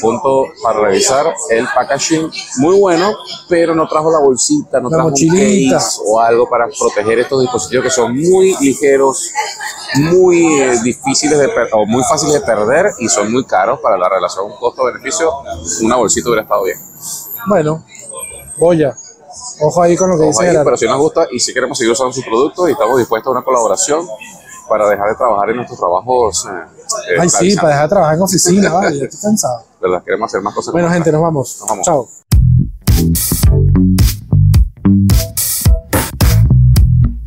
punto 0.00 0.44
para 0.62 0.80
revisar, 0.80 1.26
el 1.50 1.66
packaging 1.74 2.30
muy 2.58 2.78
bueno, 2.78 3.12
pero 3.48 3.74
no 3.74 3.86
trajo 3.88 4.10
la 4.10 4.18
bolsita, 4.18 4.80
no 4.80 4.88
La 4.90 4.96
trajo 4.96 5.10
mochilita. 5.10 5.76
un 5.76 5.80
case 5.80 6.00
o 6.04 6.20
algo 6.20 6.48
para 6.48 6.66
proteger 6.78 7.20
estos 7.20 7.40
dispositivos 7.40 7.84
que 7.84 7.90
son 7.90 8.14
muy 8.14 8.54
ligeros, 8.60 9.30
muy 10.10 10.60
eh, 10.60 10.80
difíciles 10.82 11.38
de 11.38 11.48
per- 11.48 11.68
o 11.72 11.86
muy 11.86 12.02
fáciles 12.04 12.34
de 12.34 12.40
perder 12.40 12.86
y 12.98 13.08
son 13.08 13.32
muy 13.32 13.44
caros 13.44 13.80
para 13.80 13.96
la 13.96 14.08
relación 14.08 14.52
costo-beneficio. 14.58 15.30
Una 15.82 15.96
bolsita 15.96 16.28
hubiera 16.28 16.42
estado 16.42 16.64
bien. 16.64 16.78
Bueno, 17.46 17.84
Boya, 18.58 18.94
ojo 19.60 19.82
ahí 19.82 19.96
con 19.96 20.10
lo 20.10 20.16
que 20.16 20.22
Ojo 20.22 20.30
dice 20.42 20.48
ahí, 20.50 20.56
pero 20.64 20.76
si 20.76 20.86
nos 20.86 20.98
gusta 20.98 21.26
y 21.30 21.38
si 21.40 21.54
queremos 21.54 21.78
seguir 21.78 21.92
usando 21.92 22.12
sus 22.12 22.24
productos 22.24 22.68
y 22.68 22.72
estamos 22.72 22.98
dispuestos 22.98 23.28
a 23.28 23.32
una 23.32 23.44
colaboración 23.44 24.06
para 24.68 24.88
dejar 24.88 25.08
de 25.08 25.14
trabajar 25.16 25.50
en 25.50 25.56
nuestros 25.56 25.78
trabajos. 25.78 26.46
eh, 26.46 26.50
eh, 27.10 27.16
Ay, 27.20 27.28
sí, 27.28 27.56
para 27.56 27.68
dejar 27.68 27.84
de 27.84 27.88
trabajar 27.88 28.14
en 28.16 28.22
oficina, 28.22 28.72
vale, 28.72 28.98
ya 28.98 29.04
estoy 29.04 29.20
cansado. 29.20 29.62
¿Verdad? 29.80 30.02
Queremos 30.04 30.30
hacer 30.30 30.42
más 30.42 30.54
cosas. 30.54 30.72
Bueno, 30.72 30.90
gente, 30.90 31.12
nos 31.12 31.22
vamos. 31.22 31.56
Nos 31.60 31.68
vamos. 31.68 31.86
Chao. 31.86 32.08